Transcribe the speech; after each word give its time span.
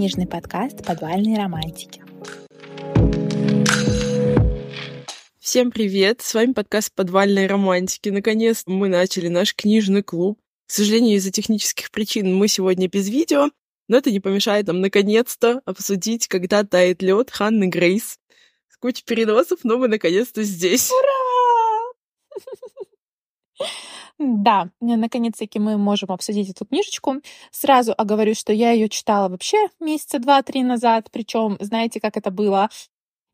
книжный 0.00 0.26
подкаст 0.26 0.82
«Подвальные 0.86 1.36
романтики». 1.36 2.02
Всем 5.38 5.70
привет! 5.70 6.22
С 6.22 6.32
вами 6.32 6.54
подкаст 6.54 6.94
«Подвальные 6.94 7.46
романтики». 7.46 8.08
Наконец 8.08 8.62
мы 8.64 8.88
начали 8.88 9.28
наш 9.28 9.54
книжный 9.54 10.02
клуб. 10.02 10.40
К 10.66 10.70
сожалению, 10.70 11.18
из-за 11.18 11.30
технических 11.30 11.90
причин 11.90 12.34
мы 12.34 12.48
сегодня 12.48 12.88
без 12.88 13.10
видео, 13.10 13.50
но 13.88 13.98
это 13.98 14.10
не 14.10 14.20
помешает 14.20 14.68
нам 14.68 14.80
наконец-то 14.80 15.60
обсудить 15.66 16.28
«Когда 16.28 16.64
тает 16.64 17.02
лед» 17.02 17.30
Ханны 17.30 17.66
Грейс. 17.66 18.18
С 18.70 18.78
кучей 18.78 19.04
переносов, 19.04 19.64
но 19.64 19.76
мы 19.76 19.88
наконец-то 19.88 20.42
здесь. 20.42 20.90
Ура! 23.58 23.68
Да, 24.22 24.68
наконец-таки 24.80 25.58
мы 25.58 25.78
можем 25.78 26.12
обсудить 26.12 26.50
эту 26.50 26.66
книжечку. 26.66 27.22
Сразу 27.50 27.94
оговорюсь, 27.96 28.38
что 28.38 28.52
я 28.52 28.72
ее 28.72 28.90
читала 28.90 29.30
вообще 29.30 29.56
месяца 29.80 30.18
два-три 30.18 30.62
назад. 30.62 31.08
Причем, 31.10 31.56
знаете, 31.58 32.00
как 32.00 32.18
это 32.18 32.30
было? 32.30 32.68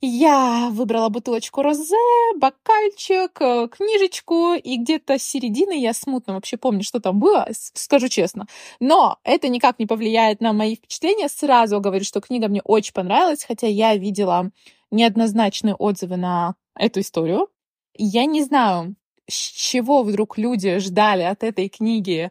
Я 0.00 0.68
выбрала 0.70 1.08
бутылочку 1.08 1.62
розе, 1.62 1.96
бокальчик, 2.36 3.32
э, 3.40 3.66
книжечку, 3.68 4.54
и 4.54 4.76
где-то 4.76 5.18
с 5.18 5.24
середины 5.24 5.80
я 5.80 5.92
смутно 5.92 6.34
вообще 6.34 6.56
помню, 6.56 6.84
что 6.84 7.00
там 7.00 7.18
было, 7.18 7.48
скажу 7.50 8.08
честно. 8.08 8.46
Но 8.78 9.18
это 9.24 9.48
никак 9.48 9.80
не 9.80 9.86
повлияет 9.86 10.40
на 10.40 10.52
мои 10.52 10.76
впечатления. 10.76 11.28
Сразу 11.28 11.80
говорю, 11.80 12.04
что 12.04 12.20
книга 12.20 12.46
мне 12.46 12.62
очень 12.62 12.92
понравилась, 12.92 13.42
хотя 13.42 13.66
я 13.66 13.96
видела 13.96 14.52
неоднозначные 14.92 15.74
отзывы 15.74 16.16
на 16.16 16.54
эту 16.78 17.00
историю. 17.00 17.48
Я 17.94 18.26
не 18.26 18.44
знаю, 18.44 18.94
с 19.28 19.34
чего 19.34 20.02
вдруг 20.02 20.38
люди 20.38 20.78
ждали 20.78 21.22
от 21.22 21.42
этой 21.42 21.68
книги 21.68 22.30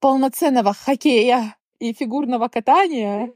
полноценного 0.00 0.74
хоккея 0.74 1.56
и 1.78 1.92
фигурного 1.92 2.48
катания, 2.48 3.32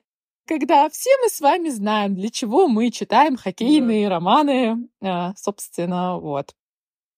когда 0.46 0.88
все 0.88 1.10
мы 1.22 1.28
с 1.28 1.40
вами 1.40 1.68
знаем, 1.68 2.14
для 2.14 2.30
чего 2.30 2.68
мы 2.68 2.90
читаем 2.90 3.36
хоккейные 3.36 4.08
да. 4.08 4.14
романы, 4.14 4.88
а, 5.02 5.34
собственно, 5.36 6.18
вот. 6.18 6.54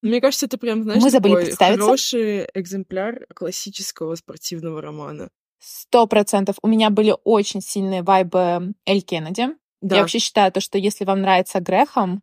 Мне 0.01 0.20
кажется, 0.20 0.47
это 0.47 0.59
прям, 0.59 0.84
знаешь, 0.84 1.03
мы 1.03 1.11
забыли 1.11 1.34
представиться. 1.34 1.83
хороший 1.83 2.48
экземпляр 2.55 3.27
классического 3.35 4.14
спортивного 4.14 4.81
романа. 4.81 5.29
Сто 5.59 6.07
процентов. 6.07 6.57
У 6.62 6.69
меня 6.69 6.91
были 6.91 7.14
очень 7.25 7.61
сильные 7.61 8.03
вайбы 8.03 8.75
Эль 8.87 9.03
Кеннеди. 9.03 9.48
Да. 9.81 9.97
Я 9.97 10.03
вообще 10.03 10.20
считаю 10.20 10.53
то, 10.53 10.61
что 10.61 10.79
если 10.79 11.05
вам 11.05 11.20
нравится 11.20 11.61
Грехом, 11.61 12.23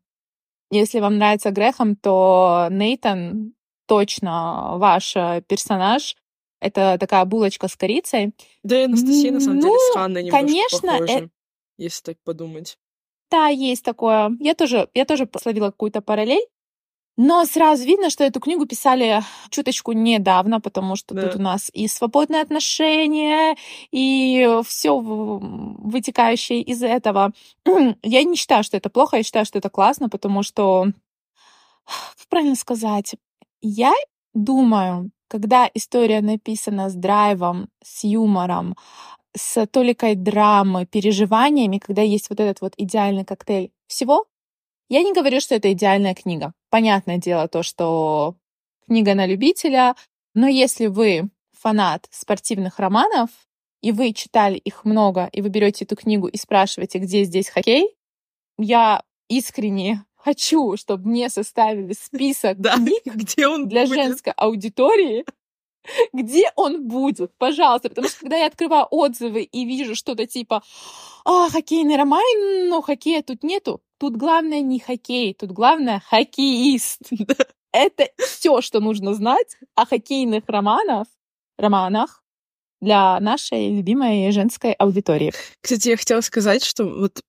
если 0.79 0.99
вам 0.99 1.17
нравится 1.17 1.51
Грехом, 1.51 1.95
то 1.95 2.67
Нейтан 2.71 3.53
точно 3.87 4.77
ваш 4.77 5.15
э, 5.15 5.41
персонаж. 5.47 6.15
Это 6.59 6.97
такая 6.99 7.25
булочка 7.25 7.67
с 7.67 7.75
корицей. 7.75 8.33
Да 8.63 8.79
и 8.79 8.85
Анастасия, 8.85 9.31
на 9.31 9.39
самом 9.39 9.57
ну, 9.57 9.67
деле, 9.67 9.79
с 9.79 9.93
Ханной 9.93 10.23
немножко 10.23 10.45
конечно, 10.45 10.91
похожа, 10.93 11.19
э... 11.19 11.27
если 11.77 12.03
так 12.03 12.17
подумать. 12.23 12.77
Да, 13.29 13.47
есть 13.47 13.83
такое. 13.83 14.31
Я 14.39 14.55
тоже, 14.55 14.89
я 14.93 15.05
тоже 15.05 15.29
словила 15.41 15.67
какую-то 15.67 16.01
параллель. 16.01 16.45
Но 17.17 17.45
сразу 17.45 17.85
видно, 17.85 18.09
что 18.09 18.25
эту 18.25 18.41
книгу 18.41 18.65
писали 18.65 19.23
чуточку 19.49 19.93
недавно, 19.93 20.59
потому 20.59 20.97
что 20.97 21.15
да. 21.15 21.23
тут 21.23 21.37
у 21.37 21.41
нас 21.41 21.69
и 21.73 21.87
свободные 21.87 22.41
отношения, 22.41 23.55
и 23.91 24.59
все 24.65 24.99
вытекающее 24.99 26.61
из 26.61 26.83
этого. 26.83 27.31
Я 28.03 28.23
не 28.23 28.35
считаю, 28.35 28.63
что 28.63 28.75
это 28.75 28.89
плохо, 28.89 29.17
я 29.17 29.23
считаю, 29.23 29.45
что 29.45 29.59
это 29.59 29.69
классно, 29.69 30.09
потому 30.09 30.43
что, 30.43 30.85
как 31.85 32.27
правильно 32.29 32.55
сказать, 32.55 33.15
я 33.61 33.93
думаю, 34.33 35.11
когда 35.27 35.69
история 35.73 36.21
написана 36.21 36.89
с 36.89 36.93
драйвом, 36.93 37.69
с 37.83 38.03
юмором, 38.03 38.75
с 39.35 39.65
толикой 39.67 40.15
драмы, 40.15 40.85
переживаниями, 40.85 41.79
когда 41.79 42.01
есть 42.01 42.29
вот 42.29 42.39
этот 42.39 42.61
вот 42.61 42.73
идеальный 42.77 43.25
коктейль 43.25 43.71
всего, 43.87 44.25
я 44.89 45.03
не 45.03 45.13
говорю, 45.13 45.39
что 45.39 45.55
это 45.55 45.71
идеальная 45.71 46.13
книга. 46.13 46.53
Понятное 46.69 47.17
дело 47.17 47.47
то, 47.47 47.63
что 47.63 48.35
книга 48.87 49.15
на 49.15 49.25
любителя, 49.25 49.95
но 50.33 50.47
если 50.47 50.87
вы 50.87 51.29
фанат 51.53 52.07
спортивных 52.11 52.79
романов, 52.79 53.29
и 53.81 53.91
вы 53.91 54.13
читали 54.13 54.57
их 54.57 54.83
много, 54.85 55.29
и 55.31 55.41
вы 55.41 55.49
берете 55.49 55.85
эту 55.85 55.95
книгу 55.95 56.27
и 56.27 56.37
спрашиваете, 56.37 56.99
где 56.99 57.23
здесь 57.23 57.49
хоккей, 57.49 57.95
я 58.57 59.03
искренне 59.29 60.05
хочу, 60.15 60.75
чтобы 60.77 61.07
мне 61.07 61.29
составили 61.29 61.93
список 61.93 62.59
да, 62.59 62.75
где 63.05 63.47
он 63.47 63.67
для 63.67 63.85
будет? 63.85 63.95
женской 63.95 64.33
аудитории, 64.33 65.25
где 66.13 66.51
он 66.55 66.87
будет, 66.87 67.35
пожалуйста. 67.37 67.89
Потому 67.89 68.07
что 68.07 68.19
когда 68.21 68.37
я 68.37 68.47
открываю 68.47 68.87
отзывы 68.89 69.43
и 69.43 69.65
вижу 69.65 69.95
что-то 69.95 70.25
типа 70.25 70.63
«А, 71.23 71.49
хоккейный 71.49 71.95
роман, 71.95 72.69
но 72.69 72.81
хоккея 72.81 73.21
тут 73.21 73.43
нету», 73.43 73.81
Тут 73.97 74.17
главное 74.17 74.61
не 74.61 74.79
хоккей, 74.79 75.33
тут 75.33 75.51
главное 75.51 76.01
хоккеист. 76.05 77.01
Это 77.71 78.07
все, 78.17 78.61
что 78.61 78.79
нужно 78.79 79.13
знать 79.13 79.57
о 79.75 79.85
хоккейных 79.85 80.43
романах, 80.47 81.07
романах 81.57 82.23
для 82.81 83.19
нашей 83.19 83.75
любимой 83.75 84.31
женской 84.31 84.73
аудитории. 84.73 85.33
Кстати, 85.61 85.89
я 85.89 85.97
хотела 85.97 86.21
сказать, 86.21 86.63
что 86.63 86.85
вот 86.85 87.21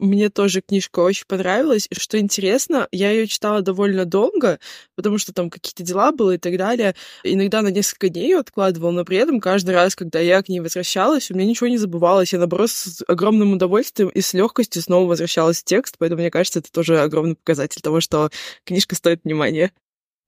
мне 0.00 0.30
тоже 0.30 0.62
книжка 0.62 1.00
очень 1.00 1.26
понравилась. 1.26 1.88
Что 1.92 2.18
интересно, 2.18 2.88
я 2.90 3.10
ее 3.10 3.26
читала 3.26 3.60
довольно 3.60 4.04
долго, 4.04 4.58
потому 4.96 5.18
что 5.18 5.32
там 5.32 5.50
какие-то 5.50 5.82
дела 5.82 6.10
были 6.12 6.36
и 6.36 6.38
так 6.38 6.56
далее. 6.56 6.94
Иногда 7.22 7.62
на 7.62 7.68
несколько 7.68 8.08
дней 8.08 8.30
ее 8.30 8.38
откладывала, 8.38 8.90
но 8.90 9.04
при 9.04 9.18
этом 9.18 9.40
каждый 9.40 9.74
раз, 9.74 9.94
когда 9.94 10.18
я 10.18 10.42
к 10.42 10.48
ней 10.48 10.60
возвращалась, 10.60 11.30
у 11.30 11.34
меня 11.34 11.46
ничего 11.46 11.68
не 11.68 11.78
забывалось. 11.78 12.32
Я, 12.32 12.38
наоборот, 12.38 12.70
с 12.70 13.02
огромным 13.06 13.52
удовольствием 13.52 14.08
и 14.08 14.20
с 14.20 14.32
легкостью 14.32 14.82
снова 14.82 15.06
возвращалась 15.06 15.60
в 15.60 15.64
текст, 15.64 15.96
поэтому 15.98 16.22
мне 16.22 16.30
кажется, 16.30 16.60
это 16.60 16.72
тоже 16.72 17.00
огромный 17.00 17.36
показатель 17.36 17.82
того, 17.82 18.00
что 18.00 18.30
книжка 18.64 18.94
стоит 18.94 19.20
внимания. 19.24 19.72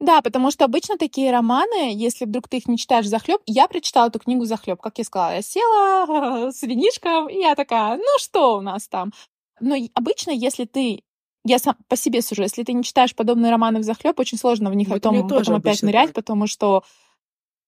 Да, 0.02 0.20
потому 0.20 0.50
что 0.50 0.64
обычно 0.64 0.98
такие 0.98 1.30
романы, 1.30 1.94
если 1.94 2.24
вдруг 2.24 2.48
ты 2.48 2.56
их 2.56 2.66
не 2.66 2.76
читаешь 2.76 3.06
захлеб, 3.06 3.40
я 3.46 3.68
прочитала 3.68 4.08
эту 4.08 4.18
книгу 4.18 4.44
захлеб, 4.44 4.80
как 4.80 4.98
я 4.98 5.04
сказала, 5.04 5.34
я 5.34 5.42
села 5.42 6.50
с 6.52 6.60
винишком, 6.62 7.28
и 7.28 7.38
я 7.38 7.54
такая, 7.54 7.98
ну 7.98 8.18
что 8.18 8.56
у 8.56 8.60
нас 8.60 8.88
там? 8.88 9.12
Но 9.60 9.76
обычно, 9.94 10.30
если 10.30 10.64
ты 10.64 11.02
я 11.44 11.58
сам 11.58 11.76
по 11.88 11.96
себе 11.96 12.22
сужу, 12.22 12.42
если 12.42 12.62
ты 12.62 12.72
не 12.72 12.84
читаешь 12.84 13.16
подобные 13.16 13.50
романы 13.50 13.80
в 13.80 13.82
захлеб, 13.82 14.18
очень 14.20 14.38
сложно 14.38 14.70
в 14.70 14.74
них 14.74 14.88
вот 14.88 15.02
потом, 15.02 15.28
потом 15.28 15.56
опять 15.56 15.82
нырять, 15.82 16.08
так. 16.08 16.14
потому 16.14 16.46
что 16.46 16.84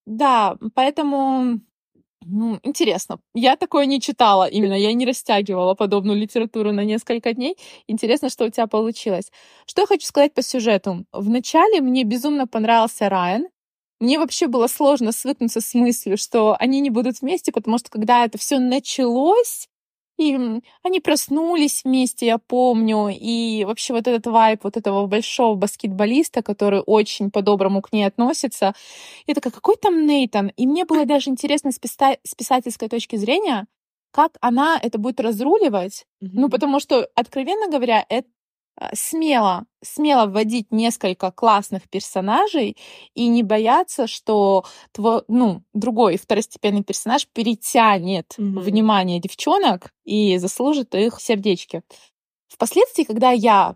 да, 0.05 0.57
поэтому 0.75 1.59
ну, 2.27 2.59
интересно. 2.63 3.19
Я 3.33 3.55
такое 3.55 3.85
не 3.85 4.01
читала 4.01 4.47
именно, 4.47 4.73
я 4.73 4.93
не 4.93 5.05
растягивала 5.05 5.75
подобную 5.75 6.17
литературу 6.17 6.71
на 6.71 6.83
несколько 6.83 7.33
дней. 7.33 7.55
Интересно, 7.87 8.29
что 8.29 8.45
у 8.45 8.49
тебя 8.49 8.65
получилось. 8.67 9.31
Что 9.67 9.81
я 9.81 9.87
хочу 9.87 10.07
сказать 10.07 10.33
по 10.33 10.41
сюжету. 10.41 11.05
Вначале 11.11 11.81
мне 11.81 12.03
безумно 12.03 12.47
понравился 12.47 13.09
Райан. 13.09 13.47
Мне 13.99 14.19
вообще 14.19 14.47
было 14.47 14.67
сложно 14.67 15.11
свыкнуться 15.11 15.61
с 15.61 15.73
мыслью, 15.73 16.17
что 16.17 16.55
они 16.59 16.81
не 16.81 16.89
будут 16.89 17.21
вместе, 17.21 17.51
потому 17.51 17.77
что 17.77 17.89
когда 17.89 18.25
это 18.25 18.37
все 18.37 18.59
началось, 18.59 19.69
и 20.17 20.61
они 20.83 20.99
проснулись 20.99 21.83
вместе, 21.83 22.25
я 22.25 22.37
помню. 22.37 23.09
И 23.11 23.65
вообще 23.65 23.93
вот 23.93 24.07
этот 24.07 24.27
вайп 24.27 24.63
вот 24.63 24.77
этого 24.77 25.07
большого 25.07 25.55
баскетболиста, 25.55 26.41
который 26.41 26.81
очень 26.85 27.31
по-доброму 27.31 27.81
к 27.81 27.91
ней 27.91 28.03
относится. 28.05 28.73
И 29.25 29.33
такая, 29.33 29.51
какой 29.51 29.75
там 29.75 30.05
Нейтан? 30.05 30.51
И 30.55 30.67
мне 30.67 30.85
было 30.85 31.05
даже 31.05 31.29
интересно 31.29 31.71
с, 31.71 31.79
писа- 31.79 32.19
с 32.23 32.35
писательской 32.35 32.87
точки 32.87 33.17
зрения, 33.17 33.67
как 34.11 34.37
она 34.39 34.79
это 34.81 34.97
будет 34.97 35.19
разруливать. 35.19 36.05
Mm-hmm. 36.23 36.29
Ну, 36.33 36.49
потому 36.49 36.79
что, 36.79 37.07
откровенно 37.15 37.69
говоря, 37.69 38.05
это 38.07 38.29
смело, 38.93 39.65
смело 39.81 40.25
вводить 40.25 40.71
несколько 40.71 41.31
классных 41.31 41.89
персонажей 41.89 42.77
и 43.13 43.27
не 43.27 43.43
бояться, 43.43 44.07
что 44.07 44.65
твой, 44.91 45.23
ну, 45.27 45.63
другой 45.73 46.17
второстепенный 46.17 46.83
персонаж 46.83 47.27
перетянет 47.27 48.33
mm-hmm. 48.37 48.59
внимание 48.59 49.19
девчонок 49.19 49.91
и 50.03 50.37
заслужит 50.37 50.93
их 50.95 51.19
сердечки. 51.21 51.83
Впоследствии, 52.47 53.03
когда 53.03 53.31
я 53.31 53.75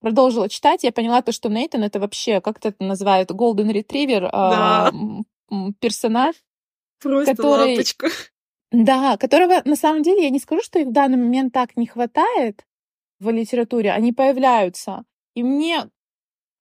продолжила 0.00 0.48
читать, 0.48 0.82
я 0.84 0.92
поняла 0.92 1.22
то, 1.22 1.32
что 1.32 1.48
Нейтан 1.48 1.82
это 1.82 2.00
вообще, 2.00 2.40
как 2.40 2.64
это 2.64 2.74
называют, 2.82 3.30
Golden 3.30 3.70
Retriever 3.72 4.30
да. 4.30 4.92
э, 5.50 5.54
персонаж, 5.80 6.34
Просто 7.00 7.34
который... 7.36 7.72
лапочка. 7.72 8.08
Да, 8.70 9.18
которого 9.18 9.60
на 9.66 9.76
самом 9.76 10.02
деле 10.02 10.24
я 10.24 10.30
не 10.30 10.38
скажу, 10.38 10.62
что 10.62 10.78
их 10.78 10.88
в 10.88 10.92
данный 10.92 11.18
момент 11.18 11.52
так 11.52 11.76
не 11.76 11.86
хватает, 11.86 12.64
в 13.22 13.30
литературе, 13.30 13.92
они 13.92 14.12
появляются. 14.12 15.04
И 15.34 15.42
мне 15.42 15.88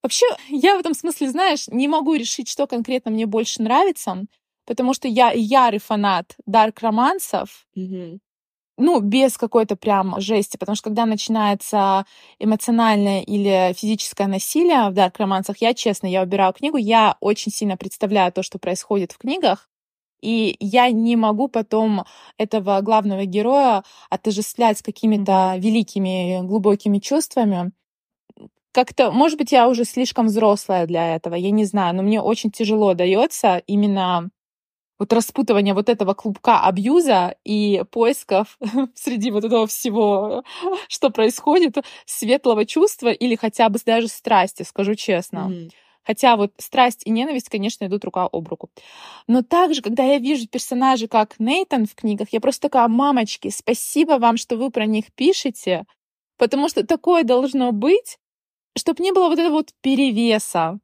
вообще, 0.04 0.26
я 0.50 0.76
в 0.76 0.80
этом 0.80 0.94
смысле, 0.94 1.30
знаешь, 1.30 1.68
не 1.68 1.88
могу 1.88 2.14
решить, 2.14 2.48
что 2.48 2.68
конкретно 2.68 3.12
мне 3.12 3.26
больше 3.26 3.62
нравится, 3.62 4.26
потому 4.66 4.94
что 4.94 5.08
я 5.08 5.32
ярый 5.32 5.80
фанат 5.80 6.36
дарк-романсов, 6.46 7.68
mm-hmm. 7.76 8.20
ну, 8.78 9.00
без 9.02 9.38
какой-то 9.38 9.76
прям 9.76 10.20
жести, 10.22 10.58
потому 10.58 10.76
что 10.76 10.90
когда 10.90 11.06
начинается 11.06 12.06
эмоциональное 12.40 13.22
или 13.22 13.74
физическое 13.74 14.28
насилие 14.28 14.90
в 14.90 14.94
дарк-романсах, 14.94 15.58
я, 15.58 15.74
честно, 15.74 16.08
я 16.08 16.22
убираю 16.22 16.54
книгу, 16.54 16.78
я 16.78 17.18
очень 17.20 17.52
сильно 17.52 17.76
представляю 17.76 18.32
то, 18.32 18.44
что 18.44 18.60
происходит 18.60 19.12
в 19.12 19.18
книгах, 19.18 19.68
И 20.22 20.56
я 20.60 20.92
не 20.92 21.16
могу 21.16 21.48
потом 21.48 22.06
этого 22.38 22.80
главного 22.82 23.26
героя 23.26 23.84
отождествлять 24.10 24.78
с 24.78 24.82
какими-то 24.82 25.56
великими 25.58 26.42
глубокими 26.46 27.00
чувствами. 27.00 27.72
Как-то, 28.72 29.12
может 29.12 29.38
быть, 29.38 29.52
я 29.52 29.68
уже 29.68 29.84
слишком 29.84 30.28
взрослая 30.28 30.86
для 30.88 31.16
этого, 31.16 31.36
я 31.36 31.52
не 31.52 31.66
знаю, 31.66 31.96
но 31.96 32.04
мне 32.04 32.22
очень 32.22 32.52
тяжело 32.52 32.94
дается 32.94 33.62
именно 33.68 34.30
вот 35.02 35.12
распутывание 35.14 35.74
вот 35.74 35.90
этого 35.90 36.14
клубка 36.14 36.60
абьюза 36.60 37.36
и 37.44 37.84
поисков 37.90 38.60
среди 38.96 39.32
вот 39.32 39.44
этого 39.44 39.66
всего, 39.66 40.44
что 40.88 41.10
происходит, 41.10 41.78
светлого 42.06 42.68
чувства 42.68 43.10
или 43.10 43.36
хотя 43.36 43.68
бы 43.70 43.80
даже 43.84 44.08
страсти, 44.08 44.62
скажу 44.62 44.94
честно. 44.94 45.50
Mm-hmm. 45.50 45.72
Хотя 46.04 46.36
вот 46.36 46.52
страсть 46.58 47.02
и 47.06 47.12
ненависть, 47.12 47.50
конечно, 47.50 47.86
идут 47.86 48.04
рука 48.06 48.28
об 48.32 48.48
руку. 48.48 48.70
Но 49.28 49.44
также, 49.44 49.82
когда 49.82 50.04
я 50.04 50.18
вижу 50.18 50.48
персонажей, 50.48 51.08
как 51.08 51.40
Нейтан 51.40 51.86
в 51.86 51.96
книгах, 51.96 52.30
я 52.32 52.42
просто 52.42 52.70
такая, 52.70 52.88
мамочки, 52.88 53.50
спасибо 53.50 54.14
вам, 54.14 54.38
что 54.38 54.58
вы 54.58 54.72
про 54.72 54.86
них 54.86 55.14
пишете, 55.14 55.86
потому 56.38 56.70
что 56.70 56.86
такое 56.86 57.24
должно 57.24 57.72
быть, 57.72 58.18
чтобы 58.78 59.04
не 59.04 59.12
было 59.12 59.28
вот 59.28 59.38
этого 59.38 59.56
вот 59.56 59.70
перевеса. 59.82 60.80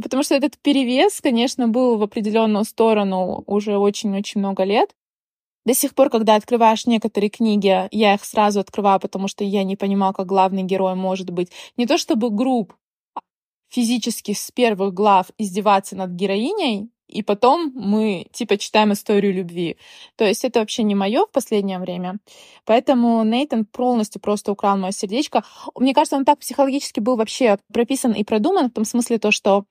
Потому 0.00 0.22
что 0.22 0.34
этот 0.34 0.56
перевес, 0.58 1.20
конечно, 1.20 1.68
был 1.68 1.98
в 1.98 2.02
определенную 2.02 2.64
сторону 2.64 3.42
уже 3.46 3.76
очень-очень 3.76 4.40
много 4.40 4.64
лет. 4.64 4.94
До 5.66 5.74
сих 5.74 5.94
пор, 5.94 6.08
когда 6.08 6.36
открываешь 6.36 6.86
некоторые 6.86 7.28
книги, 7.28 7.88
я 7.90 8.14
их 8.14 8.24
сразу 8.24 8.60
открываю, 8.60 8.98
потому 8.98 9.28
что 9.28 9.44
я 9.44 9.62
не 9.62 9.76
понимала, 9.76 10.12
как 10.12 10.26
главный 10.26 10.62
герой 10.62 10.94
может 10.94 11.30
быть 11.30 11.50
не 11.76 11.86
то 11.86 11.98
чтобы 11.98 12.30
груб, 12.30 12.74
физически 13.70 14.32
с 14.32 14.50
первых 14.50 14.92
глав 14.92 15.26
издеваться 15.38 15.96
над 15.96 16.10
героиней, 16.10 16.90
и 17.10 17.22
потом 17.22 17.72
мы 17.74 18.26
типа 18.32 18.56
читаем 18.56 18.92
историю 18.92 19.34
любви. 19.34 19.76
То 20.16 20.24
есть 20.24 20.44
это 20.44 20.60
вообще 20.60 20.82
не 20.84 20.94
мое 20.94 21.26
в 21.26 21.30
последнее 21.30 21.78
время. 21.78 22.18
Поэтому 22.64 23.24
Нейтан 23.24 23.64
полностью 23.64 24.20
просто 24.20 24.52
украл 24.52 24.76
мое 24.76 24.92
сердечко. 24.92 25.42
Мне 25.76 25.92
кажется, 25.92 26.16
он 26.16 26.24
так 26.24 26.38
психологически 26.38 27.00
был 27.00 27.16
вообще 27.16 27.58
прописан 27.72 28.12
и 28.12 28.22
продуман 28.22 28.70
в 28.70 28.72
том 28.72 28.84
смысле 28.84 29.18
то, 29.18 29.32
что 29.32 29.64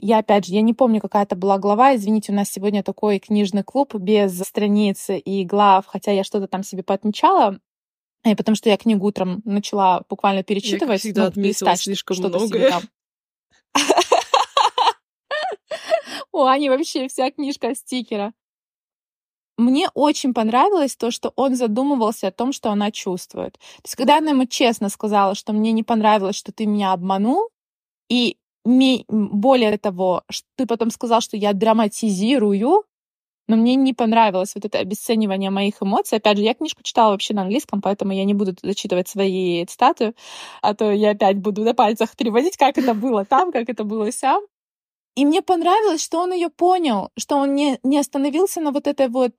я, 0.00 0.18
опять 0.18 0.46
же, 0.46 0.54
я 0.54 0.62
не 0.62 0.74
помню, 0.74 1.00
какая 1.00 1.24
это 1.24 1.36
была 1.36 1.58
глава. 1.58 1.94
Извините, 1.94 2.32
у 2.32 2.34
нас 2.34 2.50
сегодня 2.50 2.82
такой 2.82 3.18
книжный 3.18 3.62
клуб 3.62 3.94
без 3.94 4.38
страниц 4.40 5.10
и 5.10 5.44
глав, 5.44 5.86
хотя 5.86 6.10
я 6.10 6.24
что-то 6.24 6.48
там 6.48 6.62
себе 6.62 6.82
поотмечала. 6.82 7.58
И 8.24 8.34
потому 8.34 8.54
что 8.54 8.68
я 8.68 8.76
книгу 8.76 9.06
утром 9.06 9.40
начала 9.44 10.02
буквально 10.08 10.42
перечитывать. 10.42 11.04
Я, 11.04 11.10
всегда, 11.10 11.22
ну, 11.22 11.28
отметила 11.28 11.76
слишком 11.76 12.16
многое. 12.18 12.80
У 16.32 16.44
Ани 16.44 16.68
вообще 16.68 17.08
вся 17.08 17.30
книжка 17.30 17.74
стикера. 17.74 18.32
Мне 19.56 19.88
очень 19.94 20.32
понравилось 20.32 20.96
то, 20.96 21.10
что 21.10 21.32
он 21.36 21.54
задумывался 21.54 22.28
о 22.28 22.32
том, 22.32 22.52
что 22.52 22.70
она 22.70 22.90
чувствует. 22.90 23.54
То 23.54 23.82
есть, 23.84 23.96
когда 23.96 24.18
она 24.18 24.30
ему 24.30 24.46
честно 24.46 24.88
сказала, 24.88 25.34
что 25.34 25.52
мне 25.52 25.72
не 25.72 25.82
понравилось, 25.82 26.36
что 26.36 26.52
ты 26.52 26.66
меня 26.66 26.92
обманул, 26.92 27.50
и 28.08 28.36
более 28.64 29.76
того, 29.78 30.22
ты 30.56 30.66
потом 30.66 30.90
сказал, 30.90 31.20
что 31.20 31.36
я 31.36 31.52
драматизирую, 31.52 32.84
но 33.50 33.56
мне 33.56 33.74
не 33.74 33.92
понравилось 33.92 34.54
вот 34.54 34.64
это 34.64 34.78
обесценивание 34.78 35.50
моих 35.50 35.82
эмоций. 35.82 36.18
Опять 36.18 36.36
же, 36.36 36.44
я 36.44 36.54
книжку 36.54 36.84
читала 36.84 37.10
вообще 37.10 37.34
на 37.34 37.42
английском, 37.42 37.82
поэтому 37.82 38.12
я 38.12 38.24
не 38.24 38.32
буду 38.32 38.54
зачитывать 38.62 39.08
свои 39.08 39.64
цитаты, 39.66 40.14
а 40.62 40.72
то 40.74 40.92
я 40.92 41.10
опять 41.10 41.38
буду 41.38 41.64
на 41.64 41.74
пальцах 41.74 42.14
переводить, 42.16 42.56
как 42.56 42.78
это 42.78 42.94
было 42.94 43.24
там, 43.24 43.50
как 43.50 43.68
это 43.68 43.82
было 43.82 44.12
сям. 44.12 44.42
И 45.16 45.26
мне 45.26 45.42
понравилось, 45.42 46.00
что 46.00 46.20
он 46.20 46.32
ее 46.32 46.48
понял, 46.48 47.10
что 47.18 47.38
он 47.38 47.56
не, 47.56 47.80
не 47.82 47.98
остановился 47.98 48.60
на 48.60 48.70
вот 48.70 48.86
этой 48.86 49.08
вот 49.08 49.32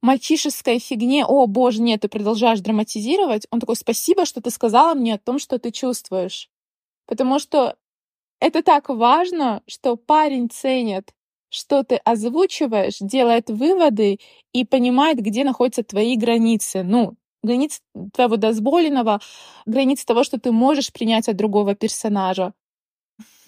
мальчишеской 0.00 0.78
фигне, 0.78 1.26
о, 1.26 1.46
боже, 1.46 1.82
нет, 1.82 2.00
ты 2.00 2.08
продолжаешь 2.08 2.60
драматизировать. 2.60 3.46
Он 3.50 3.60
такой, 3.60 3.76
спасибо, 3.76 4.24
что 4.24 4.40
ты 4.40 4.50
сказала 4.50 4.94
мне 4.94 5.14
о 5.14 5.18
том, 5.18 5.38
что 5.38 5.58
ты 5.58 5.70
чувствуешь. 5.70 6.48
Потому 7.06 7.38
что 7.38 7.76
это 8.40 8.62
так 8.62 8.88
важно, 8.88 9.62
что 9.66 9.96
парень 9.96 10.48
ценит, 10.48 11.12
что 11.50 11.82
ты 11.82 11.96
озвучиваешь, 11.96 12.98
делает 13.00 13.50
выводы 13.50 14.18
и 14.52 14.64
понимает, 14.64 15.18
где 15.18 15.44
находятся 15.44 15.82
твои 15.82 16.16
границы. 16.16 16.82
Ну, 16.82 17.16
границы 17.42 17.80
твоего 18.14 18.36
дозволенного, 18.36 19.20
границы 19.66 20.06
того, 20.06 20.24
что 20.24 20.38
ты 20.38 20.52
можешь 20.52 20.92
принять 20.92 21.28
от 21.28 21.36
другого 21.36 21.74
персонажа. 21.74 22.52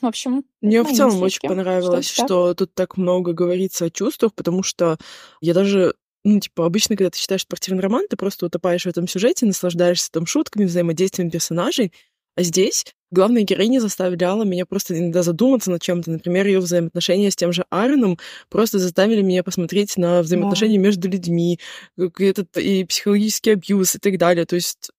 В 0.01 0.07
общем, 0.07 0.45
мне 0.61 0.83
в 0.83 0.93
целом 0.93 1.23
очень 1.23 1.49
понравилось, 1.49 2.09
что, 2.11 2.25
что 2.25 2.55
тут 2.55 2.75
так 2.75 2.97
много 2.97 3.33
говорится 3.33 3.85
о 3.85 3.91
чувствах, 3.91 4.35
потому 4.35 4.63
что 4.63 4.99
я 5.41 5.55
даже 5.55 5.95
ну, 6.25 6.39
типа, 6.39 6.67
обычно, 6.67 6.97
когда 6.97 7.11
ты 7.11 7.19
читаешь 7.19 7.43
спортивный 7.43 7.83
роман, 7.83 8.07
ты 8.09 8.17
просто 8.17 8.47
утопаешь 8.47 8.85
в 8.85 8.89
этом 8.89 9.09
сюжете, 9.09 9.45
наслаждаешься 9.45 10.11
там 10.13 10.25
шутками, 10.25 10.65
взаимодействием 10.65 11.31
персонажей, 11.31 11.93
а 12.37 12.43
здесь 12.43 12.95
главная 13.13 13.43
героиня 13.43 13.81
заставляла 13.81 14.43
меня 14.43 14.67
просто 14.67 14.99
иногда 14.99 15.23
задуматься 15.23 15.71
над 15.71 15.83
чем-то. 15.83 16.11
Например, 16.11 16.47
ее 16.47 16.59
взаимоотношения 16.59 17.31
с 17.31 17.37
тем 17.37 17.53
же 17.53 17.65
Аароном 17.71 18.19
просто 18.49 18.79
заставили 18.79 19.23
меня 19.23 19.45
посмотреть 19.45 19.97
на 19.97 20.23
взаимоотношения 20.23 20.79
да. 20.79 20.83
между 20.83 21.09
людьми, 21.09 21.61
этот 21.97 22.57
и 22.57 22.85
психологический 22.85 23.53
абьюз 23.53 23.95
и 23.95 23.99
так 23.99 24.19
далее. 24.19 24.47
То 24.47 24.57
есть 24.57 24.91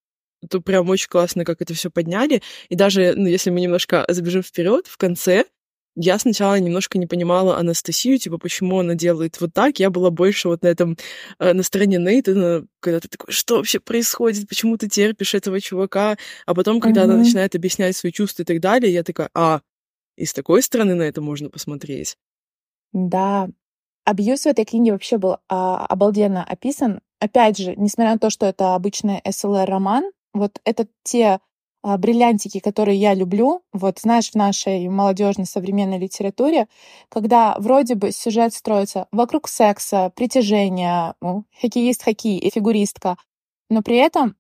это 0.42 0.60
прям 0.62 0.90
очень 0.90 1.08
классно, 1.10 1.46
как 1.46 1.62
это 1.62 1.74
все 1.74 1.90
подняли. 1.90 2.42
И 2.70 2.76
даже, 2.76 3.14
ну, 3.16 3.28
если 3.28 3.50
мы 3.50 3.62
немножко 3.62 4.06
забежим 4.08 4.44
вперед, 4.44 4.88
в 4.88 4.98
конце 4.98 5.46
я 5.96 6.18
сначала 6.18 6.60
немножко 6.60 6.98
не 6.98 7.06
понимала 7.06 7.58
Анастасию, 7.58 8.18
типа, 8.18 8.38
почему 8.38 8.80
она 8.80 8.96
делает 8.96 9.40
вот 9.40 9.54
так. 9.54 9.80
Я 9.80 9.90
была 9.90 10.10
больше 10.10 10.48
вот 10.48 10.64
на 10.64 10.68
этом, 10.68 10.98
э, 11.40 11.54
на 11.54 11.64
стороне 11.64 12.00
Нейтана, 12.00 12.66
когда 12.80 13.00
ты 13.00 13.08
такой, 13.08 13.32
что 13.32 13.58
вообще 13.58 13.80
происходит, 13.80 14.48
почему 14.48 14.78
ты 14.78 14.90
терпишь 14.90 15.36
этого 15.36 15.62
чувака? 15.62 16.18
А 16.46 16.54
потом, 16.56 16.80
когда 16.80 17.02
mm-hmm. 17.02 17.06
она 17.06 17.18
начинает 17.18 17.56
объяснять 17.56 17.96
свои 17.96 18.12
чувства 18.12 18.42
и 18.42 18.46
так 18.46 18.60
далее, 18.60 18.92
я 18.92 19.04
такая, 19.04 19.30
а, 19.36 19.62
и 20.18 20.26
с 20.26 20.34
такой 20.34 20.64
стороны 20.64 20.96
на 20.96 21.04
это 21.04 21.22
можно 21.22 21.50
посмотреть. 21.50 22.18
Да, 22.92 23.50
абьюз 24.06 24.44
в 24.44 24.48
этой 24.48 24.66
книге 24.66 24.94
вообще 24.94 25.18
был 25.18 25.38
а, 25.48 25.86
обалденно 25.86 26.44
описан. 26.44 27.02
Опять 27.20 27.58
же, 27.58 27.76
несмотря 27.76 28.14
на 28.14 28.20
то, 28.20 28.30
что 28.30 28.46
это 28.48 28.76
обычный 28.76 29.22
СЛР-роман, 29.30 30.12
вот 30.34 30.60
это 30.66 30.88
те 31.04 31.40
бриллиантики, 31.84 32.60
которые 32.60 32.98
я 32.98 33.14
люблю, 33.14 33.62
вот 33.74 34.00
знаешь, 34.00 34.32
в 34.32 34.36
нашей 34.36 34.88
молодежной 34.88 35.46
современной 35.46 36.00
литературе, 36.00 36.68
когда 37.10 37.56
вроде 37.60 37.96
бы 37.96 38.12
сюжет 38.12 38.54
строится 38.54 39.08
вокруг 39.12 39.48
секса, 39.48 40.12
притяжения, 40.16 41.16
ну, 41.22 41.46
хоккеист 41.62 42.04
хоккей 42.04 42.38
и 42.38 42.50
фигуристка, 42.50 43.18
но 43.70 43.82
при 43.82 43.98
этом 43.98 44.36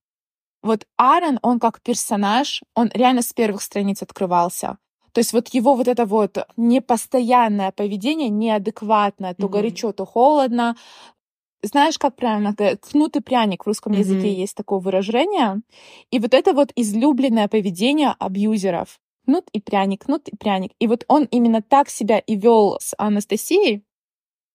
вот 0.61 0.85
Аарон, 0.97 1.39
он 1.41 1.59
как 1.59 1.81
персонаж, 1.81 2.63
он 2.73 2.89
реально 2.93 3.21
с 3.21 3.33
первых 3.33 3.61
страниц 3.61 4.01
открывался. 4.01 4.77
То 5.11 5.19
есть 5.19 5.33
вот 5.33 5.49
его 5.49 5.75
вот 5.75 5.87
это 5.87 6.05
вот 6.05 6.37
непостоянное 6.57 7.71
поведение, 7.71 8.29
неадекватное, 8.29 9.35
то 9.35 9.45
mm-hmm. 9.45 9.49
горячо, 9.49 9.91
то 9.91 10.05
холодно, 10.05 10.75
знаешь, 11.63 11.97
как 11.97 12.15
правильно, 12.15 12.55
кнут 12.55 13.15
и 13.15 13.21
пряник 13.21 13.63
в 13.63 13.67
русском 13.67 13.93
mm-hmm. 13.93 13.99
языке 13.99 14.33
есть 14.33 14.55
такое 14.55 14.79
выражение. 14.79 15.61
И 16.11 16.19
вот 16.19 16.33
это 16.33 16.53
вот 16.53 16.71
излюбленное 16.75 17.47
поведение 17.47 18.15
абьюзеров. 18.19 18.99
Кнут 19.25 19.45
и 19.53 19.61
пряник, 19.61 20.05
кнут 20.05 20.27
и 20.27 20.35
пряник. 20.35 20.71
И 20.79 20.87
вот 20.87 21.05
он 21.07 21.23
именно 21.25 21.61
так 21.61 21.89
себя 21.89 22.19
и 22.19 22.35
вел 22.35 22.77
с 22.81 22.93
Анастасией. 22.97 23.83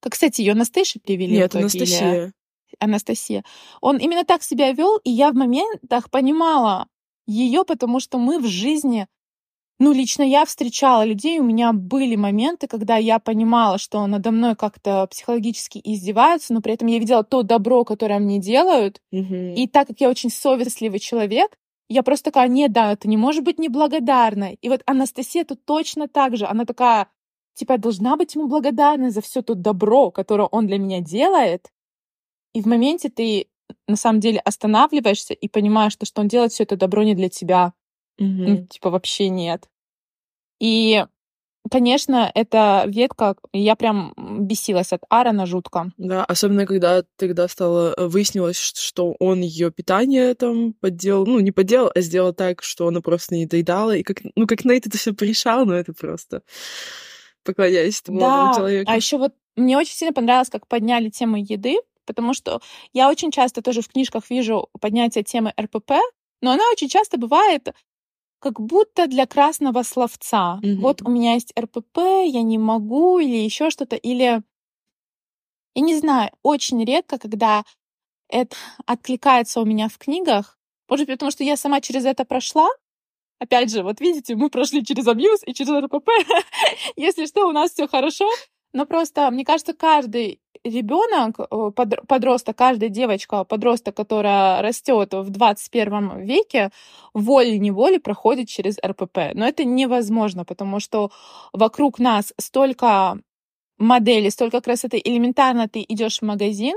Как, 0.00 0.12
кстати, 0.12 0.42
ее 0.42 0.52
Анастасия 0.52 1.00
привели. 1.02 1.36
Нет, 1.36 1.56
Анастасия. 1.56 2.32
Анастасия. 2.78 3.44
Он 3.80 3.96
именно 3.96 4.24
так 4.24 4.42
себя 4.42 4.72
вел, 4.72 4.98
и 4.98 5.10
я 5.10 5.32
в 5.32 5.34
моментах 5.34 6.10
понимала 6.10 6.86
ее, 7.26 7.64
потому 7.64 7.98
что 8.00 8.18
мы 8.18 8.38
в 8.38 8.46
жизни 8.46 9.08
ну, 9.80 9.92
лично 9.92 10.22
я 10.22 10.44
встречала 10.44 11.04
людей, 11.04 11.38
у 11.38 11.44
меня 11.44 11.72
были 11.72 12.16
моменты, 12.16 12.66
когда 12.66 12.96
я 12.96 13.20
понимала, 13.20 13.78
что 13.78 14.04
надо 14.06 14.32
мной 14.32 14.56
как-то 14.56 15.06
психологически 15.06 15.80
издеваются, 15.82 16.52
но 16.52 16.60
при 16.60 16.74
этом 16.74 16.88
я 16.88 16.98
видела 16.98 17.22
то 17.22 17.42
добро, 17.42 17.84
которое 17.84 18.18
мне 18.18 18.40
делают. 18.40 19.00
Mm-hmm. 19.14 19.54
И 19.54 19.68
так 19.68 19.86
как 19.86 20.00
я 20.00 20.10
очень 20.10 20.30
совестливый 20.30 20.98
человек, 20.98 21.56
я 21.88 22.02
просто 22.02 22.30
такая, 22.30 22.48
нет, 22.48 22.72
да, 22.72 22.92
это 22.92 23.08
не 23.08 23.16
может 23.16 23.44
быть 23.44 23.58
неблагодарной. 23.58 24.58
И 24.60 24.68
вот 24.68 24.82
Анастасия 24.84 25.44
тут 25.44 25.64
точно 25.64 26.08
так 26.08 26.36
же. 26.36 26.46
Она 26.46 26.64
такая, 26.64 27.08
типа, 27.54 27.72
я 27.72 27.78
должна 27.78 28.16
быть 28.16 28.34
ему 28.34 28.48
благодарна 28.48 29.10
за 29.10 29.20
все 29.20 29.42
то 29.42 29.54
добро, 29.54 30.10
которое 30.10 30.48
он 30.48 30.66
для 30.66 30.78
меня 30.78 31.00
делает. 31.00 31.70
И 32.52 32.60
в 32.62 32.66
моменте 32.66 33.08
ты 33.08 33.46
на 33.86 33.96
самом 33.96 34.20
деле 34.20 34.40
останавливаешься 34.40 35.34
и 35.34 35.48
понимаешь, 35.48 35.92
что, 35.92 36.04
что 36.04 36.20
он 36.20 36.28
делает 36.28 36.52
все 36.52 36.64
это 36.64 36.76
добро 36.76 37.04
не 37.04 37.14
для 37.14 37.28
тебя. 37.28 37.72
Ну, 38.18 38.66
типа 38.66 38.90
вообще 38.90 39.28
нет. 39.28 39.68
И, 40.60 41.04
конечно, 41.70 42.30
эта 42.34 42.84
ветка, 42.86 43.36
я 43.52 43.76
прям 43.76 44.12
бесилась 44.16 44.92
от 44.92 45.02
Аарона 45.08 45.46
жутко. 45.46 45.92
Да, 45.96 46.24
особенно 46.24 46.66
когда 46.66 47.04
тогда 47.16 47.46
стало 47.46 47.94
э, 47.96 48.06
выяснилось, 48.06 48.58
что 48.58 49.14
он 49.20 49.40
ее 49.40 49.70
питание 49.70 50.34
там 50.34 50.72
подделал, 50.72 51.26
ну 51.26 51.38
не 51.38 51.52
подделал, 51.52 51.92
а 51.94 52.00
сделал 52.00 52.32
так, 52.32 52.62
что 52.62 52.88
она 52.88 53.00
просто 53.00 53.36
не 53.36 53.46
доедала, 53.46 53.96
и 53.96 54.02
как, 54.02 54.18
ну 54.34 54.46
как 54.46 54.64
Нейт 54.64 54.86
это 54.86 54.98
все 54.98 55.12
порешал, 55.12 55.64
ну 55.64 55.74
это 55.74 55.92
просто 55.92 56.42
поклоняюсь 57.44 58.00
этому 58.00 58.20
да, 58.20 58.52
человеку. 58.54 58.90
А 58.90 58.96
еще 58.96 59.16
вот 59.16 59.32
Мне 59.56 59.78
очень 59.78 59.94
сильно 59.94 60.12
понравилось, 60.12 60.50
как 60.50 60.66
подняли 60.66 61.08
тему 61.08 61.36
еды, 61.36 61.78
потому 62.04 62.34
что 62.34 62.60
я 62.92 63.08
очень 63.08 63.30
часто 63.30 63.62
тоже 63.62 63.80
в 63.80 63.88
книжках 63.88 64.28
вижу 64.28 64.68
поднятие 64.80 65.24
темы 65.24 65.54
РПП, 65.58 65.92
но 66.42 66.52
она 66.52 66.64
очень 66.72 66.88
часто 66.88 67.16
бывает 67.16 67.72
как 68.40 68.60
будто 68.60 69.06
для 69.06 69.26
красного 69.26 69.82
словца. 69.82 70.60
Mm-hmm. 70.62 70.80
Вот 70.80 71.02
у 71.02 71.10
меня 71.10 71.34
есть 71.34 71.52
РПП, 71.58 71.98
я 72.24 72.42
не 72.42 72.58
могу, 72.58 73.18
или 73.18 73.36
еще 73.36 73.70
что-то, 73.70 73.96
или 73.96 74.42
я 75.74 75.82
не 75.82 75.96
знаю, 75.96 76.30
очень 76.42 76.84
редко, 76.84 77.18
когда 77.18 77.64
это 78.28 78.56
откликается 78.86 79.60
у 79.60 79.64
меня 79.64 79.88
в 79.88 79.98
книгах. 79.98 80.58
Может 80.88 81.06
быть, 81.06 81.16
потому 81.16 81.30
что 81.30 81.44
я 81.44 81.56
сама 81.56 81.80
через 81.80 82.04
это 82.04 82.24
прошла. 82.24 82.68
Опять 83.38 83.70
же, 83.70 83.82
вот 83.82 84.00
видите, 84.00 84.34
мы 84.34 84.50
прошли 84.50 84.84
через 84.84 85.06
абьюз 85.06 85.42
и 85.46 85.54
через 85.54 85.70
РПП. 85.84 86.08
Если 86.96 87.26
что, 87.26 87.46
у 87.46 87.52
нас 87.52 87.72
все 87.72 87.86
хорошо. 87.86 88.28
Но 88.72 88.86
просто, 88.86 89.30
мне 89.30 89.44
кажется, 89.44 89.72
каждый 89.72 90.40
ребенок, 90.64 91.38
э, 91.40 91.70
подросток, 92.06 92.56
каждая 92.56 92.88
девочка, 92.90 93.44
подросток, 93.44 93.94
которая 93.96 94.62
растет 94.62 95.14
в 95.14 95.30
21 95.30 96.20
веке, 96.20 96.70
волей-неволей 97.14 97.98
проходит 97.98 98.48
через 98.48 98.76
РПП. 98.84 99.34
Но 99.34 99.46
это 99.46 99.64
невозможно, 99.64 100.44
потому 100.44 100.80
что 100.80 101.10
вокруг 101.52 101.98
нас 101.98 102.32
столько 102.38 103.18
моделей, 103.78 104.30
столько 104.30 104.60
красоты. 104.60 105.00
Элементарно 105.02 105.68
ты 105.68 105.84
идешь 105.88 106.18
в 106.20 106.22
магазин, 106.22 106.76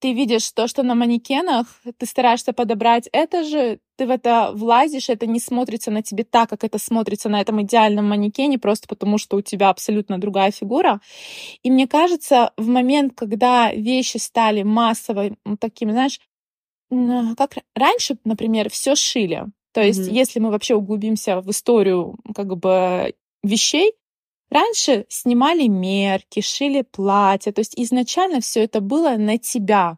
ты 0.00 0.14
видишь 0.14 0.50
то, 0.52 0.66
что 0.66 0.82
на 0.82 0.94
манекенах, 0.94 1.66
ты 1.98 2.06
стараешься 2.06 2.52
подобрать 2.52 3.08
это 3.12 3.44
же, 3.44 3.78
ты 3.96 4.06
в 4.06 4.10
это 4.10 4.50
влазишь, 4.54 5.10
это 5.10 5.26
не 5.26 5.38
смотрится 5.38 5.90
на 5.90 6.02
тебе 6.02 6.24
так, 6.24 6.48
как 6.48 6.64
это 6.64 6.78
смотрится 6.78 7.28
на 7.28 7.40
этом 7.40 7.62
идеальном 7.62 8.08
манекене, 8.08 8.58
просто 8.58 8.88
потому 8.88 9.18
что 9.18 9.36
у 9.36 9.42
тебя 9.42 9.68
абсолютно 9.68 10.18
другая 10.18 10.50
фигура. 10.50 11.00
И 11.62 11.70
мне 11.70 11.86
кажется, 11.86 12.52
в 12.56 12.66
момент, 12.66 13.12
когда 13.14 13.72
вещи 13.72 14.16
стали 14.16 14.62
массово 14.62 15.36
такими, 15.60 15.92
знаешь, 15.92 16.18
как 17.36 17.58
раньше, 17.74 18.16
например, 18.24 18.70
все 18.70 18.94
шили. 18.94 19.44
То 19.72 19.82
есть, 19.82 20.00
mm-hmm. 20.00 20.14
если 20.14 20.40
мы 20.40 20.50
вообще 20.50 20.74
углубимся 20.74 21.40
в 21.40 21.50
историю 21.50 22.18
как 22.34 22.56
бы 22.56 23.14
вещей, 23.42 23.92
Раньше 24.50 25.06
снимали 25.08 25.68
мерки, 25.68 26.40
шили 26.40 26.82
платья, 26.82 27.52
то 27.52 27.60
есть 27.60 27.74
изначально 27.76 28.40
все 28.40 28.64
это 28.64 28.80
было 28.80 29.10
на 29.16 29.38
тебя. 29.38 29.96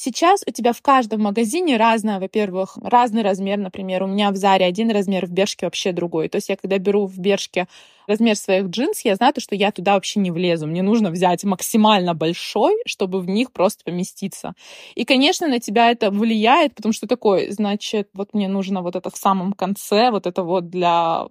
Сейчас 0.00 0.44
у 0.46 0.52
тебя 0.52 0.72
в 0.72 0.80
каждом 0.80 1.22
магазине 1.22 1.76
разное, 1.76 2.20
во-первых, 2.20 2.78
разный 2.80 3.22
размер, 3.22 3.58
например, 3.58 4.04
у 4.04 4.06
меня 4.06 4.30
в 4.30 4.36
Заре 4.36 4.64
один 4.64 4.92
размер, 4.92 5.26
в 5.26 5.32
Бершке 5.32 5.66
вообще 5.66 5.90
другой. 5.90 6.28
То 6.28 6.36
есть 6.36 6.48
я 6.50 6.56
когда 6.56 6.78
беру 6.78 7.06
в 7.06 7.18
Бершке 7.18 7.66
размер 8.06 8.36
своих 8.36 8.66
джинс, 8.66 9.00
я 9.00 9.16
знаю, 9.16 9.32
что 9.38 9.56
я 9.56 9.72
туда 9.72 9.94
вообще 9.94 10.20
не 10.20 10.30
влезу. 10.30 10.68
Мне 10.68 10.82
нужно 10.82 11.10
взять 11.10 11.42
максимально 11.42 12.14
большой, 12.14 12.76
чтобы 12.86 13.20
в 13.20 13.26
них 13.28 13.50
просто 13.50 13.82
поместиться. 13.82 14.54
И, 14.94 15.04
конечно, 15.04 15.48
на 15.48 15.58
тебя 15.58 15.90
это 15.90 16.12
влияет, 16.12 16.76
потому 16.76 16.92
что 16.92 17.08
такой, 17.08 17.50
значит, 17.50 18.08
вот 18.14 18.34
мне 18.34 18.46
нужно 18.46 18.82
вот 18.82 18.94
это 18.94 19.10
в 19.10 19.16
самом 19.16 19.52
конце, 19.52 20.12
вот 20.12 20.28
это 20.28 20.44
вот 20.44 20.68
для 20.68 21.26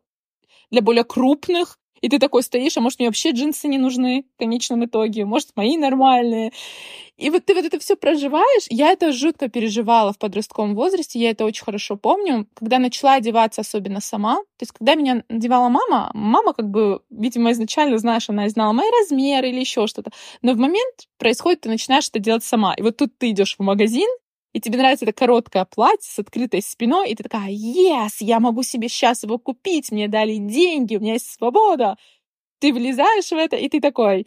для 0.71 0.81
более 0.81 1.05
крупных, 1.05 1.77
и 2.01 2.10
ты 2.10 2.20
такой 2.20 2.44
стоишь, 2.44 2.77
а 2.77 2.82
может, 2.82 3.00
мне 3.00 3.08
вообще 3.08 3.32
джинсы 3.32 3.68
не 3.68 3.77
нужны 3.77 4.25
в 4.36 4.39
конечном 4.39 4.86
итоге, 4.86 5.25
может, 5.25 5.50
мои 5.56 5.77
нормальные. 5.77 6.51
И 7.18 7.32
вот 7.32 7.46
ты 7.46 7.56
вот 7.56 7.66
это 7.66 7.80
все 7.80 7.96
проживаешь. 7.96 8.68
Я 8.70 8.92
это 8.92 9.12
жутко 9.12 9.50
переживала 9.50 10.13
в 10.13 10.20
подростковом 10.20 10.75
возрасте, 10.75 11.20
я 11.20 11.32
это 11.32 11.46
очень 11.46 11.63
хорошо 11.63 11.98
помню. 11.98 12.48
Когда 12.54 12.77
начала 12.77 13.16
одеваться 13.16 13.62
особенно 13.62 14.01
сама, 14.01 14.36
то 14.36 14.62
есть 14.62 14.72
когда 14.72 14.94
меня 14.96 15.24
одевала 15.27 15.70
мама, 15.70 16.12
мама 16.13 16.54
как 16.54 16.70
бы, 16.70 17.01
видимо, 17.10 17.51
изначально, 17.51 17.98
знаешь, 17.98 18.30
она 18.30 18.48
знала 18.50 18.72
мои 18.74 18.88
размеры 19.01 19.50
или 19.50 19.60
еще 19.60 19.88
что-то. 19.88 20.12
Но 20.44 20.54
в 20.54 20.58
момент 20.58 21.08
происходит, 21.18 21.62
ты 21.62 21.70
начинаешь 21.70 22.08
это 22.10 22.20
делать 22.20 22.44
сама. 22.44 22.75
И 22.75 22.84
вот 22.84 22.98
тут 22.98 23.18
ты 23.18 23.32
идешь 23.32 23.56
в 23.58 23.63
магазин, 23.63 24.08
и 24.54 24.62
тебе 24.62 24.77
нравится 24.77 25.06
это 25.06 25.13
короткое 25.13 25.66
платье 25.66 26.10
с 26.10 26.20
открытой 26.20 26.62
спиной, 26.62 27.10
и 27.12 27.16
ты 27.16 27.24
такая, 27.24 27.51
yes, 27.51 28.18
я 28.20 28.39
могу 28.39 28.63
себе 28.63 28.89
сейчас 28.89 29.24
его 29.24 29.38
купить, 29.38 29.92
мне 29.92 30.08
дали 30.08 30.38
деньги, 30.38 30.96
у 30.96 31.00
меня 31.00 31.13
есть 31.13 31.32
свобода. 31.32 31.98
Ты 32.60 32.74
влезаешь 32.74 33.30
в 33.30 33.34
это, 33.34 33.56
и 33.56 33.70
ты 33.70 33.80
такой, 33.80 34.25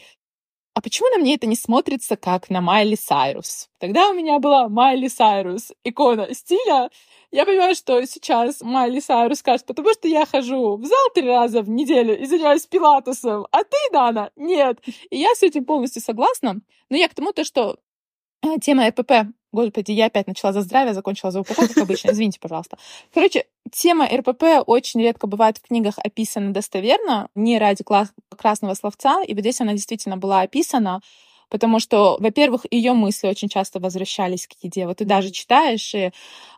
а 0.75 0.83
почему 0.83 1.09
на 1.11 1.19
мне 1.19 1.35
это 1.35 1.47
не 1.47 1.57
смотрится 1.57 2.17
как 2.17 2.49
на 2.49 2.61
Майли 2.61 2.95
Сайрус? 2.95 3.69
Тогда 3.79 4.09
у 4.09 4.15
меня 4.15 4.39
была 4.39 4.69
Майли 4.69 5.09
Сайрус, 5.09 5.73
икона 5.85 6.33
стиля. 6.33 6.91
Я 7.33 7.45
понимаю, 7.45 7.75
что 7.75 8.05
сейчас 8.07 8.61
Майли 8.63 9.01
Сайрус 9.01 9.41
скажет, 9.41 9.67
потому 9.67 9.93
что 9.93 10.07
я 10.07 10.25
хожу 10.27 10.77
в 10.77 10.85
зал 10.85 11.11
три 11.15 11.27
раза 11.27 11.63
в 11.63 11.69
неделю 11.69 12.19
и 12.19 12.25
занимаюсь 12.25 12.67
пилатусом, 12.67 13.47
а 13.51 13.65
ты, 13.65 13.77
Дана, 13.93 14.31
нет. 14.37 14.79
И 15.11 15.19
я 15.19 15.35
с 15.35 15.43
этим 15.43 15.65
полностью 15.65 16.03
согласна. 16.03 16.61
Но 16.89 16.97
я 16.97 17.09
к 17.09 17.15
тому, 17.15 17.33
то, 17.33 17.45
что 17.45 17.79
э, 18.43 18.59
тема 18.61 18.89
РПП 18.89 19.13
Господи, 19.53 19.91
я 19.93 20.07
опять 20.07 20.29
начала 20.29 20.53
за 20.53 20.61
здравие, 20.61 20.95
закончила 20.95 21.33
за 21.33 21.41
упокой, 21.41 21.69
как 21.69 21.79
обычно. 21.79 22.13
Извините, 22.13 22.39
пожалуйста. 22.41 22.79
Короче, 23.13 23.47
тема 23.73 24.07
РПП 24.07 24.63
очень 24.67 25.01
редко 25.01 25.27
бывает 25.27 25.59
в 25.59 25.63
книгах 25.63 25.99
описана 25.99 26.53
достоверно, 26.53 27.29
не 27.35 27.59
ради 27.59 27.85
красного 28.37 28.75
словца, 28.75 29.23
и 29.23 29.35
вот 29.35 29.41
здесь 29.41 29.61
она 29.61 29.73
действительно 29.73 30.17
была 30.17 30.43
описана, 30.43 31.01
потому 31.49 31.81
что, 31.81 32.17
во-первых, 32.21 32.65
ее 32.71 32.93
мысли 32.93 33.27
очень 33.27 33.49
часто 33.49 33.81
возвращались 33.81 34.47
к 34.47 34.53
еде. 34.63 34.87
Вот 34.87 34.99
ты 34.99 35.05
даже 35.05 35.33
читаешь, 35.33 35.95
и 35.97 36.13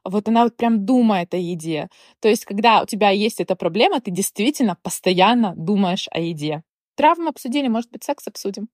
вот 0.04 0.28
она 0.28 0.44
вот 0.44 0.54
прям 0.54 0.84
думает 0.84 1.32
о 1.32 1.38
еде. 1.38 1.88
То 2.20 2.28
есть, 2.28 2.44
когда 2.44 2.82
у 2.82 2.86
тебя 2.86 3.08
есть 3.08 3.40
эта 3.40 3.56
проблема, 3.56 4.02
ты 4.02 4.10
действительно 4.10 4.76
постоянно 4.82 5.54
думаешь 5.56 6.08
о 6.10 6.20
еде. 6.20 6.62
Травмы 6.94 7.30
обсудили, 7.30 7.68
может 7.68 7.90
быть, 7.90 8.04
секс 8.04 8.28
обсудим. 8.28 8.68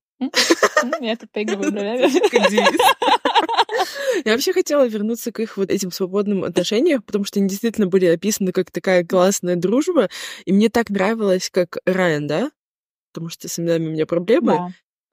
Я 1.00 1.14
тут 1.14 1.30
поигрываю 1.30 1.70
бровями. 1.70 2.10
Я 4.24 4.32
вообще 4.32 4.52
хотела 4.52 4.86
вернуться 4.86 5.32
к 5.32 5.40
их 5.40 5.56
вот 5.56 5.70
этим 5.70 5.90
свободным 5.90 6.44
отношениям, 6.44 7.02
потому 7.02 7.24
что 7.24 7.40
они 7.40 7.48
действительно 7.48 7.86
были 7.86 8.06
описаны 8.06 8.52
как 8.52 8.70
такая 8.70 9.04
классная 9.04 9.56
дружба, 9.56 10.08
и 10.44 10.52
мне 10.52 10.68
так 10.68 10.90
нравилось, 10.90 11.50
как 11.50 11.78
Райан, 11.84 12.26
да? 12.26 12.50
Потому 13.12 13.30
что 13.30 13.48
с 13.48 13.58
именами 13.58 13.88
у 13.88 13.90
меня 13.90 14.06
проблемы. 14.06 14.54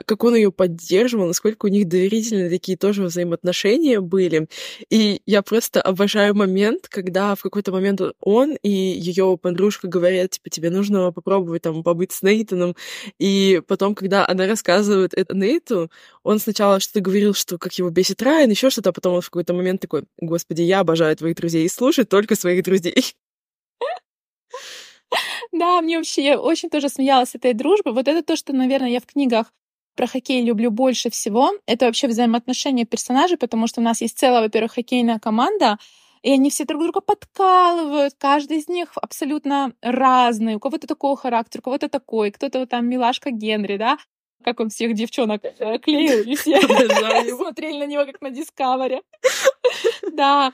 Как 0.04 0.24
он 0.24 0.36
ее 0.36 0.52
поддерживал, 0.52 1.28
насколько 1.28 1.66
у 1.66 1.70
них 1.70 1.88
доверительные 1.88 2.50
такие 2.50 2.78
тоже 2.78 3.04
взаимоотношения 3.04 4.02
были. 4.02 4.48
И 4.90 5.22
я 5.26 5.42
просто 5.42 5.82
обожаю 5.82 6.36
момент, 6.36 6.88
когда 6.90 7.36
в 7.36 7.42
какой-то 7.42 7.72
момент 7.72 8.02
он 8.20 8.56
и 8.62 8.70
ее 8.70 9.38
подружка 9.42 9.88
говорят, 9.88 10.32
типа, 10.32 10.50
тебе 10.50 10.70
нужно 10.70 11.12
попробовать 11.12 11.64
там 11.64 11.84
побыть 11.84 12.12
с 12.12 12.22
Нейтаном. 12.22 12.76
И 13.20 13.62
потом, 13.68 13.96
когда 13.96 14.28
она 14.28 14.48
рассказывает 14.48 15.14
это 15.14 15.36
Нейту, 15.36 15.90
он 16.24 16.40
сначала 16.40 16.80
что-то 16.80 17.02
говорил, 17.02 17.34
что 17.34 17.58
как 17.58 17.74
его 17.74 17.90
бесит 17.90 18.22
Райан, 18.22 18.50
еще 18.50 18.70
что-то, 18.70 18.90
а 18.90 18.94
потом 18.94 19.16
он 19.16 19.22
в 19.22 19.30
какой-то 19.30 19.54
момент 19.54 19.82
такой, 19.82 20.04
господи, 20.20 20.62
я 20.62 20.82
обожаю 20.82 21.16
твоих 21.16 21.36
друзей 21.36 21.66
и 21.66 21.70
слушай 21.70 22.04
только 22.06 22.36
своих 22.36 22.64
друзей. 22.64 23.16
Да, 25.52 25.82
мне 25.82 25.98
вообще, 25.98 26.24
я 26.24 26.40
очень 26.40 26.70
тоже 26.70 26.90
смеялась 26.90 27.36
этой 27.36 27.54
дружбы. 27.54 27.94
Вот 27.94 28.08
это 28.08 28.24
то, 28.24 28.36
что, 28.36 28.54
наверное, 28.54 28.90
я 28.90 29.00
в 29.00 29.06
книгах 29.06 29.52
про 29.96 30.08
хоккей 30.08 30.44
люблю 30.44 30.72
больше 30.72 31.10
всего, 31.10 31.52
это 31.66 31.86
вообще 31.86 32.08
взаимоотношения 32.08 32.86
персонажей, 32.86 33.38
потому 33.38 33.68
что 33.68 33.82
у 33.82 33.84
нас 33.84 34.02
есть 34.02 34.18
целая, 34.18 34.42
во-первых, 34.42 34.74
хоккейная 34.74 35.20
команда, 35.20 35.78
и 36.22 36.32
они 36.32 36.50
все 36.50 36.66
друг 36.66 36.82
друга 36.82 37.02
подкалывают, 37.02 38.16
каждый 38.18 38.58
из 38.58 38.68
них 38.68 38.92
абсолютно 38.96 39.74
разный, 39.82 40.56
у 40.56 40.60
кого-то 40.60 40.88
такой 40.88 41.16
характер, 41.18 41.60
у 41.60 41.64
кого-то 41.64 41.90
такой, 41.90 42.32
кто-то 42.32 42.60
вот 42.60 42.70
там 42.70 42.88
милашка 42.88 43.32
Генри, 43.32 43.78
да, 43.78 43.98
как 44.44 44.60
он 44.60 44.70
всех 44.70 44.94
девчонок 44.94 45.44
э, 45.44 45.80
клеил, 45.80 46.24
и 46.24 46.36
все 46.36 46.62
смотрели 47.36 47.80
на 47.80 47.86
него 47.86 48.06
как 48.06 48.22
на 48.22 48.30
Дискавери. 48.30 49.02
Да, 50.12 50.54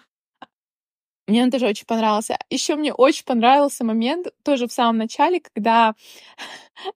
мне 1.32 1.44
он 1.44 1.52
тоже 1.52 1.68
очень 1.68 1.86
понравился. 1.86 2.38
Еще 2.50 2.76
мне 2.76 2.94
очень 2.94 3.24
понравился 3.24 3.86
момент 3.86 4.28
тоже 4.44 4.68
в 4.68 4.74
самом 4.74 4.98
начале, 4.98 5.40
когда, 5.40 5.96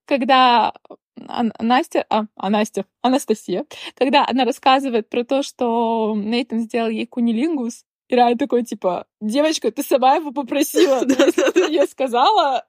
когда 0.06 0.74
Настя, 1.16 2.06
а, 2.10 2.26
а 2.36 2.50
Настя, 2.50 2.86
Анастасия, 3.02 3.66
когда 3.96 4.26
она 4.28 4.46
рассказывает 4.46 5.10
про 5.10 5.24
то, 5.24 5.44
что 5.44 6.14
Нейтан 6.16 6.62
сделал 6.62 6.90
ей 6.90 7.06
кунилингус, 7.06 7.86
и 8.08 8.16
Райан 8.16 8.38
такой, 8.38 8.64
типа, 8.64 9.08
девочка, 9.20 9.72
ты 9.72 9.82
сама 9.82 10.16
его 10.16 10.32
попросила, 10.32 11.04
я 11.70 11.88
сказала. 11.88 12.66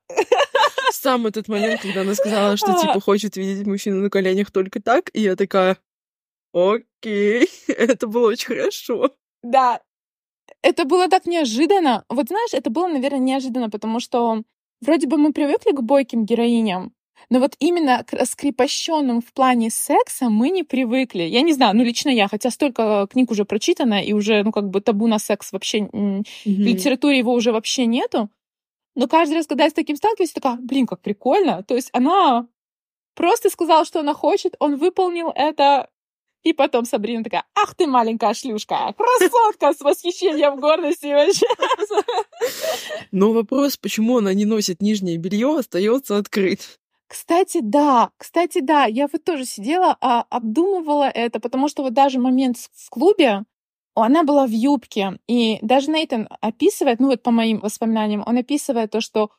Сам 0.91 1.26
этот 1.26 1.49
момент, 1.49 1.83
когда 1.83 2.03
она 2.03 2.15
сказала, 2.15 2.57
что, 2.57 2.73
типа, 2.81 3.00
хочет 3.00 3.37
видеть 3.37 3.67
мужчину 3.67 4.00
на 4.00 4.11
коленях 4.11 4.50
только 4.50 4.81
так, 4.81 5.11
и 5.12 5.21
я 5.21 5.37
такая, 5.37 5.76
окей, 6.55 7.50
это 7.69 8.07
было 8.07 8.29
очень 8.29 8.47
хорошо. 8.47 9.11
Да, 9.43 9.81
это 10.62 10.85
было 10.85 11.09
так 11.09 11.26
неожиданно. 11.26 12.05
Вот 12.09 12.29
знаешь, 12.29 12.55
это 12.55 12.71
было, 12.71 12.88
наверное, 12.88 13.21
неожиданно, 13.21 13.69
потому 13.69 14.00
что 14.00 14.43
вроде 14.81 15.07
бы 15.07 15.19
мы 15.19 15.33
привыкли 15.33 15.73
к 15.73 15.83
бойким 15.83 16.25
героиням, 16.25 16.95
но 17.30 17.40
вот 17.40 17.56
именно 17.58 18.04
к 18.04 18.12
раскрепощенным 18.12 19.20
в 19.20 19.32
плане 19.32 19.70
секса 19.70 20.28
мы 20.28 20.50
не 20.50 20.62
привыкли. 20.62 21.23
Я 21.23 21.42
не 21.42 21.52
знаю, 21.52 21.76
ну 21.76 21.85
лично 21.85 22.11
я, 22.11 22.28
хотя 22.28 22.50
столько 22.50 23.06
книг 23.11 23.30
уже 23.30 23.44
прочитано, 23.44 24.02
и 24.02 24.12
уже, 24.12 24.42
ну 24.42 24.52
как 24.52 24.68
бы 24.70 24.80
табу 24.80 25.06
на 25.06 25.18
секс 25.18 25.52
вообще 25.52 25.80
mm-hmm. 25.80 26.25
в 26.44 26.49
литературе 26.49 27.18
его 27.18 27.32
уже 27.32 27.52
вообще 27.52 27.87
нету. 27.87 28.28
Но 28.94 29.08
каждый 29.08 29.35
раз, 29.35 29.46
когда 29.46 29.64
я 29.64 29.70
с 29.70 29.75
таким 29.75 29.96
сталкиваюсь, 29.96 30.32
я 30.35 30.40
такая, 30.40 30.58
блин, 30.61 30.87
как 30.87 31.00
прикольно. 31.02 31.62
То 31.62 31.75
есть 31.75 31.90
она 31.92 32.46
просто 33.14 33.50
сказал, 33.50 33.85
что 33.85 34.00
она 34.00 34.14
хочет, 34.14 34.56
он 34.58 34.76
выполнил 34.76 35.30
это, 35.35 35.90
и 36.44 36.52
потом 36.52 36.85
Сабрина 36.85 37.25
такая, 37.25 37.44
ах 37.54 37.75
ты 37.75 37.87
маленькая 37.87 38.32
шлюшка, 38.32 38.94
красотка 38.96 39.73
с 39.73 39.80
восхищением 39.80 40.61
гордости 40.61 41.06
вообще. 41.06 41.46
Но 43.11 43.32
вопрос, 43.32 43.76
почему 43.76 44.18
она 44.18 44.32
не 44.32 44.44
носит 44.44 44.80
нижнее 44.80 45.16
белье, 45.16 45.58
остается 45.58 46.16
открыт. 46.16 46.78
Кстати, 47.11 47.61
да, 47.63 48.11
кстати, 48.17 48.61
да, 48.61 48.85
я 48.87 49.07
вот 49.13 49.23
тоже 49.25 49.45
сидела, 49.45 49.97
а, 50.01 50.25
обдумывала 50.29 51.05
это, 51.09 51.39
потому 51.39 51.69
что 51.69 51.83
вот 51.85 51.93
даже 51.95 52.19
момент 52.19 52.57
в 52.75 52.91
клубе, 52.91 53.45
она 53.95 54.25
была 54.25 54.47
в 54.47 54.51
юбке, 54.51 55.19
и 55.29 55.59
даже 55.63 55.91
Нейтан 55.91 56.29
описывает, 56.41 57.01
ну 57.01 57.07
вот 57.09 57.23
по 57.23 57.31
моим 57.31 57.61
воспоминаниям, 57.61 58.23
он 58.27 58.37
описывает 58.39 58.91
то, 58.91 59.01
что 59.01 59.31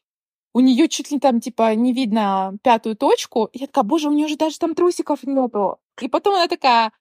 у 0.54 0.62
нее 0.62 0.90
чуть 0.90 1.12
ли 1.12 1.20
там, 1.20 1.42
типа, 1.42 1.76
не 1.76 1.94
видно 1.94 2.58
пятую 2.64 2.96
точку. 2.98 3.46
И 3.54 3.60
я 3.60 3.68
такая, 3.68 3.84
боже, 3.86 4.10
у 4.10 4.14
нее 4.14 4.28
же 4.28 4.38
даже 4.38 4.60
там 4.60 4.76
трусиков 4.76 5.24
нету. 5.24 5.80
И 6.02 6.10
потом 6.10 6.36
она 6.36 6.48
такая, 6.48 6.92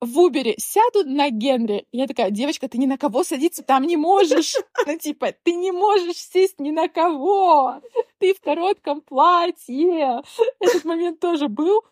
в 0.00 0.18
Убере 0.18 0.54
сяду 0.58 1.04
на 1.04 1.30
Генри. 1.30 1.86
Я 1.92 2.06
такая, 2.06 2.30
девочка, 2.30 2.68
ты 2.68 2.78
ни 2.78 2.86
на 2.86 2.96
кого 2.96 3.22
садиться 3.22 3.62
там 3.62 3.84
не 3.84 3.96
можешь. 3.96 4.56
Ну, 4.86 4.98
типа, 4.98 5.34
ты 5.42 5.54
не 5.54 5.72
можешь 5.72 6.16
сесть 6.16 6.58
ни 6.58 6.70
на 6.70 6.88
кого. 6.88 7.80
Ты 8.18 8.34
в 8.34 8.40
коротком 8.40 9.02
платье. 9.02 10.22
Этот 10.58 10.84
момент 10.84 11.20
тоже 11.20 11.48
был. 11.48 11.82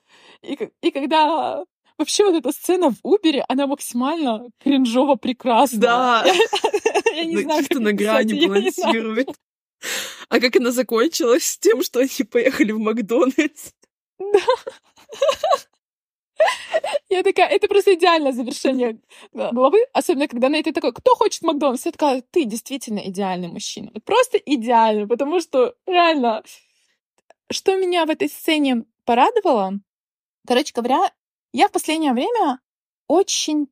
И, 0.43 0.59
и 0.81 0.91
когда 0.91 1.65
вообще 1.99 2.25
вот 2.25 2.35
эта 2.35 2.51
сцена 2.51 2.91
в 2.91 2.97
Убере, 3.03 3.45
она 3.47 3.67
максимально 3.67 4.49
кринжово 4.59 5.17
прекрасна. 5.17 5.79
Да. 5.79 6.25
Я 7.15 7.25
не 7.25 7.43
знаю, 7.43 7.61
Чисто 7.61 7.81
на 7.81 7.93
грани 7.93 8.47
балансирует. 8.47 9.29
А 10.29 10.41
как 10.41 10.57
она 10.57 10.71
закончилась 10.71 11.45
с 11.45 11.59
тем, 11.59 11.83
что 11.83 12.01
они 12.01 12.25
поехали 12.25 12.73
в 12.73 12.79
Макдональдс? 12.79 13.73
Да. 14.33 14.41
Я 17.11 17.23
такая, 17.23 17.49
это 17.49 17.69
просто 17.69 17.95
идеальное 17.95 18.33
завершение 18.33 19.01
главы, 19.33 19.87
особенно 19.93 20.29
когда 20.29 20.49
Нейт 20.49 20.73
такой, 20.75 20.93
кто 20.93 21.15
хочет 21.15 21.43
Макдональдс? 21.43 21.87
Я 21.87 21.93
такая, 21.93 22.23
ты 22.31 22.45
действительно 22.45 22.99
идеальный 22.99 23.49
мужчина. 23.49 23.91
Просто 24.05 24.37
идеальный, 24.37 25.07
потому 25.07 25.41
что 25.41 25.75
реально, 25.87 26.43
что 27.51 27.77
меня 27.77 28.05
в 28.05 28.11
этой 28.11 28.29
сцене 28.29 28.85
порадовало, 29.07 29.81
короче 30.47 30.73
говоря, 30.75 31.11
я 31.53 31.69
в 31.69 31.73
последнее 31.73 32.13
время 32.13 32.61
очень 33.07 33.69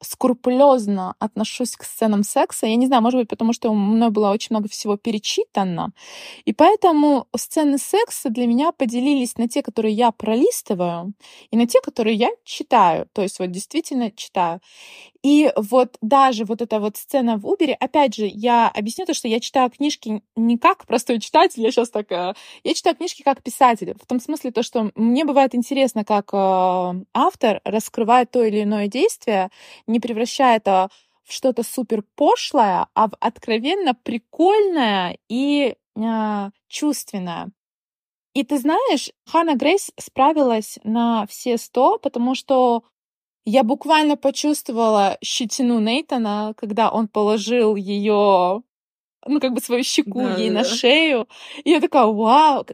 скрупулезно 0.00 1.14
отношусь 1.18 1.76
к 1.76 1.84
сценам 1.84 2.22
секса. 2.22 2.66
Я 2.66 2.76
не 2.76 2.86
знаю, 2.86 3.02
может 3.02 3.20
быть, 3.20 3.28
потому 3.28 3.52
что 3.52 3.70
у 3.70 3.74
мной 3.74 4.10
было 4.10 4.30
очень 4.30 4.48
много 4.50 4.68
всего 4.68 4.96
перечитано. 4.96 5.92
И 6.44 6.52
поэтому 6.52 7.26
сцены 7.36 7.78
секса 7.78 8.30
для 8.30 8.46
меня 8.46 8.72
поделились 8.72 9.36
на 9.38 9.48
те, 9.48 9.62
которые 9.62 9.94
я 9.94 10.12
пролистываю, 10.12 11.12
и 11.50 11.56
на 11.56 11.66
те, 11.66 11.80
которые 11.80 12.16
я 12.16 12.30
читаю. 12.44 13.08
То 13.12 13.22
есть 13.22 13.38
вот 13.38 13.50
действительно 13.50 14.10
читаю. 14.10 14.60
И 15.24 15.50
вот 15.56 15.96
даже 16.00 16.44
вот 16.44 16.62
эта 16.62 16.78
вот 16.78 16.96
сцена 16.96 17.38
в 17.38 17.46
Убере, 17.46 17.74
опять 17.74 18.14
же, 18.14 18.26
я 18.26 18.68
объясню 18.68 19.04
то, 19.04 19.14
что 19.14 19.26
я 19.26 19.40
читаю 19.40 19.68
книжки 19.68 20.22
не 20.36 20.58
как 20.58 20.86
простой 20.86 21.18
читатель, 21.18 21.62
я 21.62 21.72
сейчас 21.72 21.90
так... 21.90 22.10
Я 22.10 22.74
читаю 22.74 22.94
книжки 22.94 23.22
как 23.22 23.42
писатель. 23.42 23.94
В 24.00 24.06
том 24.06 24.20
смысле 24.20 24.52
то, 24.52 24.62
что 24.62 24.92
мне 24.94 25.24
бывает 25.24 25.56
интересно, 25.56 26.04
как 26.04 26.30
э, 26.32 27.04
автор 27.14 27.60
раскрывает 27.64 28.30
то 28.30 28.44
или 28.44 28.62
иное 28.62 28.86
действие, 28.86 29.50
не 29.88 29.98
превращая 29.98 30.58
это 30.58 30.88
в 31.24 31.32
что-то 31.32 31.62
супер 31.64 32.04
пошлое, 32.14 32.86
а 32.94 33.08
в 33.08 33.12
откровенно 33.18 33.94
прикольное 33.94 35.18
и 35.28 35.74
э, 35.96 36.50
чувственное. 36.68 37.50
И 38.34 38.44
ты 38.44 38.58
знаешь, 38.58 39.10
Ханна 39.26 39.56
Грейс 39.56 39.90
справилась 39.98 40.78
на 40.84 41.26
все 41.26 41.58
сто, 41.58 41.98
потому 41.98 42.36
что 42.36 42.84
я 43.48 43.62
буквально 43.62 44.16
почувствовала 44.16 45.16
щетину 45.22 45.80
Нейтана, 45.80 46.52
когда 46.54 46.90
он 46.90 47.08
положил 47.08 47.76
ее, 47.76 48.62
ну, 49.26 49.40
как 49.40 49.54
бы 49.54 49.60
свою 49.62 49.82
щеку 49.82 50.20
да, 50.20 50.36
ей 50.36 50.50
да. 50.50 50.56
на 50.56 50.64
шею. 50.64 51.26
И 51.64 51.70
я 51.70 51.80
такая, 51.80 52.04
вау, 52.04 52.66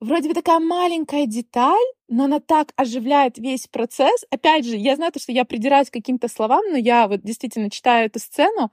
вроде 0.00 0.28
бы 0.28 0.34
такая 0.34 0.58
маленькая 0.58 1.26
деталь, 1.26 1.86
но 2.08 2.24
она 2.24 2.40
так 2.40 2.72
оживляет 2.74 3.38
весь 3.38 3.68
процесс. 3.68 4.24
Опять 4.28 4.66
же, 4.66 4.76
я 4.76 4.96
знаю, 4.96 5.12
что 5.16 5.30
я 5.30 5.44
придираюсь 5.44 5.90
к 5.90 5.92
каким-то 5.92 6.26
словам, 6.26 6.62
но 6.72 6.76
я 6.76 7.06
вот 7.06 7.22
действительно 7.22 7.70
читаю 7.70 8.06
эту 8.06 8.18
сцену. 8.18 8.72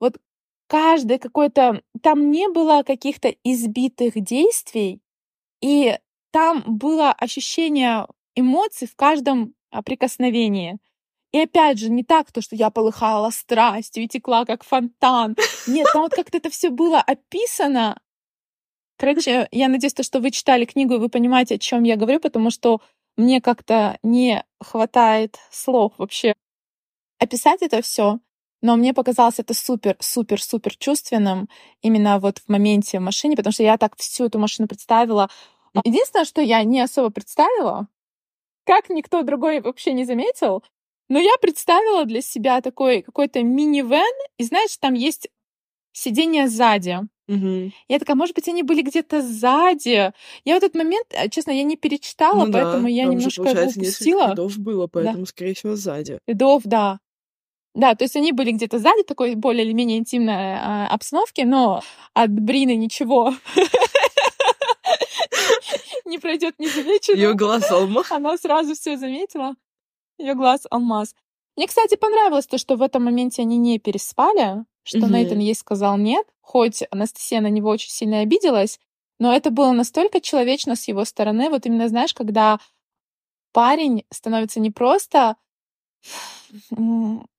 Вот 0.00 0.18
каждое 0.66 1.18
какое-то... 1.18 1.80
Там 2.02 2.32
не 2.32 2.48
было 2.48 2.82
каких-то 2.82 3.32
избитых 3.44 4.14
действий, 4.14 5.00
и 5.60 5.96
там 6.32 6.64
было 6.66 7.12
ощущение 7.12 8.08
эмоций 8.34 8.88
в 8.88 8.96
каждом 8.96 9.54
прикосновении. 9.84 10.78
И 11.32 11.38
опять 11.40 11.78
же, 11.78 11.90
не 11.90 12.04
так 12.04 12.32
то, 12.32 12.40
что 12.40 12.56
я 12.56 12.70
полыхала 12.70 13.30
страстью 13.30 14.04
и 14.04 14.08
текла 14.08 14.44
как 14.44 14.64
фонтан. 14.64 15.36
Нет, 15.66 15.86
там 15.92 16.02
вот 16.02 16.12
как-то 16.12 16.38
это 16.38 16.48
все 16.50 16.70
было 16.70 17.00
описано. 17.00 18.00
Короче, 18.96 19.46
я 19.52 19.68
надеюсь, 19.68 19.94
то, 19.94 20.02
что 20.02 20.20
вы 20.20 20.30
читали 20.30 20.64
книгу, 20.64 20.94
и 20.94 20.98
вы 20.98 21.08
понимаете, 21.08 21.56
о 21.56 21.58
чем 21.58 21.84
я 21.84 21.96
говорю, 21.96 22.18
потому 22.18 22.50
что 22.50 22.80
мне 23.16 23.40
как-то 23.40 23.98
не 24.02 24.44
хватает 24.60 25.38
слов 25.50 25.92
вообще 25.98 26.34
описать 27.18 27.62
это 27.62 27.82
все. 27.82 28.20
Но 28.60 28.76
мне 28.76 28.92
показалось 28.92 29.38
это 29.38 29.54
супер, 29.54 29.96
супер, 30.00 30.42
супер 30.42 30.76
чувственным 30.76 31.48
именно 31.80 32.18
вот 32.18 32.38
в 32.38 32.48
моменте 32.48 32.98
в 32.98 33.02
машине, 33.02 33.36
потому 33.36 33.52
что 33.52 33.62
я 33.62 33.76
так 33.76 33.96
всю 33.96 34.24
эту 34.24 34.38
машину 34.38 34.66
представила. 34.66 35.28
Единственное, 35.84 36.24
что 36.24 36.40
я 36.40 36.64
не 36.64 36.80
особо 36.80 37.10
представила, 37.10 37.86
как 38.64 38.90
никто 38.90 39.22
другой 39.22 39.60
вообще 39.60 39.92
не 39.92 40.04
заметил, 40.04 40.64
но 41.08 41.18
я 41.18 41.32
представила 41.40 42.04
для 42.04 42.20
себя 42.20 42.60
такой 42.60 43.02
какой-то 43.02 43.42
мини-вен, 43.42 44.14
и 44.38 44.44
знаешь, 44.44 44.76
там 44.78 44.94
есть 44.94 45.28
сиденье 45.92 46.48
сзади. 46.48 47.00
Угу. 47.28 47.72
Я 47.88 47.98
такая, 47.98 48.16
может 48.16 48.34
быть, 48.34 48.48
они 48.48 48.62
были 48.62 48.82
где-то 48.82 49.20
сзади. 49.20 50.12
Я 50.44 50.54
в 50.54 50.56
этот 50.56 50.74
момент, 50.74 51.06
э, 51.10 51.28
честно, 51.28 51.50
я 51.50 51.62
не 51.62 51.76
перечитала, 51.76 52.46
ну, 52.46 52.52
поэтому 52.52 52.84
да, 52.84 52.88
я 52.88 53.04
немножко 53.04 53.48
же, 53.48 53.68
упустила. 53.68 54.30
рядов 54.30 54.58
было, 54.58 54.86
поэтому, 54.86 55.20
да. 55.20 55.26
скорее 55.26 55.54
всего, 55.54 55.76
сзади. 55.76 56.18
Рядов, 56.26 56.62
да. 56.64 57.00
Да, 57.74 57.94
то 57.94 58.04
есть 58.04 58.16
они 58.16 58.32
были 58.32 58.52
где-то 58.52 58.78
сзади, 58.78 59.02
такой 59.02 59.34
более 59.34 59.64
или 59.64 59.72
менее 59.72 59.98
интимной 59.98 60.54
э, 60.54 60.86
обстановки, 60.86 61.42
но 61.42 61.82
от 62.14 62.30
Брины 62.30 62.76
ничего 62.76 63.34
не 66.06 66.18
пройдет 66.18 66.58
незамеченно. 66.58 67.16
Ее 67.16 67.34
глаз. 67.34 67.70
Она 68.10 68.38
сразу 68.38 68.74
все 68.74 68.96
заметила 68.96 69.54
ее 70.18 70.34
глаз 70.34 70.66
алмаз. 70.70 71.14
Мне, 71.56 71.66
кстати, 71.66 71.96
понравилось 71.96 72.46
то, 72.46 72.58
что 72.58 72.76
в 72.76 72.82
этом 72.82 73.04
моменте 73.04 73.42
они 73.42 73.56
не 73.56 73.78
переспали, 73.78 74.64
что 74.82 74.98
mm 74.98 75.10
Нейтан 75.10 75.38
ей 75.38 75.54
сказал 75.54 75.96
нет, 75.96 76.26
хоть 76.40 76.82
Анастасия 76.90 77.40
на 77.40 77.50
него 77.50 77.68
очень 77.70 77.90
сильно 77.90 78.20
обиделась, 78.20 78.78
но 79.18 79.34
это 79.34 79.50
было 79.50 79.72
настолько 79.72 80.20
человечно 80.20 80.76
с 80.76 80.86
его 80.88 81.04
стороны. 81.04 81.50
Вот 81.50 81.66
именно, 81.66 81.88
знаешь, 81.88 82.14
когда 82.14 82.58
парень 83.52 84.04
становится 84.10 84.60
не 84.60 84.70
просто 84.70 85.36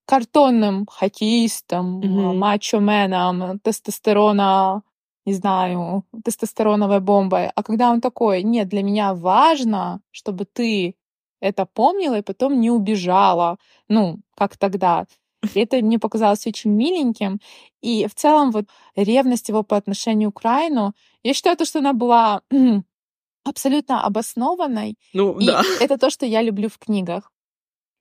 картонным 0.06 0.86
хоккеистом, 0.88 2.02
mm-hmm. 2.02 2.34
мачо-меном, 2.34 3.60
тестостерона, 3.60 4.84
не 5.26 5.34
знаю, 5.34 6.04
тестостероновой 6.26 7.00
бомбой, 7.00 7.52
а 7.54 7.64
когда 7.64 7.92
он 7.92 8.02
такой, 8.02 8.44
нет, 8.44 8.68
для 8.68 8.84
меня 8.84 9.14
важно, 9.14 10.02
чтобы 10.12 10.46
ты 10.46 10.96
это 11.40 11.66
помнила 11.66 12.20
и 12.20 12.22
потом 12.22 12.60
не 12.60 12.72
убежала, 12.72 13.58
ну, 13.88 14.20
как 14.36 14.58
тогда. 14.58 15.06
И 15.54 15.60
это 15.60 15.78
мне 15.78 16.00
показалось 16.00 16.46
очень 16.48 16.72
миленьким. 16.72 17.40
И 17.82 18.08
в 18.08 18.16
целом 18.16 18.52
вот 18.52 18.66
ревность 18.96 19.50
его 19.50 19.64
по 19.64 19.78
отношению 19.78 20.32
к 20.32 20.40
Украину, 20.40 20.94
я 21.24 21.34
считаю, 21.34 21.56
то, 21.58 21.66
что 21.66 21.80
она 21.80 21.94
была 21.94 22.42
абсолютно 23.46 24.04
обоснованной. 24.04 24.98
Ну, 25.14 25.40
и 25.40 25.46
да. 25.46 25.64
это 25.80 25.98
то, 25.98 26.10
что 26.10 26.26
я 26.26 26.42
люблю 26.42 26.70
в 26.70 26.78
книгах. 26.78 27.32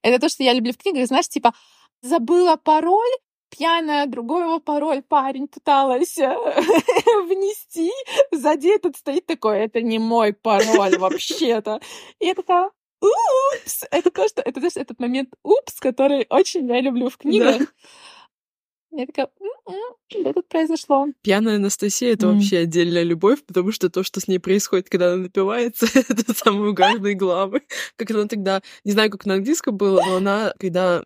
Это 0.01 0.19
то, 0.19 0.29
что 0.29 0.43
я 0.43 0.53
люблю 0.53 0.73
в 0.73 0.77
книгах. 0.77 1.07
Знаешь, 1.07 1.27
типа, 1.27 1.53
забыла 2.01 2.55
пароль, 2.57 3.11
пьяная 3.49 4.05
другой 4.05 4.43
его 4.43 4.59
пароль 4.59 5.01
парень 5.01 5.47
пыталась 5.47 6.17
э, 6.17 6.27
внести. 7.27 7.91
Сзади 8.31 8.67
этот 8.75 8.95
стоит 8.97 9.25
такой, 9.25 9.59
это 9.59 9.81
не 9.81 9.99
мой 9.99 10.33
пароль 10.33 10.97
вообще-то. 10.97 11.81
И 12.19 12.33
такая, 12.33 12.71
упс! 13.01 13.83
Это 13.91 14.11
то, 14.11 14.27
что... 14.27 14.41
Это, 14.41 14.59
знаешь, 14.59 14.75
этот 14.75 14.99
момент 14.99 15.29
упс, 15.43 15.79
который 15.79 16.25
очень 16.29 16.67
я 16.67 16.81
люблю 16.81 17.09
в 17.09 17.17
книгах. 17.17 17.59
Да. 17.59 17.65
Я 18.91 19.05
такая, 19.05 19.29
что 20.07 20.33
тут 20.33 20.47
произошло? 20.47 21.07
Пьяная 21.21 21.57
Анастасия— 21.57 22.13
это 22.13 22.25
mm. 22.25 22.33
вообще 22.33 22.57
отдельная 22.59 23.03
любовь, 23.03 23.43
потому 23.45 23.71
что 23.71 23.89
то, 23.89 24.01
что 24.03 24.19
с 24.19 24.27
ней 24.27 24.39
происходит, 24.39 24.89
когда 24.89 25.13
она 25.13 25.23
напивается, 25.23 25.85
это 25.93 26.33
самые 26.33 26.71
угарные 26.71 27.13
главы. 27.13 27.61
Как 27.95 28.09
она 28.09 28.25
тогда, 28.25 28.63
не 28.83 28.91
знаю, 28.91 29.11
как 29.11 29.27
на 29.27 29.35
английском 29.35 29.77
было, 29.77 30.01
но 30.05 30.15
она, 30.15 30.53
когда 30.57 31.03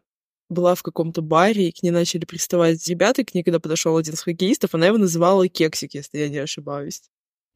была 0.49 0.75
в 0.75 0.83
каком-то 0.83 1.21
баре, 1.21 1.69
и 1.69 1.71
к 1.71 1.83
ней 1.83 1.91
начали 1.91 2.23
приставать 2.23 2.87
ребята, 2.87 3.25
к 3.25 3.33
ней 3.33 3.43
когда 3.43 3.59
подошел 3.59 3.97
один 3.97 4.13
из 4.13 4.21
хоккеистов, 4.21 4.73
она 4.73 4.87
его 4.87 4.97
называла 4.97 5.47
кексик, 5.49 5.93
если 5.93 6.19
я 6.19 6.29
не 6.29 6.37
ошибаюсь. 6.37 7.01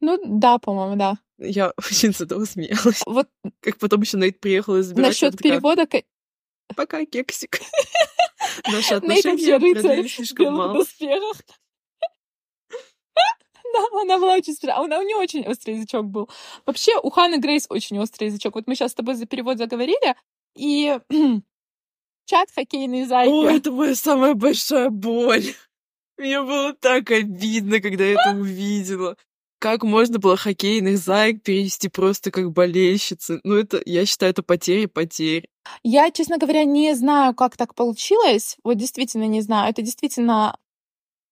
Ну 0.00 0.18
да, 0.24 0.58
по-моему, 0.58 0.96
да. 0.96 1.18
Я 1.38 1.72
очень 1.78 2.12
с 2.12 2.20
этого 2.20 2.44
смеялась. 2.44 3.02
Вот 3.06 3.28
Как 3.60 3.78
потом 3.78 4.02
еще 4.02 4.16
Нейт 4.18 4.40
приехал 4.40 4.76
из 4.76 4.92
насчет 4.92 5.36
перевода... 5.38 5.86
ка- 5.86 6.02
Пока, 6.76 7.04
кексик. 7.06 7.60
Наши 8.66 8.94
отношения 8.94 9.58
продлились 9.82 10.14
слишком 10.16 10.54
мало. 10.54 10.84
Да, 13.74 13.84
она 14.00 14.18
была 14.18 14.34
очень 14.34 14.54
стра- 14.54 14.70
Она, 14.82 14.98
у 14.98 15.02
нее 15.02 15.16
очень 15.16 15.46
острый 15.46 15.74
язычок 15.76 16.06
был. 16.06 16.30
Вообще, 16.64 16.98
у 17.02 17.10
Ханны 17.10 17.36
Грейс 17.38 17.66
очень 17.68 17.98
острый 17.98 18.26
язычок. 18.26 18.54
Вот 18.54 18.66
мы 18.66 18.74
сейчас 18.74 18.92
с 18.92 18.94
тобой 18.94 19.14
за 19.14 19.26
перевод 19.26 19.58
заговорили, 19.58 20.16
и 20.56 20.98
чат 22.24 22.48
хоккейные 22.54 23.06
зайки. 23.06 23.30
О, 23.30 23.48
это 23.48 23.70
моя 23.70 23.94
самая 23.94 24.32
большая 24.34 24.88
боль. 24.88 25.44
Мне 26.16 26.40
было 26.42 26.72
так 26.72 27.10
обидно, 27.10 27.80
когда 27.80 28.04
я 28.04 28.12
это 28.14 28.30
увидела. 28.38 29.16
Как 29.58 29.82
можно 29.82 30.18
было 30.18 30.36
хоккейных 30.36 30.98
заек 30.98 31.42
перевести 31.42 31.88
просто 31.88 32.30
как 32.30 32.52
болельщицы? 32.52 33.40
Ну, 33.42 33.56
это, 33.56 33.82
я 33.84 34.06
считаю, 34.06 34.30
это 34.30 34.42
потери 34.44 34.86
потерь. 34.86 35.48
Я, 35.82 36.10
честно 36.12 36.38
говоря, 36.38 36.64
не 36.64 36.94
знаю, 36.94 37.34
как 37.34 37.56
так 37.56 37.74
получилось. 37.74 38.56
Вот 38.62 38.74
действительно 38.74 39.24
не 39.24 39.40
знаю. 39.40 39.70
Это 39.70 39.82
действительно 39.82 40.56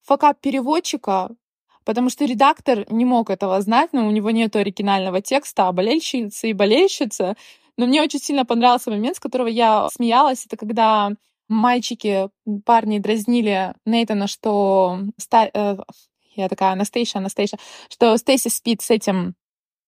факап 0.03 0.41
переводчика, 0.41 1.31
потому 1.85 2.11
что 2.11 2.25
редактор 2.25 2.85
не 2.93 3.05
мог 3.05 3.31
этого 3.31 3.61
знать, 3.61 3.93
но 3.93 4.07
у 4.07 4.11
него 4.11 4.31
нет 4.31 4.57
оригинального 4.57 5.21
текста, 5.21 5.69
а 5.69 5.73
болельщицы 5.73 6.51
и 6.51 6.53
болельщица. 6.53 7.37
Но 7.77 7.87
мне 7.87 8.03
очень 8.03 8.19
сильно 8.19 8.45
понравился 8.45 8.91
момент, 8.91 9.17
с 9.17 9.21
которого 9.21 9.49
я 9.49 9.89
смеялась. 9.93 10.47
Это 10.47 10.57
когда 10.57 11.13
мальчики, 11.49 12.29
парни 12.65 12.99
дразнили 12.99 13.75
Нейтана, 13.85 14.27
что... 14.27 14.99
э, 15.33 15.77
Я 16.37 16.49
такая, 16.49 16.73
Анастейша, 16.73 17.19
Анастейша, 17.19 17.59
что 17.89 18.17
Стейси 18.17 18.49
спит 18.49 18.83
с 18.83 18.91
этим, 18.91 19.35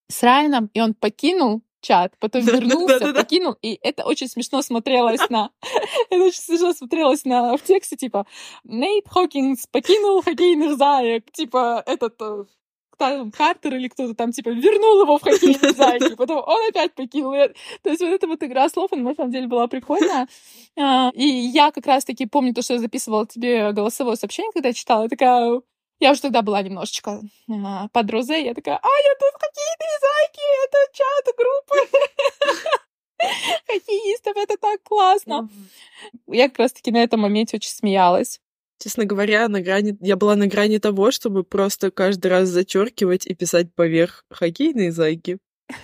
с 0.08 0.22
Райаном, 0.22 0.70
и 0.72 0.80
он 0.80 0.94
покинул 0.94 1.62
чат, 1.80 2.14
потом 2.18 2.42
вернулся, 2.42 2.98
Да-да-да. 2.98 3.20
покинул, 3.20 3.56
и 3.62 3.78
это 3.82 4.04
очень 4.04 4.28
смешно 4.28 4.62
смотрелось 4.62 5.28
на... 5.30 5.50
Это 6.10 6.24
очень 6.24 6.40
смешно 6.40 6.72
смотрелось 6.72 7.24
на... 7.24 7.56
в 7.56 7.62
тексте, 7.62 7.96
типа, 7.96 8.26
Нейт 8.64 9.08
Хокинс 9.08 9.66
покинул 9.66 10.22
хоккейных 10.22 10.76
заек, 10.76 11.30
типа, 11.30 11.82
этот 11.86 12.20
э, 12.20 12.44
там, 12.98 13.30
Картер 13.30 13.76
или 13.76 13.88
кто-то 13.88 14.14
там, 14.14 14.32
типа, 14.32 14.50
вернул 14.50 15.02
его 15.02 15.18
в 15.18 15.22
хоккейные 15.22 15.72
зайки, 15.76 16.14
потом 16.16 16.42
он 16.46 16.68
опять 16.68 16.94
покинул. 16.94 17.32
То 17.82 17.90
есть 17.90 18.02
вот 18.02 18.08
эта 18.10 18.26
вот 18.26 18.42
игра 18.42 18.68
слов, 18.68 18.92
она 18.92 19.02
на 19.02 19.14
самом 19.14 19.30
деле 19.30 19.46
была 19.46 19.68
прикольная. 19.68 20.28
А, 20.76 21.10
И 21.14 21.24
я 21.24 21.70
как 21.70 21.86
раз-таки 21.86 22.26
помню 22.26 22.52
то, 22.54 22.62
что 22.62 22.74
я 22.74 22.80
записывала 22.80 23.26
тебе 23.26 23.72
голосовое 23.72 24.16
сообщение, 24.16 24.52
когда 24.52 24.68
я 24.68 24.74
читала, 24.74 25.04
я 25.04 25.08
такая... 25.08 25.62
Я 26.00 26.12
уже 26.12 26.20
тогда 26.20 26.42
была 26.42 26.62
немножечко 26.62 27.22
а, 27.50 27.88
под 27.88 28.10
розе, 28.10 28.44
я 28.44 28.54
такая, 28.54 28.76
а, 28.76 28.86
я 28.86 29.14
тут 29.18 29.32
хоккейные 29.32 29.98
зайки, 30.00 30.40
это 30.64 30.78
чат 30.92 31.34
группы 31.36 31.76
хоккеистов, 33.66 34.36
это 34.36 34.56
так 34.56 34.82
классно. 34.84 35.48
Я 36.28 36.48
как 36.48 36.58
раз-таки 36.58 36.92
на 36.92 37.02
этом 37.02 37.20
моменте 37.20 37.56
очень 37.56 37.70
смеялась. 37.70 38.40
Честно 38.80 39.04
говоря, 39.04 39.48
на 39.48 39.60
грани... 39.60 39.96
я 40.00 40.14
была 40.14 40.36
на 40.36 40.46
грани 40.46 40.78
того, 40.78 41.10
чтобы 41.10 41.42
просто 41.42 41.90
каждый 41.90 42.28
раз 42.28 42.48
зачеркивать 42.48 43.26
и 43.26 43.34
писать 43.34 43.74
поверх 43.74 44.24
хоккейные 44.30 44.92
зайки. 44.92 45.38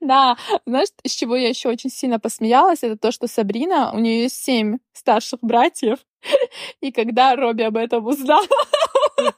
Да, 0.00 0.36
знаешь, 0.64 0.88
с 1.04 1.10
чего 1.10 1.34
я 1.34 1.48
еще 1.48 1.68
очень 1.68 1.90
сильно 1.90 2.20
посмеялась, 2.20 2.82
это 2.82 2.96
то, 2.96 3.10
что 3.10 3.26
Сабрина, 3.26 3.92
у 3.92 3.98
нее 3.98 4.22
есть 4.22 4.36
семь 4.36 4.78
старших 4.92 5.40
братьев, 5.42 5.98
и 6.80 6.92
когда 6.92 7.36
Робби 7.36 7.62
об 7.62 7.76
этом 7.76 8.06
узнал, 8.06 8.44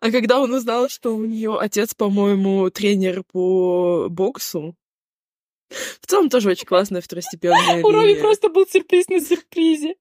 А 0.00 0.10
когда 0.10 0.38
он 0.38 0.52
узнал, 0.52 0.90
что 0.90 1.16
у 1.16 1.24
нее 1.24 1.56
отец, 1.58 1.94
по-моему, 1.94 2.68
тренер 2.68 3.22
по 3.24 4.08
боксу, 4.10 4.76
в 5.70 6.06
целом 6.06 6.28
тоже 6.28 6.50
очень 6.50 6.66
классная 6.66 7.00
второстепенная 7.00 7.82
у 7.82 7.90
Робби 7.90 8.08
линия. 8.08 8.20
просто 8.20 8.50
был 8.50 8.66
сюрприз 8.66 9.08
на 9.08 9.18
сюрпризе. 9.18 9.94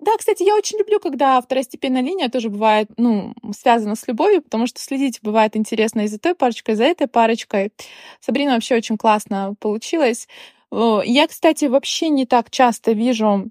Да, 0.00 0.16
кстати, 0.18 0.42
я 0.42 0.56
очень 0.56 0.78
люблю, 0.78 0.98
когда 0.98 1.40
второстепенная 1.40 2.02
линия 2.02 2.28
тоже 2.28 2.48
бывает, 2.48 2.88
ну, 2.96 3.34
связана 3.54 3.94
с 3.94 4.08
любовью, 4.08 4.42
потому 4.42 4.66
что 4.66 4.80
следить 4.80 5.20
бывает 5.22 5.56
интересно 5.56 6.00
и 6.00 6.08
за 6.08 6.18
той 6.18 6.34
парочкой, 6.34 6.74
и 6.74 6.76
за 6.76 6.84
этой 6.84 7.06
парочкой. 7.06 7.70
Сабрина 8.18 8.54
вообще 8.54 8.76
очень 8.76 8.96
классно 8.96 9.54
получилось. 9.60 10.26
Я, 10.72 11.26
кстати, 11.26 11.64
вообще 11.64 12.08
не 12.08 12.26
так 12.26 12.50
часто 12.50 12.92
вижу, 12.92 13.50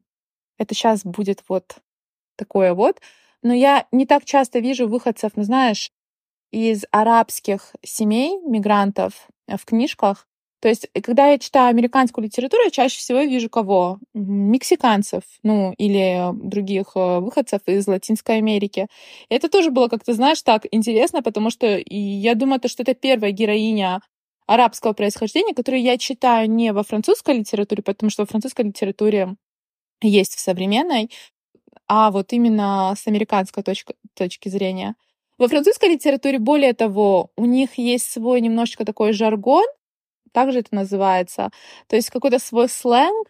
это 0.58 0.74
сейчас 0.74 1.04
будет 1.04 1.44
вот 1.48 1.78
такое 2.38 2.74
вот, 2.74 3.02
но 3.42 3.54
я 3.54 3.88
не 3.92 4.06
так 4.06 4.26
часто 4.26 4.60
вижу 4.60 4.88
выходцев, 4.88 5.32
ну, 5.36 5.44
знаешь, 5.44 5.92
из 6.52 6.86
арабских 6.92 7.76
семей, 7.84 8.40
мигрантов 8.46 9.28
э, 9.48 9.58
в 9.58 9.66
книжках. 9.66 10.28
То 10.62 10.68
есть, 10.68 10.90
э, 10.94 11.02
когда 11.02 11.28
я 11.28 11.38
читаю 11.40 11.70
американскую 11.70 12.26
литературу, 12.26 12.64
я 12.64 12.72
чаще 12.72 12.98
всего 12.98 13.22
вижу 13.22 13.50
кого? 13.50 14.00
Мексиканцев, 14.14 15.24
ну, 15.44 15.74
или 15.78 16.32
других 16.34 16.92
э, 16.96 17.20
выходцев 17.20 17.62
из 17.68 17.88
Латинской 17.88 18.38
Америки. 18.38 18.88
Это 19.30 19.50
тоже 19.50 19.72
было 19.72 19.88
как-то, 19.88 20.14
знаешь, 20.14 20.42
так 20.42 20.66
интересно, 20.72 21.22
потому 21.22 21.50
что 21.50 21.80
я 21.86 22.36
думаю, 22.36 22.60
то, 22.60 22.68
что 22.68 22.84
это 22.84 22.94
первая 22.96 23.32
героиня 23.32 24.02
арабского 24.50 24.94
происхождения, 24.94 25.54
которую 25.54 25.84
я 25.84 25.98
читаю 26.00 26.50
не 26.50 26.74
во 26.74 26.82
французской 26.84 27.38
литературе, 27.38 27.84
потому 27.84 28.10
что 28.10 28.24
во 28.24 28.26
французской 28.26 28.66
литературе 28.66 29.36
есть 30.02 30.36
в 30.36 30.40
современной, 30.40 31.12
а 31.88 32.10
вот 32.10 32.34
именно 32.34 32.94
с 32.98 33.06
американской 33.08 33.62
точки, 33.62 33.94
точки 34.16 34.50
зрения. 34.50 34.96
Во 35.38 35.48
французской 35.48 35.90
литературе, 35.90 36.40
более 36.40 36.74
того, 36.74 37.32
у 37.38 37.46
них 37.46 37.78
есть 37.78 38.12
свой 38.12 38.42
немножечко 38.42 38.86
такой 38.86 39.14
жаргон, 39.14 39.66
также 40.32 40.60
это 40.60 40.74
называется, 40.74 41.52
то 41.88 41.96
есть 41.96 42.10
какой-то 42.10 42.40
свой 42.40 42.70
сленг, 42.70 43.28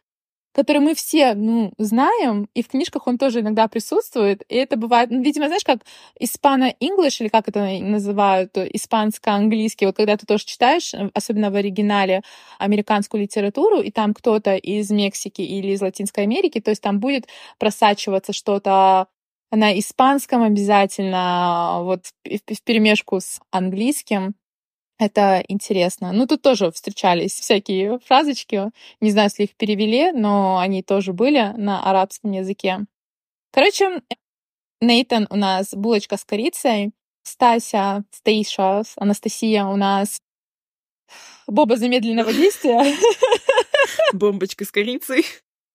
который 0.59 0.79
мы 0.79 0.93
все, 0.93 1.35
ну, 1.35 1.71
знаем, 1.77 2.49
и 2.53 2.61
в 2.61 2.67
книжках 2.67 3.07
он 3.07 3.17
тоже 3.17 3.39
иногда 3.39 3.69
присутствует, 3.69 4.43
и 4.49 4.55
это 4.55 4.75
бывает, 4.75 5.09
ну, 5.09 5.21
видимо, 5.21 5.47
знаешь, 5.47 5.63
как 5.63 5.79
испано-инглиш, 6.19 7.21
или 7.21 7.29
как 7.29 7.47
это 7.47 7.61
называют, 7.79 8.57
э, 8.57 8.69
испанско-английский, 8.73 9.85
вот 9.85 9.95
когда 9.95 10.17
ты 10.17 10.25
тоже 10.25 10.43
читаешь, 10.43 10.93
э, 10.93 11.09
особенно 11.13 11.49
в 11.49 11.55
оригинале, 11.55 12.23
американскую 12.57 13.23
литературу, 13.23 13.79
и 13.79 13.89
там 13.89 14.13
кто-то 14.13 14.57
из 14.57 14.91
Мексики 14.91 15.41
или 15.41 15.71
из 15.71 15.81
Латинской 15.81 16.25
Америки, 16.25 16.59
то 16.59 16.71
есть 16.71 16.81
там 16.81 16.99
будет 16.99 17.27
просачиваться 17.57 18.33
что-то 18.33 19.07
на 19.51 19.79
испанском 19.79 20.43
обязательно, 20.43 21.79
вот 21.83 22.07
в 22.25 22.63
перемешку 22.63 23.21
с 23.21 23.39
английским. 23.51 24.35
Это 24.99 25.43
интересно. 25.47 26.11
Ну, 26.11 26.27
тут 26.27 26.41
тоже 26.41 26.71
встречались 26.71 27.31
всякие 27.31 27.99
фразочки. 27.99 28.69
Не 28.99 29.11
знаю, 29.11 29.27
если 29.27 29.43
их 29.43 29.55
перевели, 29.55 30.11
но 30.11 30.59
они 30.59 30.83
тоже 30.83 31.13
были 31.13 31.53
на 31.55 31.89
арабском 31.89 32.31
языке. 32.31 32.85
Короче, 33.51 34.01
Нейтан 34.81 35.25
у 35.29 35.37
нас 35.37 35.73
булочка 35.73 36.17
с 36.17 36.25
корицей, 36.25 36.91
Стася, 37.23 38.03
Стейша, 38.11 38.83
Анастасия 38.97 39.65
у 39.65 39.77
нас 39.77 40.19
Боба 41.47 41.77
замедленного 41.77 42.31
действия. 42.33 42.83
Бомбочка 44.13 44.65
с 44.65 44.71
корицей. 44.71 45.25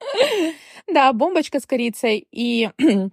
Да, 0.87 1.15
бомбочка 1.15 1.61
с 1.61 1.67
корицей. 1.67 2.29
И 2.31 2.69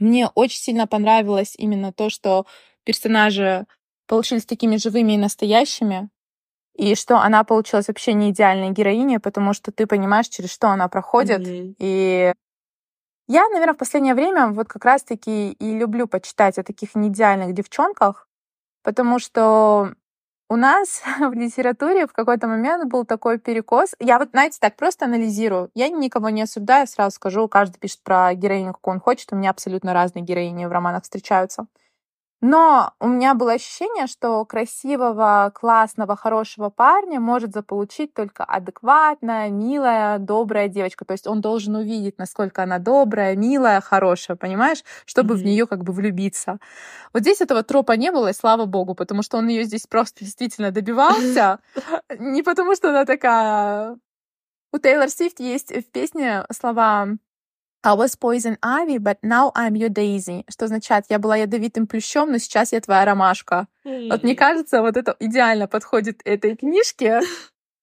мне 0.00 0.28
очень 0.34 0.58
сильно 0.58 0.88
понравилось 0.88 1.54
именно 1.56 1.92
то, 1.92 2.10
что 2.10 2.46
персонажи 2.82 3.66
получились 4.06 4.46
такими 4.46 4.76
живыми 4.76 5.12
и 5.12 5.18
настоящими, 5.18 6.08
и 6.74 6.94
что 6.94 7.18
она 7.18 7.42
получилась 7.44 7.88
вообще 7.88 8.12
не 8.12 8.30
идеальной 8.30 8.70
героиней, 8.70 9.18
потому 9.18 9.54
что 9.54 9.72
ты 9.72 9.86
понимаешь, 9.86 10.28
через 10.28 10.52
что 10.52 10.68
она 10.68 10.88
проходит. 10.88 11.40
Мгм. 11.40 11.74
И 11.78 12.32
я, 13.28 13.48
наверное, 13.48 13.74
в 13.74 13.78
последнее 13.78 14.14
время 14.14 14.48
вот 14.48 14.68
как 14.68 14.84
раз-таки 14.84 15.52
и 15.52 15.78
люблю 15.78 16.06
почитать 16.06 16.58
о 16.58 16.62
таких 16.62 16.94
неидеальных 16.94 17.54
девчонках, 17.54 18.28
потому 18.82 19.18
что 19.18 19.94
у 20.48 20.56
нас 20.56 21.02
в 21.18 21.32
литературе 21.32 22.06
в 22.06 22.12
какой-то 22.12 22.46
момент 22.46 22.88
был 22.90 23.04
такой 23.04 23.38
перекос. 23.38 23.94
Я 23.98 24.18
вот, 24.18 24.30
знаете, 24.30 24.58
так 24.60 24.76
просто 24.76 25.06
анализирую. 25.06 25.70
Я 25.74 25.88
никого 25.88 26.28
не 26.28 26.42
осуждаю, 26.42 26.86
сразу 26.86 27.16
скажу, 27.16 27.48
каждый 27.48 27.78
пишет 27.78 28.02
про 28.02 28.32
героиню, 28.34 28.72
какую 28.74 28.94
он 28.94 29.00
хочет. 29.00 29.32
У 29.32 29.36
меня 29.36 29.50
абсолютно 29.50 29.92
разные 29.92 30.22
героини 30.22 30.66
в 30.66 30.72
романах 30.72 31.02
встречаются. 31.02 31.66
Но 32.42 32.92
у 33.00 33.08
меня 33.08 33.34
было 33.34 33.54
ощущение, 33.54 34.06
что 34.06 34.44
красивого, 34.44 35.50
классного, 35.54 36.16
хорошего 36.16 36.68
парня 36.68 37.18
может 37.18 37.52
заполучить 37.54 38.12
только 38.12 38.44
адекватная, 38.44 39.48
милая, 39.50 40.18
добрая 40.18 40.68
девочка. 40.68 41.04
То 41.06 41.12
есть 41.12 41.26
он 41.26 41.40
должен 41.40 41.74
увидеть, 41.76 42.18
насколько 42.18 42.62
она 42.62 42.78
добрая, 42.78 43.34
милая, 43.36 43.80
хорошая, 43.80 44.36
понимаешь, 44.36 44.84
чтобы 45.06 45.34
в 45.34 45.38
Мгм. 45.38 45.46
нее 45.46 45.66
как 45.66 45.82
бы 45.82 45.92
влюбиться. 45.92 46.58
Вот 47.14 47.22
здесь 47.22 47.40
этого 47.40 47.62
тропа 47.62 47.92
не 47.96 48.12
было, 48.12 48.28
и 48.28 48.34
слава 48.34 48.66
богу, 48.66 48.94
потому 48.94 49.22
что 49.22 49.38
он 49.38 49.48
ее 49.48 49.64
здесь 49.64 49.86
просто 49.86 50.24
действительно 50.24 50.70
добивался. 50.72 51.60
Не 52.18 52.42
потому, 52.42 52.74
что 52.76 52.90
она 52.90 53.04
такая... 53.04 53.98
У 54.72 54.78
Тейлор 54.78 55.08
Свифт 55.10 55.40
есть 55.40 55.72
в 55.72 55.90
песне 55.90 56.44
слова 56.52 57.08
I 57.86 57.92
was 57.92 58.16
poison 58.16 58.58
ivy, 58.64 58.98
but 58.98 59.18
now 59.22 59.52
I'm 59.54 59.76
your 59.76 59.90
daisy. 59.90 60.44
Что 60.48 60.64
означает, 60.64 61.04
я 61.08 61.20
была 61.20 61.36
ядовитым 61.36 61.86
плющом, 61.86 62.32
но 62.32 62.38
сейчас 62.38 62.72
я 62.72 62.80
твоя 62.80 63.04
ромашка. 63.04 63.68
Mm. 63.84 64.08
Вот 64.10 64.24
мне 64.24 64.34
кажется, 64.34 64.82
вот 64.82 64.96
это 64.96 65.14
идеально 65.20 65.68
подходит 65.68 66.20
этой 66.24 66.56
книжке. 66.56 67.20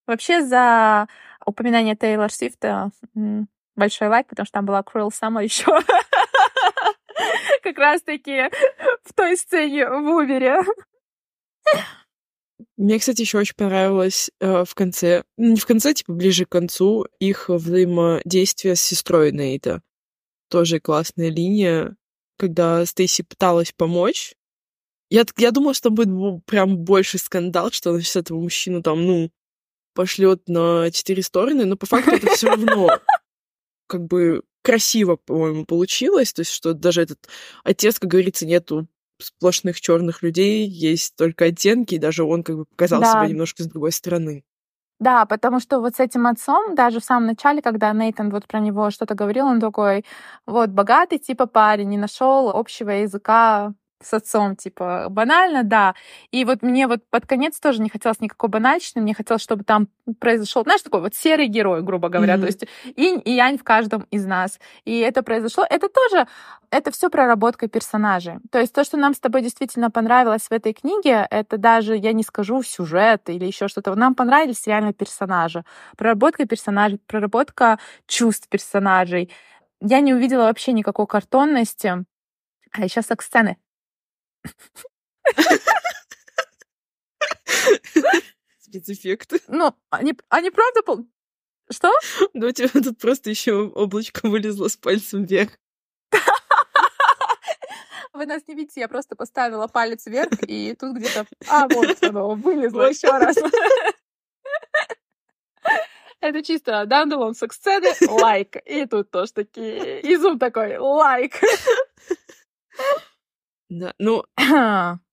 Вообще 0.06 0.42
за 0.42 1.08
упоминание 1.46 1.96
Тейлор 1.96 2.34
Свифта 2.34 2.92
большой 3.76 4.10
лайк, 4.10 4.28
потому 4.28 4.46
что 4.46 4.54
там 4.54 4.66
была 4.66 4.82
Cruel 4.82 5.10
Summer 5.10 5.42
еще. 5.42 5.72
Как 7.64 7.78
раз-таки 7.78 8.50
в 9.06 9.14
той 9.14 9.38
сцене 9.38 9.88
в 9.88 10.16
Увере. 10.16 10.60
Мне, 12.76 13.00
кстати, 13.00 13.22
еще 13.22 13.38
очень 13.38 13.56
понравилось 13.56 14.32
э, 14.42 14.66
в 14.66 14.76
конце, 14.76 15.24
ну, 15.38 15.52
не 15.52 15.60
в 15.60 15.66
конце, 15.66 15.94
типа 15.94 16.12
ближе 16.12 16.46
к 16.46 16.50
концу, 16.50 17.06
их 17.20 17.48
взаимодействие 17.48 18.76
с 18.76 18.82
сестрой 18.82 19.32
Нейта. 19.32 19.82
Тоже 20.54 20.80
классная 20.80 21.32
линия, 21.32 21.96
когда 22.38 22.86
Стейси 22.86 23.24
пыталась 23.24 23.72
помочь. 23.76 24.36
Я, 25.10 25.24
я 25.38 25.50
думала, 25.50 25.74
что 25.74 25.90
будет 25.90 26.46
прям 26.46 26.78
больше 26.78 27.18
скандал, 27.18 27.72
что 27.72 27.90
она 27.90 28.02
сейчас 28.02 28.18
этого 28.18 28.40
мужчину 28.40 28.84
там, 28.84 29.04
ну, 29.04 29.32
пошлет 29.96 30.48
на 30.48 30.92
четыре 30.92 31.24
стороны, 31.24 31.66
но 31.66 31.76
по 31.76 31.88
факту 31.88 32.12
это 32.12 32.36
все 32.36 32.50
равно 32.50 33.00
как 33.88 34.06
бы 34.06 34.44
красиво, 34.62 35.16
по-моему, 35.16 35.66
получилось. 35.66 36.34
То 36.34 36.42
есть, 36.42 36.52
что 36.52 36.76
даже 36.76 37.02
этот 37.02 37.28
отец, 37.64 37.98
как 37.98 38.12
говорится, 38.12 38.46
нету 38.46 38.88
сплошных 39.20 39.82
черных 39.82 40.22
людей, 40.22 40.68
есть 40.68 41.16
только 41.16 41.46
оттенки, 41.46 41.96
и 41.96 41.98
даже 41.98 42.24
он 42.24 42.44
как 42.44 42.58
бы 42.58 42.66
показал 42.66 43.02
да. 43.02 43.12
себя 43.12 43.28
немножко 43.28 43.64
с 43.64 43.66
другой 43.66 43.92
стороны. 43.92 44.44
Да, 45.00 45.26
потому 45.26 45.60
что 45.60 45.80
вот 45.80 45.96
с 45.96 46.00
этим 46.00 46.28
отцом, 46.28 46.76
даже 46.76 47.00
в 47.00 47.04
самом 47.04 47.26
начале, 47.28 47.62
когда 47.62 47.92
Нейтан 47.94 48.30
вот 48.30 48.48
про 48.48 48.60
него 48.60 48.90
что-то 48.92 49.16
говорил, 49.16 49.48
он 49.48 49.60
такой, 49.60 50.06
вот, 50.46 50.70
богатый 50.70 51.18
типа 51.18 51.46
парень, 51.48 51.90
не 51.90 51.98
нашел 51.98 52.50
общего 52.50 52.90
языка 52.92 53.74
с 54.04 54.14
отцом, 54.14 54.56
типа, 54.56 55.08
банально, 55.10 55.64
да. 55.64 55.96
И 56.32 56.46
вот 56.46 56.62
мне 56.62 56.88
вот 56.88 57.02
под 57.10 57.26
конец 57.26 57.60
тоже 57.60 57.82
не 57.82 57.90
хотелось 57.90 58.20
никакой 58.20 58.50
банальщины, 58.50 59.02
мне 59.02 59.14
хотелось, 59.14 59.42
чтобы 59.42 59.64
там 59.64 59.88
произошел, 60.20 60.64
знаешь, 60.64 60.82
такой 60.82 61.02
вот 61.02 61.16
серый 61.16 61.48
герой, 61.48 61.82
грубо 61.82 62.10
говоря, 62.10 62.36
mm-hmm. 62.36 62.40
то 62.40 62.46
есть 62.46 62.66
инь 62.96 63.22
и 63.24 63.32
янь 63.32 63.58
в 63.58 63.64
каждом 63.64 64.06
из 64.12 64.26
нас. 64.26 64.60
И 64.86 65.00
это 65.00 65.24
произошло, 65.24 65.66
это 65.70 65.90
тоже, 65.90 66.28
это 66.70 66.92
все 66.92 67.10
проработка 67.10 67.68
персонажей. 67.68 68.36
То 68.52 68.60
есть 68.60 68.74
то, 68.74 68.84
что 68.84 68.98
нам 68.98 69.14
с 69.14 69.20
тобой 69.20 69.42
действительно 69.42 69.92
понравилось 69.92 70.44
в 70.44 70.52
этой 70.52 70.74
книге, 70.74 71.28
это 71.30 71.58
даже, 71.58 71.96
я 71.96 72.14
не 72.14 72.24
скажу, 72.24 72.64
сюжет 72.64 73.30
или 73.30 73.46
еще 73.46 73.68
что-то, 73.68 73.96
нам 73.96 74.16
понравились 74.16 74.68
реально 74.68 74.94
персонажи. 74.94 75.64
Проработка 75.98 76.46
персонажей, 76.46 77.00
проработка 77.08 77.80
чувств 78.08 78.50
персонажей. 78.50 79.32
Я 79.80 80.00
не 80.00 80.14
увидела 80.14 80.44
вообще 80.44 80.74
никакой 80.74 81.08
картонности. 81.08 82.06
А 82.72 82.88
сейчас 82.88 83.06
сцены. 83.20 83.58
Спецэффекты. 88.60 89.42
Ну, 89.48 89.76
они, 89.90 90.14
они 90.30 90.50
правда... 90.50 90.82
Пол... 90.84 91.06
Что? 91.70 91.92
Ну, 92.34 92.48
у 92.48 92.52
тебя 92.52 92.70
тут 92.70 92.98
просто 92.98 93.30
еще 93.30 93.70
облачко 93.70 94.28
вылезло 94.28 94.68
с 94.68 94.76
пальцем 94.78 95.26
вверх. 95.26 95.52
Вы 98.14 98.26
нас 98.26 98.44
не 98.48 98.56
видите, 98.56 98.82
я 98.82 98.88
просто 98.88 99.16
поставила 99.16 99.68
палец 99.68 100.06
вверх, 100.06 100.32
и 100.48 100.76
тут 100.76 100.98
где-то... 100.98 101.26
А, 101.48 101.68
вот 101.68 102.04
оно, 102.04 102.36
вылезло 102.36 102.90
еще 102.90 103.10
раз. 103.10 103.38
Это 106.22 106.42
чисто 106.42 106.86
Дандалон 106.86 107.36
со 107.36 107.48
сцены, 107.52 107.90
лайк. 108.08 108.56
И 108.66 108.86
тут 108.86 109.12
тоже 109.12 109.34
такие... 109.34 110.00
изум 110.14 110.40
такой, 110.40 110.78
лайк. 110.78 111.34
Да, 113.74 113.96
ну, 113.98 114.24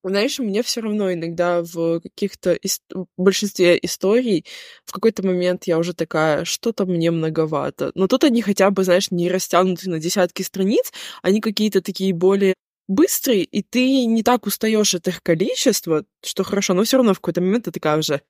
знаешь, 0.05 0.39
мне 0.39 0.63
все 0.63 0.83
равно 0.83 1.11
иногда 1.15 1.63
в 1.63 2.01
каких-то 2.01 2.53
ист... 2.53 2.83
в 2.93 3.07
большинстве 3.17 3.79
историй 3.81 4.45
в 4.85 4.93
какой-то 4.93 5.25
момент 5.27 5.65
я 5.65 5.79
уже 5.79 5.95
такая, 5.95 6.45
что-то 6.45 6.85
мне 6.85 7.11
многовато. 7.11 7.91
Но 7.95 8.07
тут 8.07 8.25
они 8.25 8.43
хотя 8.43 8.71
бы, 8.71 8.85
знаешь, 8.85 9.11
не 9.11 9.31
растянуты 9.31 9.89
на 9.89 9.99
десятки 9.99 10.43
страниц, 10.43 10.93
они 11.23 11.41
какие-то 11.41 11.81
такие 11.81 12.13
более 12.13 12.53
быстрые, 12.87 13.45
и 13.45 13.63
ты 13.63 14.05
не 14.05 14.23
так 14.23 14.45
устаешь 14.45 14.95
от 14.95 15.09
их 15.09 15.23
количества, 15.23 16.05
что 16.23 16.45
хорошо, 16.45 16.75
но 16.75 16.85
все 16.85 16.99
равно 16.99 17.15
в 17.15 17.21
какой-то 17.21 17.41
момент 17.41 17.65
ты 17.65 17.71
такая 17.71 17.97
уже, 17.97 18.21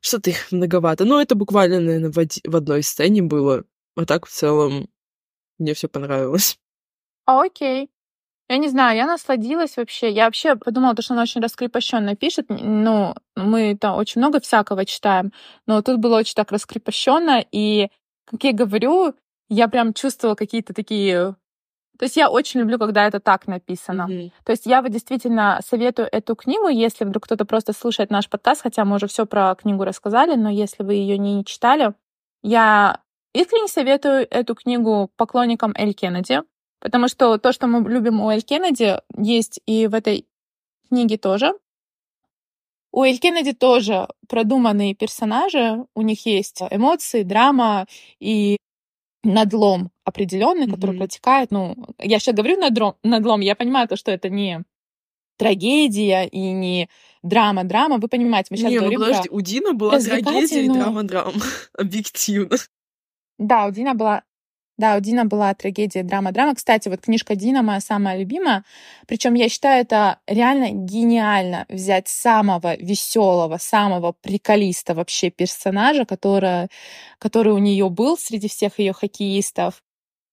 что-то 0.00 0.28
их 0.28 0.52
многовато. 0.52 1.06
Но 1.06 1.22
это 1.22 1.34
буквально, 1.34 1.80
наверное, 1.80 2.12
в, 2.12 2.18
од... 2.18 2.32
в 2.44 2.56
одной 2.56 2.82
сцене 2.82 3.22
было. 3.22 3.64
А 3.96 4.04
так 4.04 4.26
в 4.26 4.30
целом 4.30 4.90
мне 5.58 5.72
все 5.72 5.88
понравилось. 5.88 6.58
Окей. 7.24 7.91
Я 8.52 8.58
не 8.58 8.68
знаю, 8.68 8.98
я 8.98 9.06
насладилась 9.06 9.78
вообще. 9.78 10.10
Я 10.10 10.26
вообще 10.26 10.56
подумала, 10.56 10.94
что 11.00 11.14
она 11.14 11.22
очень 11.22 11.40
раскрепощенно 11.40 12.14
пишет. 12.16 12.46
Ну, 12.50 13.14
мы 13.34 13.78
там 13.80 13.96
очень 13.96 14.20
много 14.20 14.40
всякого 14.40 14.84
читаем, 14.84 15.32
но 15.66 15.80
тут 15.80 16.00
было 16.00 16.18
очень 16.18 16.34
так 16.34 16.52
раскрепощенно, 16.52 17.42
и, 17.50 17.88
как 18.26 18.44
я 18.44 18.52
говорю, 18.52 19.14
я 19.48 19.68
прям 19.68 19.94
чувствовала 19.94 20.34
какие-то 20.34 20.74
такие 20.74 21.34
то 21.98 22.04
есть 22.04 22.16
я 22.16 22.30
очень 22.30 22.60
люблю, 22.60 22.78
когда 22.78 23.06
это 23.06 23.20
так 23.20 23.46
написано. 23.46 24.08
Mm-hmm. 24.10 24.32
То 24.44 24.52
есть 24.52 24.66
я 24.66 24.82
вот 24.82 24.90
действительно 24.90 25.60
советую 25.64 26.08
эту 26.10 26.34
книгу, 26.34 26.66
если 26.68 27.04
вдруг 27.04 27.24
кто-то 27.24 27.44
просто 27.44 27.72
слушает 27.72 28.10
наш 28.10 28.28
подкаст, 28.28 28.62
хотя 28.62 28.84
мы 28.84 28.96
уже 28.96 29.06
все 29.06 29.24
про 29.24 29.54
книгу 29.54 29.84
рассказали, 29.84 30.34
но 30.34 30.50
если 30.50 30.82
вы 30.82 30.94
ее 30.94 31.16
не 31.16 31.44
читали, 31.44 31.94
я 32.42 33.00
искренне 33.34 33.68
советую 33.68 34.26
эту 34.28 34.54
книгу 34.56 35.10
поклонникам 35.16 35.74
Эль 35.76 35.94
Кеннеди. 35.94 36.40
Потому 36.82 37.06
что 37.06 37.38
то, 37.38 37.52
что 37.52 37.68
мы 37.68 37.88
любим 37.88 38.20
у 38.20 38.28
Эль 38.28 38.42
Кеннеди, 38.42 38.96
есть 39.16 39.60
и 39.66 39.86
в 39.86 39.94
этой 39.94 40.26
книге 40.88 41.16
тоже. 41.16 41.54
У 42.90 43.04
Эль 43.04 43.18
Кеннеди 43.18 43.52
тоже 43.52 44.08
продуманные 44.28 44.94
персонажи, 44.94 45.86
у 45.94 46.02
них 46.02 46.26
есть 46.26 46.60
эмоции, 46.70 47.22
драма 47.22 47.86
и 48.18 48.56
надлом 49.22 49.92
определенный, 50.04 50.66
mm-hmm. 50.66 50.74
который 50.74 50.98
протекает. 50.98 51.52
Ну, 51.52 51.76
я 51.98 52.18
сейчас 52.18 52.34
говорю 52.34 52.58
надром, 52.58 52.96
надлом, 53.04 53.40
я 53.40 53.54
понимаю 53.54 53.86
то, 53.86 53.96
что 53.96 54.10
это 54.10 54.28
не 54.28 54.64
трагедия 55.36 56.24
и 56.24 56.50
не 56.50 56.90
драма-драма. 57.22 57.98
Вы 57.98 58.08
понимаете, 58.08 58.48
мы 58.50 58.56
сейчас 58.56 58.70
не, 58.70 58.78
ну 58.78 58.82
говорим 58.82 59.00
ну, 59.00 59.06
подожди, 59.06 59.28
про 59.28 59.36
у 59.36 59.40
Дина 59.40 59.72
была 59.72 60.00
трагедия 60.00 60.64
и 60.64 60.68
драма-драма. 60.68 61.40
Объективно. 61.78 62.56
Да, 63.38 63.66
у 63.66 63.70
Дина 63.70 63.94
была 63.94 64.24
да, 64.78 64.96
у 64.96 65.00
Дина 65.00 65.24
была 65.24 65.54
трагедия, 65.54 66.02
драма, 66.02 66.32
драма. 66.32 66.54
Кстати, 66.54 66.88
вот 66.88 67.02
книжка 67.02 67.36
Дина 67.36 67.62
моя 67.62 67.80
самая 67.80 68.18
любимая. 68.18 68.64
Причем 69.06 69.34
я 69.34 69.48
считаю 69.48 69.82
это 69.82 70.18
реально 70.26 70.70
гениально 70.70 71.66
взять 71.68 72.08
самого 72.08 72.76
веселого, 72.76 73.58
самого 73.58 74.12
приколиста 74.12 74.94
вообще 74.94 75.30
персонажа, 75.30 76.04
который, 76.06 76.68
который 77.18 77.52
у 77.52 77.58
нее 77.58 77.90
был 77.90 78.16
среди 78.16 78.48
всех 78.48 78.78
ее 78.78 78.92
хоккеистов, 78.92 79.82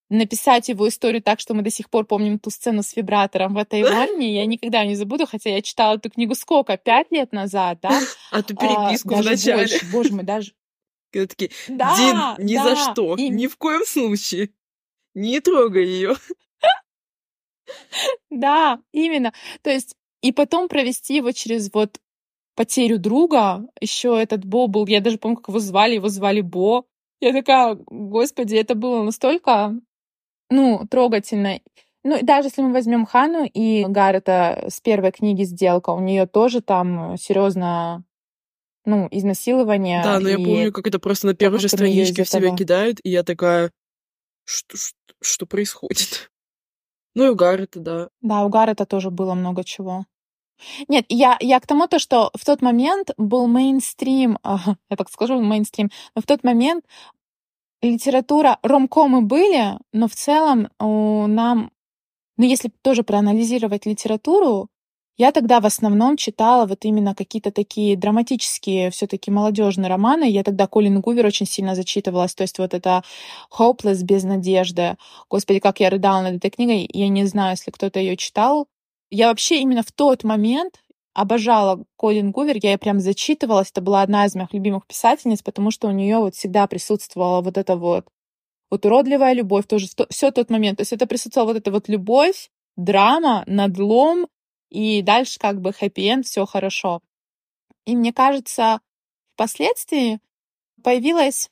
написать 0.09 0.69
его 0.69 0.87
историю 0.87 1.21
так, 1.21 1.39
что 1.39 1.53
мы 1.53 1.61
до 1.61 1.69
сих 1.69 1.89
пор 1.89 2.05
помним 2.05 2.39
ту 2.39 2.49
сцену 2.49 2.81
с 2.81 2.95
вибратором 2.95 3.53
в 3.53 3.57
этой 3.57 3.83
ванне. 3.89 4.35
Я 4.35 4.45
никогда 4.45 4.85
не 4.85 4.95
забуду, 4.95 5.27
хотя 5.27 5.49
я 5.49 5.61
читала 5.61 5.95
эту 5.95 6.09
книгу 6.09 6.33
сколько? 6.33 6.77
Пять 6.77 7.11
лет 7.11 7.33
назад, 7.33 7.79
да? 7.81 7.99
А 8.31 8.41
ту 8.41 8.55
переписку 8.55 9.15
а, 9.15 9.21
в 9.21 9.25
начале. 9.25 9.57
Больше. 9.57 9.85
Боже 9.91 10.13
мой, 10.13 10.23
даже 10.23 10.51
когда 11.11 11.27
такие, 11.27 11.51
да, 11.67 11.95
Дин, 11.95 12.45
ни 12.45 12.55
да, 12.55 12.63
за 12.63 12.75
что, 12.75 13.15
и... 13.15 13.29
ни 13.29 13.47
в 13.47 13.57
коем 13.57 13.85
случае, 13.85 14.49
не 15.13 15.39
трогай 15.39 15.85
ее. 15.85 16.15
Да, 18.29 18.79
именно. 18.91 19.33
То 19.61 19.69
есть, 19.69 19.95
и 20.21 20.31
потом 20.31 20.67
провести 20.67 21.17
его 21.17 21.31
через 21.31 21.71
вот 21.73 21.99
потерю 22.55 22.99
друга. 22.99 23.65
Еще 23.79 24.21
этот 24.21 24.43
Бо 24.43 24.67
был, 24.67 24.85
я 24.87 25.01
даже 25.01 25.17
помню, 25.17 25.37
как 25.37 25.49
его 25.49 25.59
звали, 25.59 25.95
его 25.95 26.09
звали 26.09 26.41
Бо. 26.41 26.85
Я 27.21 27.33
такая, 27.33 27.77
господи, 27.85 28.55
это 28.55 28.75
было 28.75 29.03
настолько, 29.03 29.73
ну, 30.49 30.87
трогательно. 30.89 31.59
Ну, 32.03 32.17
даже 32.21 32.47
если 32.47 32.61
мы 32.61 32.71
возьмем 32.71 33.05
Хану 33.05 33.45
и 33.45 33.85
Гаррета 33.85 34.65
с 34.69 34.79
первой 34.79 35.11
книги 35.11 35.43
«Сделка», 35.43 35.89
у 35.89 35.99
нее 35.99 36.27
тоже 36.27 36.61
там 36.61 37.17
серьезно 37.17 38.03
ну, 38.85 39.07
изнасилование. 39.11 40.01
Да, 40.03 40.19
но 40.19 40.29
и... 40.29 40.31
я 40.31 40.37
помню, 40.37 40.71
как 40.71 40.87
это 40.87 40.99
просто 40.99 41.27
на 41.27 41.33
первой 41.33 41.59
же 41.59 41.69
страничке 41.69 42.23
в 42.23 42.29
тебя 42.29 42.55
кидают, 42.55 42.99
и 43.03 43.09
я 43.09 43.23
такая, 43.23 43.71
что, 44.45 44.77
что, 44.77 44.97
что 45.21 45.45
происходит? 45.45 46.31
Ну 47.15 47.25
и 47.25 47.29
у 47.29 47.35
Гаррета, 47.35 47.79
да. 47.79 48.09
Да, 48.21 48.45
у 48.45 48.49
Гаррета 48.49 48.85
тоже 48.85 49.09
было 49.09 49.33
много 49.33 49.63
чего. 49.63 50.05
Нет, 50.87 51.05
я, 51.09 51.37
я 51.39 51.59
к 51.59 51.67
тому, 51.67 51.87
то, 51.87 51.99
что 51.99 52.29
в 52.35 52.45
тот 52.45 52.61
момент 52.61 53.09
был 53.17 53.47
мейнстрим, 53.47 54.37
я 54.43 54.95
так 54.95 55.09
скажу, 55.09 55.41
мейнстрим, 55.41 55.89
но 56.15 56.21
в 56.21 56.25
тот 56.25 56.43
момент 56.43 56.85
литература, 57.81 58.59
ромкомы 58.61 59.21
были, 59.21 59.77
но 59.93 60.07
в 60.07 60.13
целом 60.13 60.69
у 60.79 61.27
нам, 61.27 61.71
ну 62.37 62.45
если 62.45 62.71
тоже 62.81 63.03
проанализировать 63.03 63.85
литературу, 63.85 64.69
Я 65.19 65.33
тогда 65.33 65.59
в 65.59 65.65
основном 65.65 66.15
читала 66.15 66.65
вот 66.65 66.85
именно 66.85 67.13
какие-то 67.13 67.51
такие 67.51 67.97
драматические, 67.97 68.89
все 68.89 69.05
таки 69.05 69.29
молодежные 69.29 69.89
романы. 69.89 70.23
Я 70.23 70.43
тогда 70.43 70.65
Колин 70.65 71.01
Гувер 71.01 71.25
очень 71.25 71.45
сильно 71.45 71.75
зачитывалась. 71.75 72.33
То 72.33 72.43
есть 72.43 72.57
вот 72.57 72.73
это 72.73 73.03
«Hopeless» 73.51 74.01
без 74.01 74.23
надежды. 74.23 74.95
Господи, 75.29 75.59
как 75.59 75.81
я 75.81 75.89
рыдала 75.89 76.21
над 76.21 76.35
этой 76.35 76.49
книгой. 76.49 76.89
Я 76.93 77.09
не 77.09 77.25
знаю, 77.25 77.51
если 77.51 77.69
кто-то 77.69 77.99
ее 77.99 78.15
читал. 78.15 78.67
Я 79.11 79.27
вообще 79.27 79.59
именно 79.59 79.83
в 79.83 79.91
тот 79.91 80.23
момент 80.23 80.81
обожала 81.13 81.83
Колин 81.97 82.31
Гувер, 82.31 82.57
я 82.63 82.69
ей 82.69 82.77
прям 82.77 83.01
зачитывалась. 83.01 83.71
Это 83.71 83.81
была 83.81 84.03
одна 84.03 84.25
из 84.25 84.35
моих 84.35 84.53
любимых 84.53 84.87
писательниц, 84.87 85.41
потому 85.41 85.69
что 85.69 85.89
у 85.89 85.91
нее 85.91 86.19
вот 86.19 86.35
всегда 86.35 86.65
присутствовала 86.65 87.41
вот 87.41 87.57
эта 87.57 87.75
вот 87.75 88.05
вот 88.71 88.85
уродливая 88.85 89.33
любовь 89.33 89.67
тоже, 89.67 89.87
все 90.09 90.31
тот 90.31 90.49
момент. 90.49 90.77
То 90.77 90.83
есть 90.83 90.93
это 90.93 91.07
присутствовала 91.07 91.49
вот 91.49 91.57
эта 91.57 91.71
вот 91.71 91.89
любовь, 91.89 92.49
драма, 92.77 93.43
надлом, 93.47 94.27
и 94.69 95.01
дальше 95.01 95.39
как 95.39 95.61
бы 95.61 95.71
хэппи-энд, 95.73 96.25
все 96.25 96.45
хорошо. 96.45 97.01
И 97.85 97.95
мне 97.95 98.13
кажется, 98.13 98.81
впоследствии 99.33 100.19
появилась 100.83 101.49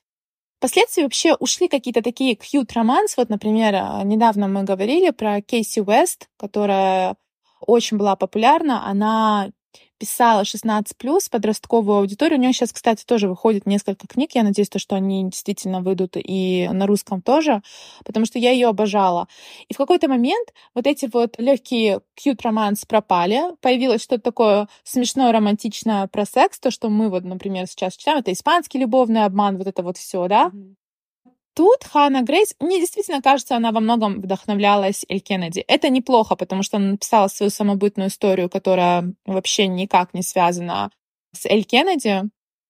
Впоследствии 0.58 1.04
вообще 1.04 1.34
ушли 1.36 1.68
какие-то 1.68 2.02
такие 2.02 2.34
cute 2.34 2.72
романс. 2.74 3.16
Вот, 3.16 3.28
например, 3.28 3.74
недавно 4.04 4.48
мы 4.48 4.64
говорили 4.64 5.10
про 5.10 5.40
Кейси 5.40 5.78
Уэст, 5.78 6.28
которая 6.36 7.14
очень 7.60 7.96
была 7.96 8.16
популярна. 8.16 8.84
Она 8.84 9.52
писала 9.98 10.44
16 10.44 10.96
плюс 10.96 11.28
подростковую 11.28 11.98
аудиторию. 11.98 12.38
У 12.38 12.42
нее 12.42 12.52
сейчас, 12.52 12.72
кстати, 12.72 13.04
тоже 13.04 13.28
выходит 13.28 13.66
несколько 13.66 14.06
книг. 14.06 14.30
Я 14.34 14.42
надеюсь, 14.42 14.68
что 14.76 14.96
они 14.96 15.24
действительно 15.24 15.80
выйдут 15.80 16.16
и 16.16 16.68
на 16.72 16.86
русском 16.86 17.20
тоже, 17.20 17.62
потому 18.04 18.26
что 18.26 18.38
я 18.38 18.50
ее 18.50 18.68
обожала. 18.68 19.28
И 19.68 19.74
в 19.74 19.76
какой-то 19.76 20.08
момент 20.08 20.52
вот 20.74 20.86
эти 20.86 21.08
вот 21.12 21.38
легкие 21.38 22.00
cute 22.16 22.40
романс 22.42 22.84
пропали. 22.84 23.42
Появилось 23.60 24.02
что-то 24.02 24.22
такое 24.22 24.68
смешное, 24.84 25.32
романтичное 25.32 26.06
про 26.06 26.24
секс, 26.24 26.58
то, 26.58 26.70
что 26.70 26.88
мы 26.88 27.08
вот, 27.08 27.24
например, 27.24 27.66
сейчас 27.66 27.96
читаем. 27.96 28.18
Это 28.18 28.32
испанский 28.32 28.78
любовный 28.78 29.24
обман, 29.24 29.56
вот 29.58 29.66
это 29.66 29.82
вот 29.82 29.96
все, 29.96 30.26
да? 30.28 30.50
Mm-hmm 30.54 30.77
тут 31.58 31.82
Ханна 31.82 32.22
Грейс, 32.22 32.54
мне 32.60 32.78
действительно 32.78 33.20
кажется, 33.20 33.56
она 33.56 33.72
во 33.72 33.80
многом 33.80 34.20
вдохновлялась 34.20 35.04
Эль 35.08 35.18
Кеннеди. 35.18 35.58
Это 35.66 35.88
неплохо, 35.88 36.36
потому 36.36 36.62
что 36.62 36.76
она 36.76 36.92
написала 36.92 37.26
свою 37.26 37.50
самобытную 37.50 38.10
историю, 38.10 38.48
которая 38.48 39.12
вообще 39.26 39.66
никак 39.66 40.14
не 40.14 40.22
связана 40.22 40.92
с 41.32 41.46
Эль 41.46 41.64
Кеннеди. 41.64 42.22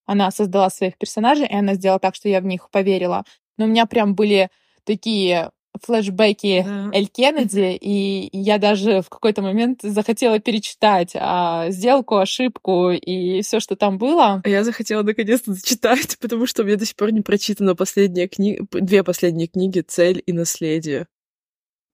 Она 0.07 0.31
создала 0.31 0.71
своих 0.71 0.97
персонажей, 0.97 1.47
и 1.47 1.55
она 1.55 1.75
сделала 1.75 2.01
так, 2.01 2.15
что 2.15 2.31
я 2.31 2.41
в 2.41 2.47
них 2.47 2.71
поверила. 2.71 3.25
Но 3.59 3.67
у 3.67 3.69
меня 3.69 3.85
прям 3.85 4.15
были 4.15 4.49
такие 4.85 5.51
флешбеки 5.81 6.65
да. 6.65 6.91
Эль 6.93 7.09
Кеннеди, 7.09 7.77
и 7.81 8.29
я 8.33 8.59
даже 8.59 9.03
в 9.03 9.09
какой-то 9.09 9.43
момент 9.43 9.81
захотела 9.83 10.39
перечитать 10.39 11.13
а, 11.15 11.71
сделку, 11.71 12.17
ошибку 12.17 12.91
и 12.91 13.43
все, 13.43 13.61
что 13.61 13.77
там 13.77 13.99
было. 13.99 14.41
А 14.45 14.49
я 14.49 14.65
захотела 14.65 15.03
наконец-то 15.03 15.53
зачитать, 15.53 16.19
потому 16.21 16.47
что 16.47 16.63
у 16.63 16.67
меня 16.67 16.77
до 16.77 16.87
сих 16.87 16.97
пор 16.97 17.13
не 17.13 17.21
прочитана 17.21 17.75
последняя 17.75 18.29
книга, 18.29 18.67
две 18.73 19.03
последние 19.05 19.49
книги 19.49 19.81
«Цель» 19.81 20.23
и 20.25 20.33
«Наследие». 20.33 21.07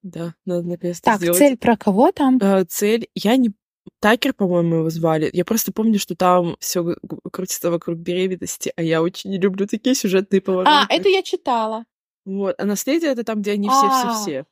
Да, 0.02 0.34
надо 0.44 0.68
наконец-то 0.68 1.02
так, 1.02 1.18
сделать. 1.18 1.38
цель 1.38 1.56
про 1.56 1.76
кого 1.76 2.12
там? 2.12 2.38
А, 2.42 2.64
цель, 2.64 3.08
я 3.14 3.36
не 3.36 3.52
Такер, 4.00 4.32
по-моему, 4.32 4.76
его 4.76 4.90
звали. 4.90 5.30
Я 5.32 5.44
просто 5.44 5.72
помню, 5.72 5.98
что 5.98 6.14
там 6.14 6.56
все 6.58 6.96
крутится 7.30 7.70
вокруг 7.70 7.98
беременности, 7.98 8.72
а 8.76 8.82
я 8.82 9.02
очень 9.02 9.30
не 9.30 9.38
люблю 9.38 9.66
такие 9.66 9.94
сюжетные 9.94 10.40
повороты. 10.40 10.70
А, 10.70 10.86
это 10.88 11.08
я 11.08 11.22
читала. 11.22 11.84
Вот. 12.24 12.54
А 12.58 12.64
наследие 12.64 13.12
это 13.12 13.24
там, 13.24 13.40
где 13.40 13.52
они 13.52 13.68
все-все-все. 13.68 14.40
А, 14.40 14.44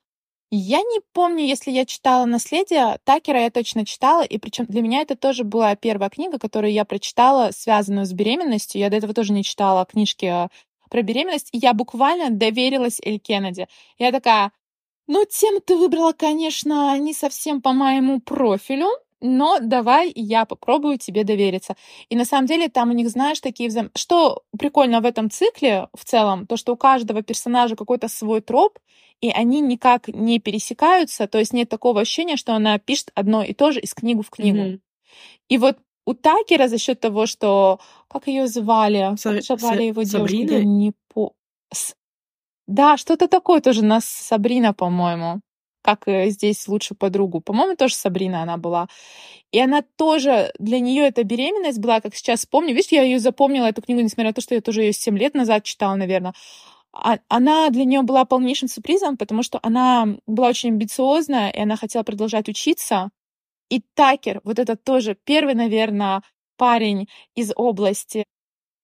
я 0.55 0.83
не 0.83 1.01
помню, 1.15 1.47
если 1.47 1.71
я 1.71 1.87
читала 1.87 2.27
«Наследие». 2.27 2.99
Такера 3.05 3.41
я 3.41 3.51
точно 3.51 3.87
читала, 3.87 4.23
и 4.23 4.37
причем 4.37 4.67
для 4.67 4.83
меня 4.83 5.01
это 5.01 5.17
тоже 5.17 5.45
была 5.45 5.75
первая 5.77 6.11
книга, 6.11 6.39
которую 6.39 6.73
я 6.73 6.85
прочитала, 6.85 7.53
связанную 7.53 8.05
с 8.05 8.13
беременностью. 8.13 8.79
Я 8.79 8.91
до 8.91 8.97
этого 8.97 9.15
тоже 9.15 9.33
не 9.33 9.45
читала 9.45 9.87
книжки 9.87 10.49
про 10.91 11.01
беременность, 11.01 11.49
и 11.53 11.59
я 11.59 11.73
буквально 11.73 12.29
доверилась 12.29 13.01
Эль 13.03 13.19
Кеннеди. 13.19 13.67
Я 13.97 14.13
такая, 14.13 14.53
ну, 15.07 15.25
тему 15.25 15.61
ты 15.61 15.75
выбрала, 15.75 16.13
конечно, 16.13 16.99
не 16.99 17.15
совсем 17.15 17.63
по 17.63 17.73
моему 17.73 18.21
профилю, 18.21 18.91
но 19.23 19.59
давай 19.61 20.13
я 20.15 20.45
попробую 20.45 20.99
тебе 20.99 21.25
довериться. 21.25 21.77
И 22.11 22.17
на 22.17 22.25
самом 22.25 22.47
деле 22.47 22.69
там 22.69 22.91
у 22.91 22.93
них, 22.93 23.09
знаешь, 23.09 23.41
такие 23.41 23.69
взаим... 23.69 23.91
Что 23.97 24.43
прикольно 24.59 25.01
в 25.01 25.07
этом 25.07 25.31
цикле 25.31 25.89
в 25.95 26.05
целом, 26.05 26.47
то, 26.47 26.57
что 26.57 26.73
у 26.73 26.77
каждого 26.77 27.23
персонажа 27.23 27.77
какой-то 27.77 28.09
свой 28.09 28.41
троп, 28.41 28.79
и 29.21 29.31
они 29.31 29.61
никак 29.61 30.09
не 30.09 30.41
пересекаются, 30.41 31.29
то 31.29 31.39
есть 31.39 31.53
нет 31.53 31.69
такого 31.69 32.01
ощущения, 32.01 32.37
что 32.37 32.55
она 32.55 32.79
пишет 32.79 33.13
одно 33.15 33.45
и 33.45 33.55
то 33.55 33.71
же 33.71 33.81
из 33.81 33.95
книгу 33.95 34.23
в 34.23 34.31
книгу. 34.31 34.59
Mm-hmm. 34.59 34.81
И 35.49 35.59
вот 35.59 35.79
у 36.05 36.15
Такера 36.15 36.67
за 36.67 36.79
счет 36.79 36.99
того, 36.99 37.27
что 37.27 37.79
как 38.09 38.27
ее 38.27 38.49
звали, 38.49 39.15
Са- 39.15 39.47
как 39.47 39.61
звали 39.61 39.85
его 39.85 40.03
девушку, 40.03 40.37
я 40.37 40.65
не 40.65 40.93
по... 41.15 41.35
Да, 42.67 42.97
что-то 42.97 43.29
такое 43.29 43.61
тоже 43.61 43.85
нас 43.85 44.05
Сабрина, 44.05 44.75
по-моему 44.75 45.41
как 45.83 46.05
здесь 46.07 46.67
лучшую 46.69 46.97
подругу. 46.99 47.41
По-моему, 47.41 47.77
тоже 47.77 47.95
Сабрина 47.95 48.43
она 48.43 48.57
была. 48.57 48.89
И 49.53 49.61
она 49.61 49.83
тоже, 49.97 50.53
для 50.59 50.81
нее 50.81 51.07
эта 51.09 51.25
беременность 51.25 51.79
была, 51.79 52.01
как 52.01 52.15
сейчас 52.15 52.47
помню. 52.47 52.75
Видишь, 52.75 52.93
я 52.93 53.03
ее 53.03 53.19
запомнила, 53.19 53.67
эту 53.67 53.83
книгу, 53.83 54.01
несмотря 54.01 54.31
на 54.31 54.35
то, 54.35 54.41
что 54.41 54.55
я 54.55 54.61
тоже 54.61 54.83
ее 54.83 54.93
7 54.93 55.19
лет 55.19 55.35
назад 55.35 55.65
читала, 55.65 55.95
наверное. 55.95 56.35
А, 56.93 57.19
она 57.29 57.71
для 57.71 57.85
нее 57.85 58.03
была 58.03 58.25
полнейшим 58.25 58.69
сюрпризом, 58.69 59.17
потому 59.17 59.43
что 59.43 59.59
она 59.63 60.17
была 60.27 60.49
очень 60.49 60.71
амбициозная, 60.71 61.51
и 61.51 61.61
она 61.61 61.77
хотела 61.77 62.03
продолжать 62.03 62.49
учиться. 62.49 63.11
И 63.71 63.83
Такер, 63.95 64.41
вот 64.45 64.59
это 64.59 64.77
тоже 64.77 65.17
первый, 65.25 65.55
наверное, 65.55 66.23
парень 66.57 67.09
из 67.35 67.53
области 67.57 68.25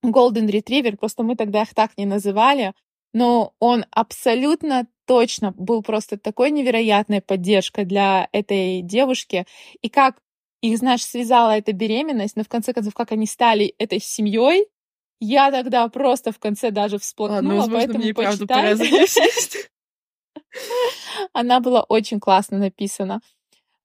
Golden 0.05 0.49
Retriever, 0.49 0.97
просто 0.97 1.23
мы 1.23 1.37
тогда 1.37 1.63
их 1.63 1.75
так 1.75 1.93
не 1.97 2.07
называли, 2.07 2.73
но 3.13 3.53
он 3.59 3.85
абсолютно 3.91 4.87
точно 5.09 5.55
был 5.57 5.83
просто 5.83 6.18
такой 6.18 6.51
невероятной 6.51 7.23
поддержкой 7.23 7.87
для 7.87 8.29
этой 8.33 8.83
девушки. 8.83 9.47
И 9.81 9.88
как 9.88 10.16
их, 10.61 10.77
знаешь, 10.77 11.05
связала 11.05 11.57
эта 11.57 11.73
беременность, 11.73 12.37
но 12.37 12.44
в 12.44 12.49
конце 12.49 12.75
концов, 12.75 12.92
как 12.92 13.11
они 13.11 13.27
стали 13.27 13.75
этой 13.79 14.01
семьей, 14.01 14.66
я 15.18 15.51
тогда 15.51 15.88
просто 15.88 16.31
в 16.31 16.38
конце 16.38 16.71
даже 16.71 16.99
всплакнула, 16.99 17.37
Ладно, 17.37 17.57
возможно, 17.57 17.79
поэтому 17.79 18.05
мне 18.05 18.14
почитай. 18.14 18.77
Она 21.33 21.61
была 21.61 21.83
очень 21.83 22.21
классно 22.21 22.59
написана. 22.59 23.21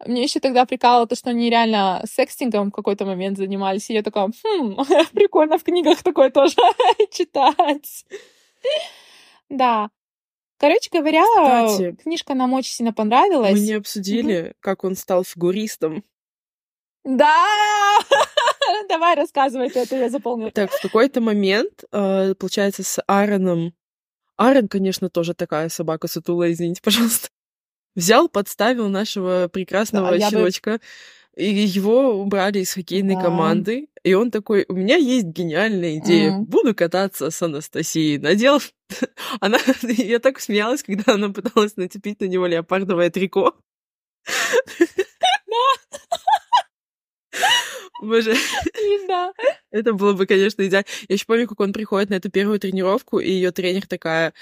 Мне 0.06 0.24
еще 0.24 0.42
тогда 0.42 0.66
прикалывало 0.66 1.08
то, 1.08 1.16
что 1.16 1.30
они 1.30 1.50
реально 1.50 2.04
секстингом 2.06 2.70
в 2.70 2.74
какой-то 2.74 3.06
момент 3.06 3.38
занимались. 3.38 3.90
И 3.90 3.94
я 3.94 4.04
такая, 4.04 4.28
хм, 4.28 4.76
прикольно 5.14 5.58
в 5.58 5.64
книгах 5.64 6.04
такое 6.04 6.30
тоже 6.30 6.58
читать. 7.12 8.06
Да. 9.50 9.90
Короче 10.64 10.90
говоря, 10.94 11.24
Кстати, 11.68 11.92
книжка 12.02 12.36
нам 12.36 12.54
очень 12.54 12.72
сильно 12.72 12.94
понравилась. 12.94 13.52
Мы 13.52 13.60
не 13.60 13.74
обсудили, 13.74 14.44
угу. 14.44 14.54
как 14.62 14.86
он 14.86 14.96
стал 14.96 15.26
фигуристом. 15.26 16.06
Да! 17.04 18.00
Давай 18.88 19.14
рассказывай 19.18 19.68
это, 19.68 19.94
я 19.98 20.10
заполню. 20.10 20.54
Так, 20.54 20.72
в 20.72 20.82
какой-то 20.82 21.20
момент, 21.20 21.84
э, 21.92 22.34
получается, 22.36 22.82
с 22.82 23.04
Аароном... 23.08 23.74
Аарон, 24.38 24.70
конечно, 24.70 25.10
тоже 25.10 25.34
такая 25.34 25.68
собака 25.68 26.08
сутулая, 26.08 26.54
извините, 26.54 26.80
пожалуйста. 26.84 27.28
Взял, 27.94 28.30
подставил 28.30 28.88
нашего 28.88 29.50
прекрасного 29.52 30.18
да, 30.18 30.30
щеночка. 30.30 30.72
Бы 30.72 30.80
и 31.36 31.46
его 31.46 32.22
убрали 32.22 32.60
из 32.60 32.74
хоккейной 32.74 33.16
да. 33.16 33.22
команды. 33.22 33.88
И 34.04 34.14
он 34.14 34.32
такой, 34.32 34.66
у 34.68 34.74
меня 34.74 34.98
есть 34.98 35.26
гениальная 35.26 35.98
идея, 35.98 36.32
mm. 36.32 36.40
буду 36.44 36.76
кататься 36.76 37.32
с 37.32 37.42
Анастасией. 37.42 38.18
Надел... 38.20 38.60
она... 39.40 39.58
Я 39.82 40.20
так 40.20 40.40
смеялась, 40.40 40.84
когда 40.84 41.14
она 41.14 41.30
пыталась 41.30 41.76
нацепить 41.78 42.20
на 42.20 42.26
него 42.26 42.46
леопардовое 42.46 43.10
трико. 43.10 43.56
Боже. 48.02 48.36
Да. 49.08 49.34
Это 49.72 49.94
было 49.94 50.14
бы, 50.14 50.26
конечно, 50.28 50.62
идеально. 50.62 50.86
Я 51.08 51.14
еще 51.14 51.26
помню, 51.26 51.48
как 51.48 51.60
он 51.60 51.74
приходит 51.74 52.10
на 52.10 52.16
эту 52.16 52.30
первую 52.30 52.60
тренировку, 52.60 53.20
и 53.20 53.30
ее 53.32 53.52
тренер 53.52 53.88
такая, 53.88 54.34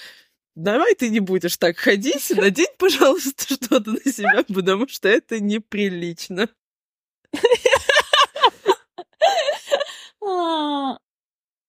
давай 0.56 0.95
ты 0.95 1.10
не 1.10 1.19
будешь 1.19 1.58
так 1.58 1.77
ходить, 1.77 2.32
надень, 2.36 2.73
пожалуйста, 2.77 3.54
что-то 3.54 3.91
на 3.91 4.12
себя, 4.12 4.43
потому 4.47 4.87
что 4.87 5.08
это 5.08 5.39
неприлично. 5.39 6.50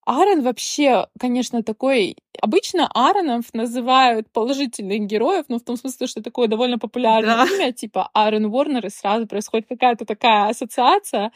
Аарон 0.04 0.42
вообще, 0.42 1.06
конечно, 1.18 1.62
такой... 1.62 2.16
Обычно 2.40 2.88
Ааронов 2.92 3.44
называют 3.52 4.28
положительных 4.32 5.02
героев, 5.02 5.44
но 5.48 5.58
в 5.58 5.62
том 5.62 5.76
смысле, 5.76 6.08
что 6.08 6.22
такое 6.22 6.48
довольно 6.48 6.78
популярное 6.78 7.36
да. 7.36 7.46
имя, 7.46 7.72
типа 7.72 8.10
Аарон 8.12 8.46
Уорнер, 8.46 8.84
и 8.86 8.90
сразу 8.90 9.28
происходит 9.28 9.68
какая-то 9.68 10.04
такая 10.04 10.48
ассоциация. 10.48 11.30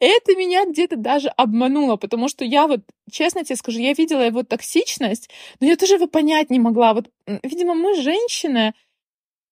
Это 0.00 0.34
меня 0.34 0.66
где-то 0.66 0.96
даже 0.96 1.28
обмануло, 1.28 1.96
потому 1.96 2.28
что 2.28 2.44
я 2.44 2.66
вот, 2.66 2.80
честно 3.10 3.44
тебе 3.44 3.56
скажу, 3.56 3.78
я 3.78 3.92
видела 3.92 4.22
его 4.22 4.42
токсичность, 4.42 5.30
но 5.60 5.68
я 5.68 5.76
тоже 5.76 5.94
его 5.94 6.08
понять 6.08 6.50
не 6.50 6.58
могла. 6.58 6.94
Вот, 6.94 7.08
видимо, 7.44 7.74
мы, 7.74 7.94
женщины, 7.94 8.74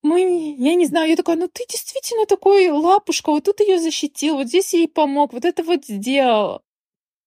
мы, 0.07 0.57
я 0.59 0.75
не 0.75 0.87
знаю, 0.87 1.11
я 1.11 1.17
такая, 1.17 1.37
ну 1.37 1.49
ты 1.53 1.65
действительно 1.69 2.27
такой 2.27 2.69
лапушка, 2.69 3.31
вот 3.31 3.45
тут 3.45 3.61
ее 3.61 3.79
защитил, 3.79 4.37
вот 4.37 4.49
здесь 4.49 4.73
ей 4.75 4.89
помог, 4.89 5.33
вот 5.33 5.45
это 5.45 5.63
вот 5.63 5.85
сделал. 5.85 6.63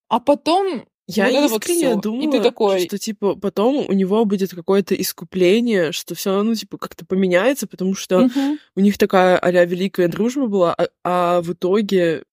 А 0.08 0.20
потом 0.20 0.86
я 1.08 1.30
вот 1.32 1.62
искренне 1.62 1.96
вот 1.96 2.04
думала, 2.04 2.24
И 2.24 2.32
ты 2.32 2.42
такой... 2.42 2.80
что, 2.82 2.98
типа, 2.98 3.36
потом 3.36 3.78
у 3.88 3.94
него 3.94 4.26
будет 4.26 4.52
какое-то 4.52 4.94
искупление, 4.94 5.92
что 5.92 6.14
все, 6.14 6.44
ну, 6.44 6.54
типа, 6.54 6.78
как-то 6.78 7.06
поменяется, 7.06 7.66
потому 7.66 7.96
что 7.96 8.26
угу. 8.26 8.58
у 8.76 8.80
них 8.80 8.98
такая 8.98 9.38
а 9.38 9.52
великая 9.52 10.08
дружба 10.08 10.48
была, 10.48 10.74
а, 10.76 10.88
а 11.04 11.42
в 11.42 11.54
итоге 11.54 12.24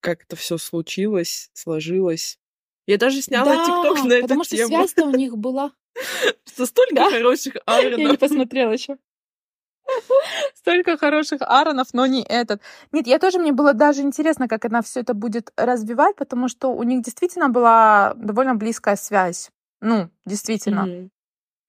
как 0.00 0.22
это 0.22 0.36
все 0.36 0.58
случилось, 0.58 1.50
сложилось. 1.54 2.38
Я 2.86 2.98
даже 2.98 3.22
сняла 3.22 3.56
да, 3.56 3.64
тикток 3.64 4.04
на 4.04 4.12
эту 4.12 4.22
потому 4.22 4.44
что 4.44 4.56
тему. 4.56 4.68
связь-то 4.68 5.06
у 5.06 5.10
них 5.12 5.36
была. 5.38 5.72
Что 6.46 6.66
столько 6.66 7.10
хороших 7.10 7.56
Я 7.66 7.96
не 7.96 8.16
посмотрела 8.18 8.72
еще. 8.72 8.98
Столько 10.54 10.96
хороших 10.96 11.42
Ааронов, 11.42 11.88
но 11.92 12.06
не 12.06 12.22
этот. 12.22 12.62
Нет, 12.92 13.06
я 13.06 13.18
тоже, 13.18 13.38
мне 13.38 13.52
было 13.52 13.72
даже 13.74 14.02
интересно, 14.02 14.48
как 14.48 14.64
она 14.64 14.82
все 14.82 15.00
это 15.00 15.14
будет 15.14 15.52
развивать, 15.56 16.16
потому 16.16 16.48
что 16.48 16.68
у 16.68 16.82
них 16.82 17.02
действительно 17.02 17.48
была 17.48 18.14
довольно 18.16 18.54
близкая 18.54 18.96
связь. 18.96 19.50
Ну, 19.80 20.08
действительно. 20.24 20.86
Мгм. 20.86 21.10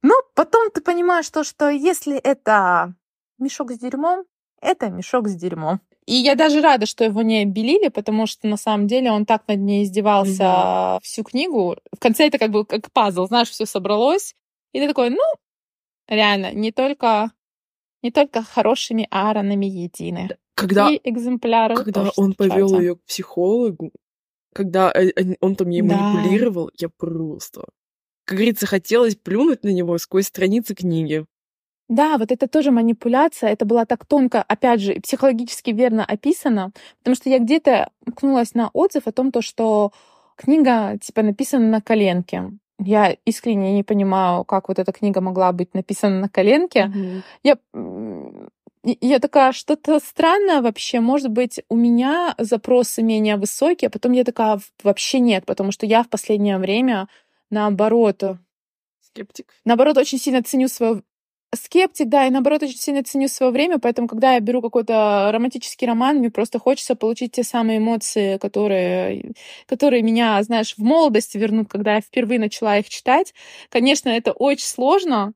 Но 0.01 0.13
потом 0.35 0.69
ты 0.71 0.81
понимаешь 0.81 1.29
то, 1.29 1.43
что 1.43 1.69
если 1.69 2.15
это 2.17 2.93
мешок 3.39 3.71
с 3.71 3.77
дерьмом, 3.77 4.25
это 4.61 4.89
мешок 4.89 5.27
с 5.27 5.35
дерьмом. 5.35 5.81
И 6.05 6.13
я 6.13 6.35
даже 6.35 6.61
рада, 6.61 6.85
что 6.85 7.03
его 7.03 7.23
не 7.23 7.41
обелили, 7.41 7.87
потому 7.87 8.27
что 8.27 8.47
на 8.47 8.57
самом 8.57 8.85
деле 8.85 9.11
он 9.11 9.25
так 9.25 9.47
над 9.47 9.59
ней 9.59 9.83
издевался 9.83 10.99
всю 11.01 11.23
книгу. 11.23 11.77
В 11.91 11.99
конце 11.99 12.27
это 12.27 12.37
как 12.37 12.51
бы 12.51 12.65
как 12.65 12.91
пазл, 12.91 13.25
знаешь, 13.25 13.49
все 13.49 13.65
собралось. 13.65 14.35
И 14.71 14.79
ты 14.79 14.87
такой, 14.87 15.09
ну, 15.09 15.23
реально, 16.07 16.53
не 16.53 16.71
только, 16.71 17.31
не 18.05 18.11
только 18.11 18.43
хорошими 18.43 19.07
Ааронами 19.09 19.65
едины. 19.65 20.29
Когда, 20.53 20.89
И 20.89 21.01
экземпляры 21.03 21.75
когда 21.75 22.11
он 22.15 22.33
повел 22.33 22.79
ее 22.79 22.95
к 22.95 23.03
психологу, 23.03 23.91
когда 24.53 24.91
э, 24.91 25.35
он 25.41 25.55
там 25.55 25.69
ей 25.69 25.81
Да. 25.81 25.95
манипулировал, 25.95 26.69
я 26.77 26.89
просто... 26.89 27.63
Как 28.25 28.37
говорится, 28.37 28.67
хотелось 28.67 29.15
плюнуть 29.15 29.63
на 29.63 29.73
него 29.73 29.97
сквозь 29.97 30.27
страницы 30.27 30.75
книги. 30.75 31.25
Да, 31.89 32.17
вот 32.17 32.31
это 32.31 32.47
тоже 32.47 32.71
манипуляция. 32.71 33.49
Это 33.49 33.65
было 33.65 33.85
так 33.85 34.05
тонко, 34.05 34.41
опять 34.41 34.81
же, 34.81 34.93
психологически 35.01 35.71
верно 35.71 36.05
описано, 36.05 36.71
потому 36.99 37.15
что 37.15 37.29
я 37.29 37.39
где-то 37.39 37.89
ткнулась 38.05 38.53
на 38.53 38.69
отзыв 38.73 39.07
о 39.07 39.11
том, 39.11 39.31
то, 39.31 39.41
что 39.41 39.91
книга 40.35 40.97
типа 40.99 41.23
написана 41.23 41.67
на 41.69 41.81
коленке. 41.81 42.51
Я 42.79 43.15
искренне 43.25 43.73
не 43.73 43.83
понимаю, 43.83 44.43
как 44.43 44.67
вот 44.67 44.79
эта 44.79 44.91
книга 44.91 45.21
могла 45.21 45.51
быть 45.51 45.73
написана 45.73 46.19
на 46.19 46.29
коленке. 46.29 46.91
Я, 47.43 47.57
м, 47.73 48.49
и- 48.83 48.97
я 49.01 49.19
такая, 49.19 49.51
что-то 49.53 49.99
странное 49.99 50.61
вообще. 50.61 50.99
Может 50.99 51.29
быть, 51.31 51.61
у 51.69 51.75
меня 51.75 52.35
запросы 52.37 53.01
менее 53.01 53.37
высокие, 53.37 53.87
а 53.87 53.91
потом 53.91 54.11
я 54.11 54.23
такая, 54.23 54.59
вообще 54.83 55.19
нет, 55.19 55.45
потому 55.45 55.71
что 55.71 55.85
я 55.85 56.03
в 56.03 56.09
последнее 56.09 56.57
время, 56.57 57.07
наоборот, 57.49 58.21
Скептик. 59.01 59.47
наоборот, 59.63 59.97
очень 59.97 60.17
сильно 60.19 60.43
ценю 60.43 60.67
свое 60.67 61.01
скептик, 61.55 62.07
да, 62.09 62.27
и 62.27 62.29
наоборот, 62.29 62.63
очень 62.63 62.77
сильно 62.77 63.03
ценю 63.03 63.27
свое 63.27 63.51
время, 63.51 63.79
поэтому, 63.79 64.07
когда 64.07 64.33
я 64.33 64.39
беру 64.39 64.61
какой-то 64.61 65.29
романтический 65.33 65.87
роман, 65.87 66.17
мне 66.17 66.29
просто 66.29 66.59
хочется 66.59 66.95
получить 66.95 67.33
те 67.33 67.43
самые 67.43 67.77
эмоции, 67.79 68.37
которые, 68.37 69.33
которые 69.67 70.01
меня, 70.03 70.41
знаешь, 70.43 70.75
в 70.75 70.79
молодость 70.83 71.35
вернут, 71.35 71.69
когда 71.69 71.95
я 71.95 72.01
впервые 72.01 72.39
начала 72.39 72.77
их 72.77 72.89
читать. 72.89 73.33
Конечно, 73.69 74.09
это 74.09 74.31
очень 74.31 74.65
сложно, 74.67 75.33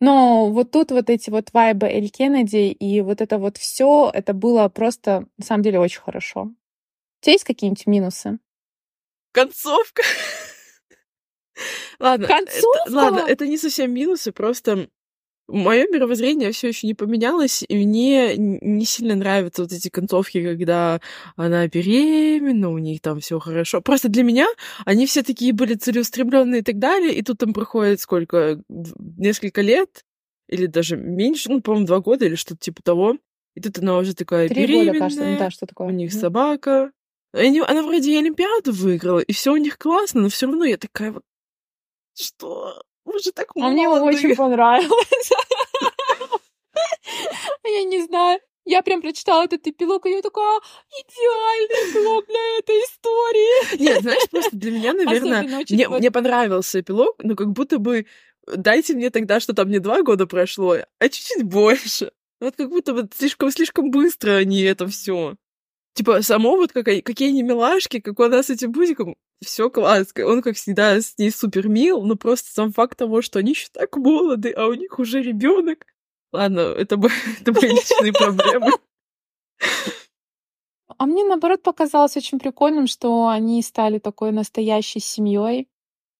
но 0.00 0.50
вот 0.50 0.70
тут 0.70 0.90
вот 0.90 1.08
эти 1.08 1.30
вот 1.30 1.52
вайбы 1.52 1.86
Эль 1.86 2.10
Кеннеди 2.10 2.70
и 2.70 3.00
вот 3.00 3.20
это 3.20 3.38
вот 3.38 3.56
все, 3.56 4.10
это 4.12 4.34
было 4.34 4.68
просто, 4.68 5.26
на 5.38 5.44
самом 5.44 5.62
деле, 5.62 5.80
очень 5.80 6.00
хорошо. 6.00 6.42
У 6.42 6.54
тебя 7.22 7.32
есть 7.32 7.44
какие-нибудь 7.44 7.86
минусы? 7.86 8.38
Концовка. 9.32 10.02
Ладно, 11.98 12.26
это- 12.26 12.34
Концовка? 12.34 12.90
ладно, 12.90 13.18
это 13.20 13.46
не 13.46 13.56
совсем 13.56 13.92
минусы, 13.92 14.32
просто 14.32 14.88
мое 15.48 15.86
мировоззрение 15.86 16.52
все 16.52 16.68
еще 16.68 16.86
не 16.86 16.94
поменялось, 16.94 17.64
и 17.68 17.76
мне 17.76 18.36
не 18.36 18.84
сильно 18.84 19.14
нравятся 19.14 19.62
вот 19.62 19.72
эти 19.72 19.88
концовки, 19.88 20.42
когда 20.42 21.00
она 21.36 21.66
беременна, 21.68 22.70
у 22.70 22.78
них 22.78 23.00
там 23.00 23.20
все 23.20 23.38
хорошо. 23.38 23.80
Просто 23.80 24.08
для 24.08 24.22
меня 24.22 24.46
они 24.84 25.06
все 25.06 25.22
такие 25.22 25.52
были 25.52 25.74
целеустремленные 25.74 26.60
и 26.60 26.64
так 26.64 26.78
далее, 26.78 27.14
и 27.14 27.22
тут 27.22 27.38
там 27.38 27.52
проходит 27.52 28.00
сколько, 28.00 28.60
несколько 28.68 29.60
лет, 29.62 30.04
или 30.48 30.66
даже 30.66 30.96
меньше, 30.96 31.50
ну, 31.50 31.60
по-моему, 31.60 31.86
два 31.86 32.00
года 32.00 32.26
или 32.26 32.34
что-то 32.34 32.60
типа 32.60 32.82
того. 32.82 33.16
И 33.54 33.60
тут 33.60 33.78
она 33.78 33.98
уже 33.98 34.14
такая 34.14 34.48
Три 34.48 34.62
беременная, 34.66 34.86
года, 34.92 34.98
кажется, 34.98 35.36
да, 35.38 35.50
что 35.50 35.66
такое. 35.66 35.88
у 35.88 35.90
них 35.90 36.12
Мгм. 36.12 36.20
собака. 36.20 36.92
Они- 37.32 37.60
она 37.60 37.82
вроде 37.82 38.12
и 38.12 38.16
Олимпиаду 38.16 38.72
выиграла, 38.72 39.18
и 39.20 39.32
все 39.32 39.52
у 39.52 39.56
них 39.56 39.78
классно, 39.78 40.22
но 40.22 40.28
все 40.28 40.46
равно 40.46 40.64
я 40.64 40.76
такая 40.76 41.12
вот, 41.12 41.22
что? 42.14 42.82
Вы 43.04 43.18
же 43.20 43.30
так 43.32 43.52
А 43.54 43.68
мне 43.68 43.88
очень 43.88 44.34
понравилось. 44.34 45.30
Знаю. 48.16 48.40
Я 48.64 48.82
прям 48.82 49.00
прочитала 49.00 49.44
этот 49.44 49.64
эпилог, 49.66 50.06
и 50.06 50.10
я 50.10 50.22
такая, 50.22 50.60
идеальный 50.90 51.92
эпилог 51.92 52.26
для 52.26 52.58
этой 52.58 52.74
истории. 52.74 53.80
Нет, 53.80 54.02
знаешь, 54.02 54.28
просто 54.28 54.56
для 54.56 54.72
меня, 54.72 54.92
наверное, 54.92 55.64
мне, 55.70 55.88
мне 55.88 56.10
понравился 56.10 56.80
эпилог, 56.80 57.14
но 57.22 57.36
как 57.36 57.52
будто 57.52 57.78
бы 57.78 58.06
дайте 58.46 58.94
мне 58.94 59.10
тогда, 59.10 59.38
что 59.38 59.52
там 59.52 59.70
не 59.70 59.78
два 59.78 60.02
года 60.02 60.26
прошло, 60.26 60.78
а 60.98 61.08
чуть-чуть 61.08 61.44
больше. 61.44 62.10
Вот 62.40 62.56
как 62.56 62.70
будто 62.70 62.92
бы 62.92 63.08
слишком-слишком 63.14 63.92
быстро 63.92 64.32
они 64.32 64.62
это 64.62 64.88
все. 64.88 65.36
Типа, 65.94 66.20
само 66.22 66.56
вот 66.56 66.72
как, 66.72 66.84
какие 66.84 67.28
они 67.28 67.42
милашки, 67.42 68.00
как 68.00 68.18
она 68.18 68.42
с 68.42 68.50
этим 68.50 68.72
бузиком, 68.72 69.14
все 69.44 69.70
классно. 69.70 70.26
Он, 70.26 70.42
как 70.42 70.56
всегда, 70.56 71.00
с 71.00 71.16
ней 71.18 71.30
супер 71.30 71.68
мил, 71.68 72.02
но 72.02 72.16
просто 72.16 72.50
сам 72.52 72.72
факт 72.72 72.98
того, 72.98 73.22
что 73.22 73.38
они 73.38 73.52
еще 73.52 73.68
так 73.72 73.96
молоды, 73.96 74.50
а 74.50 74.66
у 74.66 74.74
них 74.74 74.98
уже 74.98 75.22
ребенок. 75.22 75.86
Ладно, 76.32 76.60
это, 76.60 76.96
это 77.40 77.52
мои 77.52 77.70
личные 77.70 78.12
проблемы. 78.12 78.72
А 80.98 81.06
мне, 81.06 81.24
наоборот, 81.24 81.62
показалось 81.62 82.16
очень 82.16 82.38
прикольным, 82.38 82.86
что 82.86 83.28
они 83.28 83.62
стали 83.62 83.98
такой 83.98 84.32
настоящей 84.32 85.00
семьей. 85.00 85.68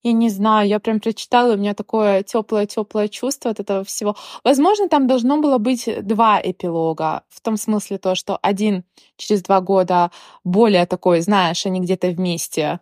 Я 0.03 0.13
не 0.13 0.29
знаю, 0.29 0.69
я 0.69 0.79
прям 0.79 1.01
прочитала, 1.01 1.55
у 1.55 1.57
меня 1.57 1.75
такое 1.75 2.23
теплое-теплое 2.23 3.09
чувство 3.09 3.51
от 3.51 3.59
этого 3.59 3.83
всего. 3.83 4.15
Возможно, 4.45 4.89
там 4.89 5.07
должно 5.09 5.41
было 5.41 5.59
быть 5.59 5.89
два 6.03 6.41
эпилога. 6.41 7.25
В 7.29 7.41
том 7.41 7.57
смысле 7.57 7.99
то, 7.99 8.15
что 8.15 8.39
один 8.43 8.85
через 9.17 9.43
два 9.43 9.61
года 9.61 10.13
более 10.45 10.87
такой, 10.87 11.23
знаешь, 11.23 11.67
они 11.67 11.81
где-то 11.81 12.09
вместе 12.09 12.81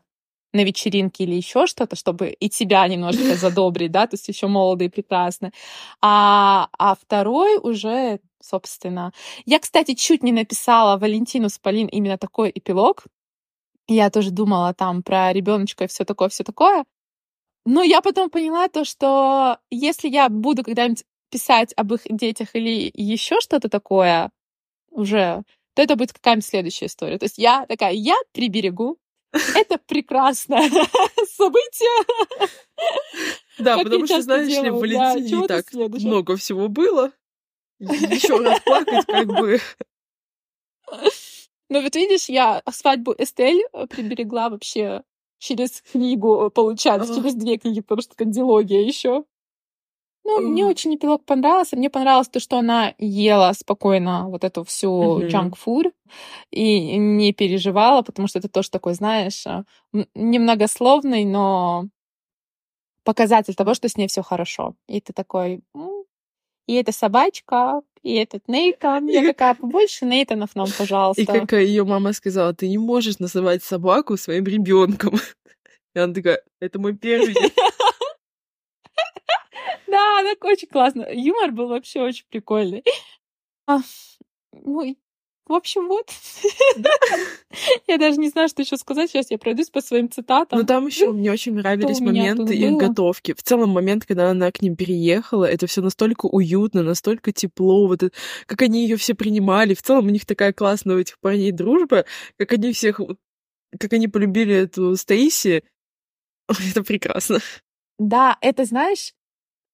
на 0.54 0.64
вечеринке 0.64 1.24
или 1.24 1.34
еще 1.34 1.66
что-то, 1.66 1.96
чтобы 1.96 2.30
и 2.30 2.48
тебя 2.48 2.86
немножко 2.88 3.34
задобрить, 3.36 3.92
да, 3.92 4.06
то 4.06 4.14
есть 4.14 4.28
еще 4.28 4.46
молодые 4.46 4.88
и 4.88 4.90
прекрасны. 4.90 5.52
А, 6.00 6.68
а 6.78 6.94
второй 6.94 7.58
уже, 7.58 8.20
собственно, 8.42 9.12
я, 9.46 9.58
кстати, 9.58 9.94
чуть 9.94 10.22
не 10.22 10.32
написала 10.32 10.98
Валентину 10.98 11.48
с 11.48 11.58
Полин 11.58 11.88
именно 11.88 12.18
такой 12.18 12.50
эпилог. 12.54 13.04
Я 13.88 14.10
тоже 14.10 14.30
думала 14.30 14.72
там 14.74 15.02
про 15.02 15.32
ребеночка 15.32 15.84
и 15.84 15.88
все 15.88 16.04
такое, 16.04 16.28
все 16.28 16.44
такое. 16.44 16.84
Но 17.66 17.82
я 17.82 18.02
потом 18.02 18.30
поняла 18.30 18.68
то, 18.68 18.84
что 18.84 19.58
если 19.70 20.08
я 20.08 20.28
буду 20.28 20.62
когда-нибудь 20.64 21.04
писать 21.30 21.72
об 21.76 21.92
их 21.94 22.02
детях 22.08 22.50
или 22.54 22.90
еще 22.94 23.40
что-то 23.40 23.68
такое 23.68 24.30
уже, 24.90 25.42
то 25.74 25.82
это 25.82 25.96
будет 25.96 26.12
какая-нибудь 26.12 26.46
следующая 26.46 26.86
история. 26.86 27.18
То 27.18 27.24
есть 27.24 27.38
я 27.38 27.66
такая, 27.66 27.92
я 27.92 28.14
приберегу. 28.32 28.98
Это 29.54 29.78
прекрасное 29.86 30.68
событие. 31.36 32.04
Да, 33.58 33.76
Как 33.76 33.84
потому 33.84 34.06
что, 34.06 34.22
знаешь 34.22 34.48
ли, 34.48 34.58
в 34.58 34.62
делаю, 34.62 34.88
да. 34.90 35.12
Валентине 35.12 35.38
и 35.38 35.40
ты 35.42 35.46
так 35.48 35.72
много 35.72 36.36
всего 36.36 36.68
было. 36.68 37.12
Еще 37.78 38.36
раз 38.38 38.60
плакать, 38.60 39.04
как 39.06 39.26
бы. 39.26 39.60
Ну 41.70 41.82
вот 41.82 41.94
видишь, 41.96 42.28
я 42.28 42.62
свадьбу 42.70 43.14
Эстель 43.18 43.64
э, 43.72 43.86
приберегла 43.86 44.50
вообще 44.50 45.02
через 45.38 45.82
книгу, 45.82 46.46
э, 46.46 46.50
получается, 46.50 47.14
через 47.14 47.34
две 47.34 47.56
книги, 47.56 47.80
потому 47.80 48.02
что 48.02 48.24
дилогия 48.24 48.82
еще. 48.86 49.24
Ну, 50.24 50.40
мне 50.40 50.64
Ах. 50.64 50.70
очень 50.70 50.94
эпилог 50.96 51.24
понравился. 51.24 51.76
Мне 51.76 51.90
понравилось 51.90 52.28
то, 52.28 52.40
что 52.40 52.58
она 52.58 52.94
ела 52.98 53.52
спокойно 53.52 54.28
вот 54.28 54.42
эту 54.44 54.64
всю 54.64 55.18
Мгм. 55.18 55.28
junk 55.28 55.52
food 55.64 55.92
и 56.50 56.96
не 56.96 57.32
переживала, 57.32 58.02
потому 58.02 58.26
что 58.28 58.38
это 58.38 58.48
тоже 58.48 58.70
такой, 58.70 58.94
знаешь, 58.94 59.44
э, 59.46 59.64
немногословный, 60.14 61.24
но 61.24 61.88
показатель 63.04 63.54
того, 63.54 63.74
что 63.74 63.88
с 63.88 63.96
ней 63.96 64.08
все 64.08 64.22
хорошо. 64.22 64.74
И 64.88 65.00
ты 65.00 65.12
такой, 65.12 65.60
«М, 65.74 66.04
и 66.66 66.74
эта 66.74 66.92
собачка, 66.92 67.82
и 68.02 68.14
этот 68.14 68.48
Нейтан. 68.48 69.06
Я 69.06 69.26
такая, 69.26 69.54
побольше 69.54 70.06
Нейтанов 70.06 70.56
нам, 70.56 70.68
пожалуйста. 70.76 71.22
И 71.22 71.26
как 71.26 71.52
ее 71.52 71.84
мама 71.84 72.12
сказала, 72.14 72.54
ты 72.54 72.68
не 72.68 72.78
можешь 72.78 73.18
называть 73.18 73.62
собаку 73.62 74.16
своим 74.16 74.44
ребенком. 74.44 75.14
И 75.94 75.98
она 75.98 76.14
такая, 76.14 76.42
это 76.60 76.78
мой 76.78 76.94
первый. 76.96 77.34
Да, 79.94 80.22
так 80.24 80.44
очень 80.44 80.68
классно. 80.68 81.06
Юмор 81.12 81.52
был 81.52 81.68
вообще 81.68 82.02
очень 82.02 82.26
прикольный. 82.28 82.84
А, 83.66 83.78
ну, 84.52 84.94
в 85.46 85.52
общем, 85.54 85.88
вот. 85.88 86.10
Я 87.86 87.96
даже 87.96 88.18
не 88.18 88.28
знаю, 88.28 88.50
что 88.50 88.60
еще 88.60 88.76
сказать. 88.76 89.10
Сейчас 89.10 89.30
я 89.30 89.38
пройдусь 89.38 89.70
по 89.70 89.80
своим 89.80 90.10
цитатам. 90.10 90.58
Ну, 90.58 90.66
там 90.66 90.86
еще 90.86 91.12
мне 91.12 91.32
очень 91.32 91.54
нравились 91.54 92.00
моменты 92.00 92.54
их 92.54 92.72
готовки. 92.72 93.32
В 93.32 93.42
целом, 93.42 93.70
момент, 93.70 94.04
когда 94.04 94.30
она 94.30 94.52
к 94.52 94.60
ним 94.60 94.76
переехала, 94.76 95.46
это 95.46 95.66
все 95.66 95.80
настолько 95.80 96.26
уютно, 96.26 96.82
настолько 96.82 97.32
тепло. 97.32 97.86
Вот 97.86 98.02
это, 98.02 98.14
как 98.44 98.60
они 98.60 98.82
ее 98.82 98.96
все 98.96 99.14
принимали. 99.14 99.72
В 99.72 99.80
целом, 99.80 100.08
у 100.08 100.10
них 100.10 100.26
такая 100.26 100.52
классная 100.52 100.96
у 100.96 100.98
этих 100.98 101.18
парней 101.20 101.52
дружба, 101.52 102.04
как 102.36 102.52
они 102.52 102.72
всех, 102.74 103.00
как 103.78 103.92
они 103.94 104.08
полюбили 104.08 104.54
эту 104.54 104.94
Стейси. 104.94 105.64
Это 106.70 106.82
прекрасно. 106.82 107.38
Да, 107.98 108.36
это, 108.42 108.66
знаешь, 108.66 109.14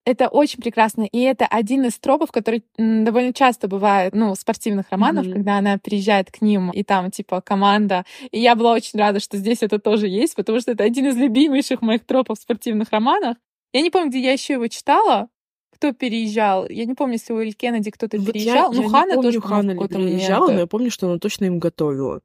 это 0.04 0.28
очень 0.28 0.60
прекрасно. 0.60 1.02
И 1.02 1.18
это 1.20 1.46
один 1.46 1.84
из 1.84 1.98
тропов, 1.98 2.32
который 2.32 2.64
довольно 2.76 3.32
часто 3.32 3.68
бывает, 3.68 4.14
ну, 4.14 4.34
в 4.34 4.36
спортивных 4.36 4.90
романах, 4.90 5.26
mm-hmm. 5.26 5.32
когда 5.32 5.58
она 5.58 5.78
приезжает 5.78 6.30
к 6.30 6.40
ним, 6.40 6.70
и 6.70 6.82
там, 6.82 7.10
типа, 7.10 7.40
команда. 7.40 8.04
И 8.30 8.40
я 8.40 8.54
была 8.54 8.72
очень 8.72 8.98
рада, 8.98 9.20
что 9.20 9.36
здесь 9.36 9.62
это 9.62 9.78
тоже 9.78 10.08
есть, 10.08 10.34
потому 10.34 10.60
что 10.60 10.72
это 10.72 10.84
один 10.84 11.06
из 11.06 11.16
любимейших 11.16 11.82
моих 11.82 12.04
тропов 12.04 12.38
в 12.38 12.42
спортивных 12.42 12.90
романах. 12.90 13.36
Я 13.72 13.82
не 13.82 13.90
помню, 13.90 14.10
где 14.10 14.20
я 14.20 14.32
еще 14.32 14.54
его 14.54 14.66
читала, 14.68 15.28
кто 15.72 15.92
переезжал. 15.92 16.68
Я 16.68 16.86
не 16.86 16.94
помню, 16.94 17.14
если 17.14 17.32
у 17.32 17.38
Эль 17.38 17.54
Кеннеди 17.54 17.90
кто-то 17.90 18.18
вот 18.18 18.26
переезжал. 18.26 18.72
Я, 18.72 18.80
ну, 18.80 18.82
я 18.82 18.88
Хана 18.88 19.14
помню, 19.14 19.22
тоже 19.22 19.40
Хана 19.40 19.70
ли 19.70 19.88
переезжала, 19.88 20.40
момент. 20.40 20.54
но 20.54 20.60
я 20.60 20.66
помню, 20.66 20.90
что 20.90 21.08
она 21.08 21.18
точно 21.18 21.44
им 21.44 21.58
готовила. 21.58 22.20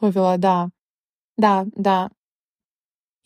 Готовила, 0.00 0.36
да. 0.38 0.68
Да, 1.36 1.66
да. 1.74 2.10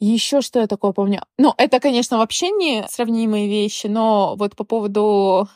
Еще 0.06 0.42
что 0.42 0.60
я 0.60 0.66
такое 0.66 0.92
помню? 0.92 1.22
Ну, 1.38 1.54
это, 1.56 1.80
конечно, 1.80 2.18
вообще 2.18 2.50
не 2.50 2.84
сравнимые 2.90 3.48
вещи, 3.48 3.86
но 3.86 4.36
вот 4.36 4.54
по 4.54 4.62
поводу 4.62 5.48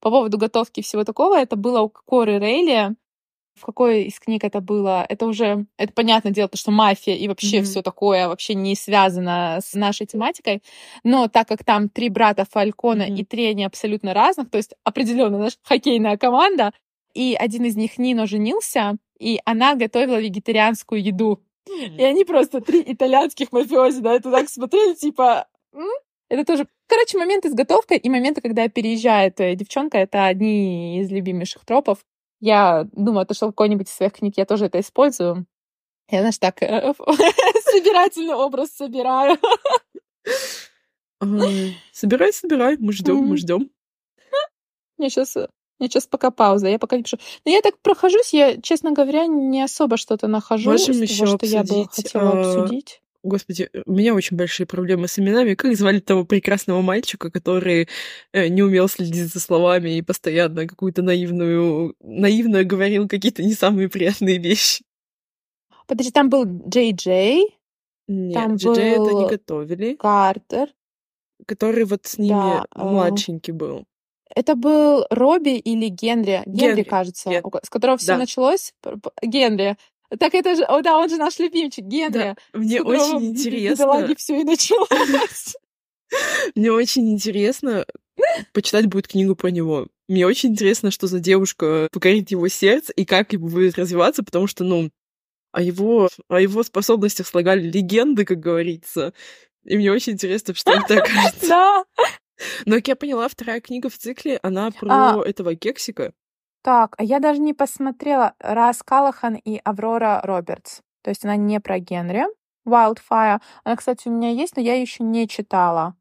по 0.00 0.10
поводу 0.10 0.36
готовки 0.36 0.82
всего 0.82 1.04
такого, 1.04 1.38
это 1.38 1.56
было 1.56 1.80
у 1.80 1.88
Коры 1.88 2.38
Рейли. 2.38 2.94
В 3.54 3.64
какой 3.64 4.04
из 4.04 4.20
книг 4.20 4.44
это 4.44 4.60
было? 4.60 5.06
Это 5.08 5.24
уже, 5.24 5.64
это 5.78 5.94
понятное 5.94 6.32
дело, 6.32 6.48
то, 6.50 6.58
что 6.58 6.70
мафия 6.70 7.16
и 7.16 7.28
вообще 7.28 7.60
mm-hmm. 7.60 7.62
все 7.62 7.80
такое 7.80 8.28
вообще 8.28 8.52
не 8.52 8.76
связано 8.76 9.58
с 9.64 9.72
нашей 9.72 10.06
тематикой. 10.06 10.62
Но 11.02 11.28
так 11.28 11.48
как 11.48 11.64
там 11.64 11.88
три 11.88 12.10
брата 12.10 12.44
Фалькона 12.48 13.04
mm-hmm. 13.04 13.16
и 13.16 13.24
три 13.24 13.46
они 13.46 13.64
абсолютно 13.64 14.12
разных, 14.12 14.50
то 14.50 14.58
есть 14.58 14.74
определенно 14.84 15.38
наша 15.38 15.56
хоккейная 15.62 16.18
команда, 16.18 16.72
и 17.14 17.34
один 17.34 17.64
из 17.64 17.74
них 17.74 17.96
Нино 17.96 18.26
женился, 18.26 18.98
и 19.18 19.40
она 19.46 19.76
готовила 19.76 20.20
вегетарианскую 20.20 21.02
еду. 21.02 21.42
И 21.68 22.02
они 22.02 22.24
просто 22.24 22.60
три 22.60 22.82
итальянских 22.86 23.52
мафиози 23.52 24.00
на 24.00 24.14
это 24.14 24.30
так 24.30 24.48
смотрели, 24.48 24.94
типа... 24.94 25.46
Это 26.28 26.44
тоже... 26.44 26.66
Короче, 26.86 27.18
момент 27.18 27.46
изготовка 27.46 27.94
и 27.94 28.08
моменты, 28.08 28.40
когда 28.40 28.68
переезжает 28.68 29.40
э, 29.40 29.54
девчонка, 29.54 29.98
это 29.98 30.26
одни 30.26 31.00
из 31.00 31.10
любимейших 31.10 31.64
тропов. 31.64 31.98
Я 32.40 32.86
думаю, 32.92 33.26
то, 33.26 33.34
что 33.34 33.46
в 33.46 33.50
какой-нибудь 33.50 33.88
из 33.88 33.94
своих 33.94 34.12
книг 34.12 34.34
я 34.36 34.44
тоже 34.44 34.66
это 34.66 34.80
использую. 34.80 35.46
Я, 36.10 36.20
знаешь, 36.20 36.38
так 36.38 36.62
э, 36.62 36.92
собирательный 37.64 38.34
образ 38.34 38.70
собираю. 38.70 39.38
Собирай, 41.92 42.32
собирай, 42.32 42.76
мы 42.78 42.92
ждем, 42.92 43.16
мы 43.16 43.36
ждем. 43.36 43.70
Я 44.98 45.10
сейчас 45.10 45.36
у 45.36 45.48
меня 45.78 45.90
сейчас 45.90 46.06
пока 46.06 46.30
пауза, 46.30 46.68
я 46.68 46.78
пока 46.78 46.96
не 46.96 47.02
пишу. 47.02 47.18
Но 47.44 47.52
я 47.52 47.60
так 47.60 47.78
прохожусь, 47.78 48.32
я, 48.32 48.60
честно 48.60 48.92
говоря, 48.92 49.26
не 49.26 49.62
особо 49.62 49.96
что-то 49.96 50.26
нахожу 50.26 50.70
Можем 50.70 50.94
из 50.94 51.02
еще 51.02 51.24
того, 51.24 51.38
что 51.38 51.46
я 51.46 51.62
бы 51.62 51.88
хотела 51.88 52.32
а, 52.32 52.40
обсудить. 52.40 53.00
Господи, 53.24 53.68
у 53.84 53.92
меня 53.92 54.14
очень 54.14 54.36
большие 54.36 54.66
проблемы 54.66 55.08
с 55.08 55.18
именами. 55.18 55.54
Как 55.54 55.76
звали 55.76 55.98
того 55.98 56.24
прекрасного 56.24 56.82
мальчика, 56.82 57.30
который 57.30 57.88
э, 58.32 58.48
не 58.48 58.62
умел 58.62 58.88
следить 58.88 59.32
за 59.32 59.40
словами 59.40 59.96
и 59.96 60.02
постоянно 60.02 60.68
какую-то 60.68 61.02
наивную, 61.02 61.96
наивно 62.00 62.62
говорил 62.62 63.08
какие-то 63.08 63.42
не 63.42 63.54
самые 63.54 63.88
приятные 63.88 64.38
вещи? 64.38 64.84
Подожди, 65.86 66.12
там 66.12 66.28
был 66.28 66.44
Джей 66.44 66.92
Джей. 66.92 67.56
Нет, 68.06 68.34
там 68.34 68.54
Джей 68.54 68.74
Джей 68.74 68.90
это 68.92 69.12
не 69.12 69.28
готовили. 69.28 69.94
Картер. 69.96 70.68
Который 71.46 71.84
вот 71.84 72.06
с 72.06 72.18
ними 72.18 72.30
да, 72.30 72.66
а, 72.70 72.84
младшенький 72.84 73.52
был. 73.52 73.84
Это 74.34 74.54
был 74.54 75.06
Робби 75.10 75.58
или 75.58 75.88
Генри? 75.88 76.42
Генри, 76.46 76.70
Генри 76.70 76.82
кажется, 76.82 77.30
Ген... 77.30 77.42
с 77.62 77.68
которого 77.68 77.96
все 77.96 78.08
да. 78.08 78.18
началось. 78.18 78.72
Генри. 79.22 79.76
Так 80.18 80.34
это 80.34 80.56
же, 80.56 80.64
о, 80.64 80.80
да, 80.80 80.98
он 80.98 81.08
же 81.08 81.16
наш 81.16 81.38
любимчик, 81.38 81.84
Генри. 81.84 82.34
Да. 82.34 82.36
Мне 82.52 82.82
очень 82.82 83.26
интересно. 83.26 84.14
все 84.16 84.40
и 84.40 84.44
началось. 84.44 85.56
Мне 86.54 86.72
очень 86.72 87.12
интересно 87.12 87.84
почитать 88.52 88.86
будет 88.86 89.08
книгу 89.08 89.36
про 89.36 89.48
него. 89.48 89.88
Мне 90.08 90.26
очень 90.26 90.50
интересно, 90.50 90.90
что 90.90 91.06
за 91.06 91.20
девушка 91.20 91.88
покорит 91.92 92.30
его 92.30 92.48
сердце 92.48 92.92
и 92.94 93.04
как 93.04 93.32
ему 93.32 93.48
будет 93.48 93.78
развиваться, 93.78 94.22
потому 94.22 94.46
что, 94.46 94.64
ну, 94.64 94.90
о 95.52 95.60
его, 95.60 96.08
о 96.28 96.40
его 96.40 96.62
способностях 96.62 97.26
слагали 97.26 97.62
легенды, 97.62 98.24
как 98.24 98.40
говорится. 98.40 99.12
И 99.64 99.76
мне 99.76 99.92
очень 99.92 100.14
интересно, 100.14 100.54
что 100.54 100.72
это 100.72 101.02
окажется. 101.02 101.46
Да, 101.48 101.84
но, 102.66 102.76
как 102.76 102.88
я 102.88 102.96
поняла, 102.96 103.28
вторая 103.28 103.60
книга 103.60 103.88
в 103.88 103.96
цикле, 103.96 104.38
она 104.42 104.70
про 104.70 104.88
а, 104.90 105.22
этого 105.24 105.54
кексика. 105.54 106.12
Так, 106.62 106.94
а 106.98 107.04
я 107.04 107.20
даже 107.20 107.40
не 107.40 107.54
посмотрела 107.54 108.34
Рас 108.40 108.82
Калахан 108.82 109.36
и 109.36 109.60
Аврора 109.64 110.20
Робертс. 110.22 110.80
То 111.02 111.10
есть 111.10 111.24
она 111.24 111.36
не 111.36 111.60
про 111.60 111.78
Генри. 111.78 112.24
Wildfire. 112.66 113.40
Она, 113.64 113.76
кстати, 113.76 114.08
у 114.08 114.12
меня 114.12 114.30
есть, 114.30 114.56
но 114.56 114.62
я 114.62 114.78
еще 114.78 115.02
не 115.02 115.26
читала. 115.26 115.94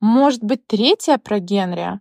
Может 0.00 0.44
быть, 0.44 0.66
третья 0.66 1.18
про 1.18 1.40
Генри? 1.40 2.00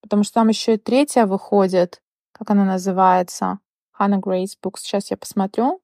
Потому 0.00 0.24
что 0.24 0.34
там 0.34 0.48
еще 0.48 0.74
и 0.74 0.78
третья 0.78 1.26
выходит. 1.26 2.02
Как 2.32 2.50
она 2.50 2.64
называется? 2.64 3.60
Hannah 3.98 4.20
Grace 4.20 4.58
Books. 4.62 4.78
Сейчас 4.78 5.10
я 5.10 5.16
посмотрю. 5.16 5.80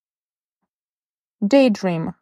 Daydream. 1.42 2.14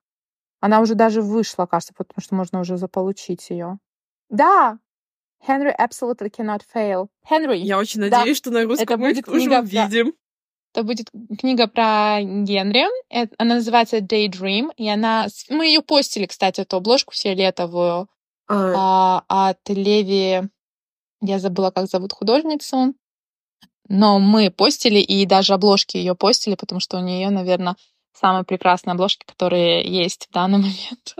Она 0.60 0.80
уже 0.80 0.94
даже 0.94 1.22
вышла, 1.22 1.66
кажется, 1.66 1.94
потому 1.94 2.20
что 2.20 2.34
можно 2.34 2.60
уже 2.60 2.76
заполучить 2.76 3.48
ее. 3.50 3.78
Да, 4.28 4.78
Henry 5.47 5.74
absolutely 5.78 6.30
cannot 6.30 6.62
fail. 6.74 7.09
Henry. 7.28 7.59
Я 7.59 7.78
очень 7.78 8.01
надеюсь, 8.01 8.39
да. 8.39 8.49
что 8.49 8.51
на 8.51 8.64
русском 8.64 8.84
это 8.84 8.97
будет 8.97 9.26
мы 9.26 9.32
книга 9.39 9.61
увидим. 9.61 10.14
Это 10.72 10.82
будет 10.82 11.11
книга 11.39 11.66
про 11.66 12.18
Генри. 12.20 12.86
Это, 13.09 13.34
она 13.39 13.57
называется 13.57 13.99
Daydream. 13.99 14.70
И 14.76 14.89
она... 14.89 15.28
Мы 15.49 15.66
ее 15.66 15.82
постили, 15.82 16.26
кстати, 16.26 16.61
эту 16.61 16.76
обложку 16.76 17.14
фиолетовую 17.14 18.09
а. 18.49 19.22
А, 19.28 19.51
от 19.51 19.68
Леви... 19.68 20.49
Я 21.20 21.39
забыла, 21.41 21.70
как 21.70 21.89
зовут 21.89 22.12
художницу. 22.12 22.95
Но 23.89 24.18
мы 24.18 24.51
постили, 24.51 24.99
и 24.99 25.24
даже 25.26 25.55
обложки 25.55 25.97
ее 25.97 26.14
постили, 26.14 26.55
потому 26.55 26.78
что 26.78 26.99
у 26.99 27.01
нее, 27.01 27.30
наверное, 27.30 27.74
самые 28.12 28.45
прекрасные 28.45 28.93
обложки, 28.93 29.24
которые 29.26 29.82
есть 29.82 30.28
в 30.28 30.32
данный 30.32 30.59
момент. 30.59 31.16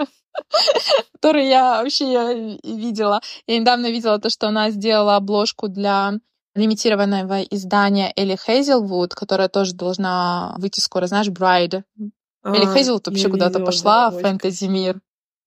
который 1.14 1.49
я 1.49 1.82
вообще 1.82 2.59
видела. 2.62 3.20
Я 3.47 3.59
недавно 3.59 3.91
видела 3.91 4.18
то, 4.18 4.30
что 4.30 4.49
она 4.49 4.70
сделала 4.70 5.16
обложку 5.16 5.68
для 5.68 6.14
лимитированного 6.55 7.43
издания 7.43 8.12
Элли 8.16 8.36
Хейзелвуд, 8.36 9.14
которая 9.14 9.49
тоже 9.49 9.74
должна 9.74 10.55
выйти 10.59 10.80
скоро, 10.80 11.07
знаешь, 11.07 11.28
Брайд. 11.28 11.74
А, 11.74 12.55
Элли 12.55 12.66
Хейзелвуд 12.66 13.07
вообще 13.07 13.28
куда-то 13.28 13.61
пошла 13.61 14.11
в 14.11 14.20
фэнтези-мир. 14.20 15.01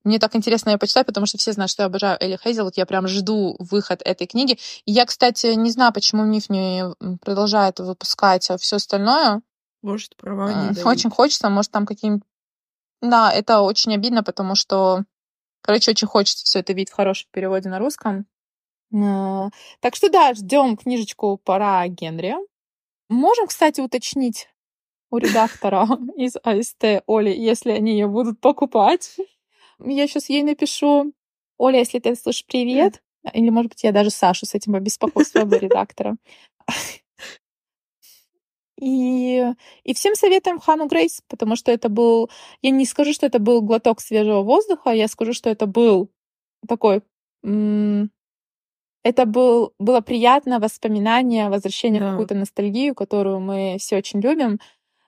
Мне 0.04 0.18
так 0.18 0.36
интересно 0.36 0.72
ее 0.72 0.78
почитать, 0.80 1.06
потому 1.06 1.28
что 1.28 1.38
все 1.38 1.52
знают, 1.52 1.70
что 1.70 1.84
я 1.84 1.88
обожаю 1.88 2.18
Элли 2.20 2.40
Хейзелвуд. 2.42 2.78
Я 2.78 2.86
прям 2.86 3.08
жду 3.08 3.56
выход 3.60 4.02
этой 4.04 4.26
книги. 4.26 4.58
И 4.86 4.92
я, 4.92 5.06
кстати, 5.06 5.48
не 5.48 5.70
знаю, 5.70 5.94
почему 5.94 6.24
Миф 6.24 6.50
не 6.50 6.86
продолжает 7.22 7.80
выпускать 7.80 8.50
а 8.50 8.58
все 8.58 8.78
остальное. 8.78 9.42
Может, 9.84 10.16
права 10.16 10.72
не 10.72 10.84
Очень 10.84 11.10
хочется, 11.10 11.50
может, 11.50 11.72
там 11.72 11.86
каким 11.86 12.22
да, 13.02 13.32
это 13.32 13.62
очень 13.62 13.94
обидно, 13.96 14.24
потому 14.24 14.56
что, 14.56 15.04
короче, 15.62 15.92
очень 15.92 16.08
хочется 16.08 16.46
все 16.46 16.60
это 16.60 16.74
видеть 16.74 16.92
в 16.92 16.96
хорошем 16.96 17.28
переводе 17.32 17.70
на 17.70 17.80
русском. 17.80 18.26
Э, 18.94 19.50
так 19.80 19.96
что 19.96 20.10
да, 20.10 20.34
ждем 20.34 20.78
книжечку 20.78 21.38
пора 21.38 21.88
Генри. 21.88 22.36
Можем, 23.10 23.48
кстати, 23.48 23.82
уточнить 23.82 24.48
у 25.10 25.18
редактора 25.18 25.88
из 26.16 26.36
АСТ 26.44 27.04
Оли, 27.08 27.32
если 27.32 27.72
они 27.72 27.94
ее 27.94 28.08
будут 28.08 28.40
покупать. 28.40 29.18
Я 29.80 30.08
сейчас 30.08 30.30
ей 30.30 30.44
напишу. 30.44 31.14
Оля, 31.58 31.80
если 31.80 32.00
ты 32.00 32.16
слышишь, 32.16 32.46
привет. 32.46 33.02
Или, 33.34 33.50
может 33.50 33.70
быть, 33.70 33.84
я 33.84 33.92
даже 33.92 34.10
Сашу 34.10 34.46
с 34.46 34.56
этим 34.56 34.76
обеспокою 34.76 35.26
своего 35.26 35.56
редактора. 35.56 36.18
И, 38.82 39.46
и 39.84 39.94
всем 39.94 40.16
советуем 40.16 40.60
Хану 40.60 40.88
Грейс, 40.88 41.22
потому 41.28 41.56
что 41.56 41.72
это 41.72 41.88
был... 41.88 42.32
Я 42.64 42.72
не 42.72 42.86
скажу, 42.86 43.14
что 43.14 43.28
это 43.28 43.38
был 43.38 43.62
глоток 43.62 44.02
свежего 44.02 44.42
воздуха, 44.42 44.90
я 44.90 45.08
скажу, 45.08 45.34
что 45.34 45.52
это 45.52 45.68
был 45.68 46.10
такой... 46.68 47.04
Это 49.04 49.26
был, 49.26 49.74
было 49.80 50.02
приятное 50.02 50.60
воспоминание, 50.60 51.50
возвращение 51.50 52.00
да. 52.02 52.08
в 52.08 52.12
какую-то 52.12 52.36
ностальгию, 52.36 52.94
которую 52.96 53.40
мы 53.40 53.78
все 53.80 53.98
очень 53.98 54.20
любим, 54.20 54.60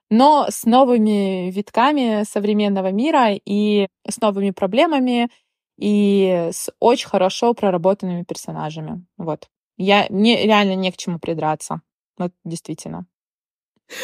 но 0.09 0.47
с 0.49 0.65
новыми 0.65 1.51
витками 1.51 2.24
современного 2.24 2.91
мира 2.91 3.34
и 3.34 3.88
с 4.07 4.19
новыми 4.21 4.51
проблемами, 4.51 5.30
и 5.78 6.49
с 6.51 6.71
очень 6.80 7.07
хорошо 7.07 7.53
проработанными 7.53 8.24
персонажами. 8.24 9.05
Вот. 9.17 9.47
Я, 9.78 10.05
мне 10.09 10.43
реально 10.43 10.76
не 10.76 10.91
к 10.91 10.97
чему 10.97 11.19
придраться. 11.19 11.82
Вот 12.17 12.32
действительно. 12.43 13.07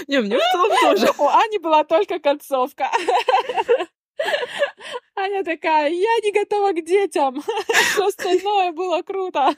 Не, 0.08 0.20
мне 0.20 0.38
в 0.38 0.42
целом 0.52 0.72
тоже. 0.82 1.08
У 1.18 1.28
Ани 1.28 1.58
была 1.58 1.84
только 1.84 2.20
концовка. 2.20 2.92
Аня 5.16 5.44
такая, 5.44 5.90
я 5.90 6.20
не 6.24 6.32
готова 6.32 6.72
к 6.72 6.86
детям. 6.86 7.42
Все 7.92 8.06
остальное 8.08 8.72
было 8.72 9.02
круто. 9.02 9.56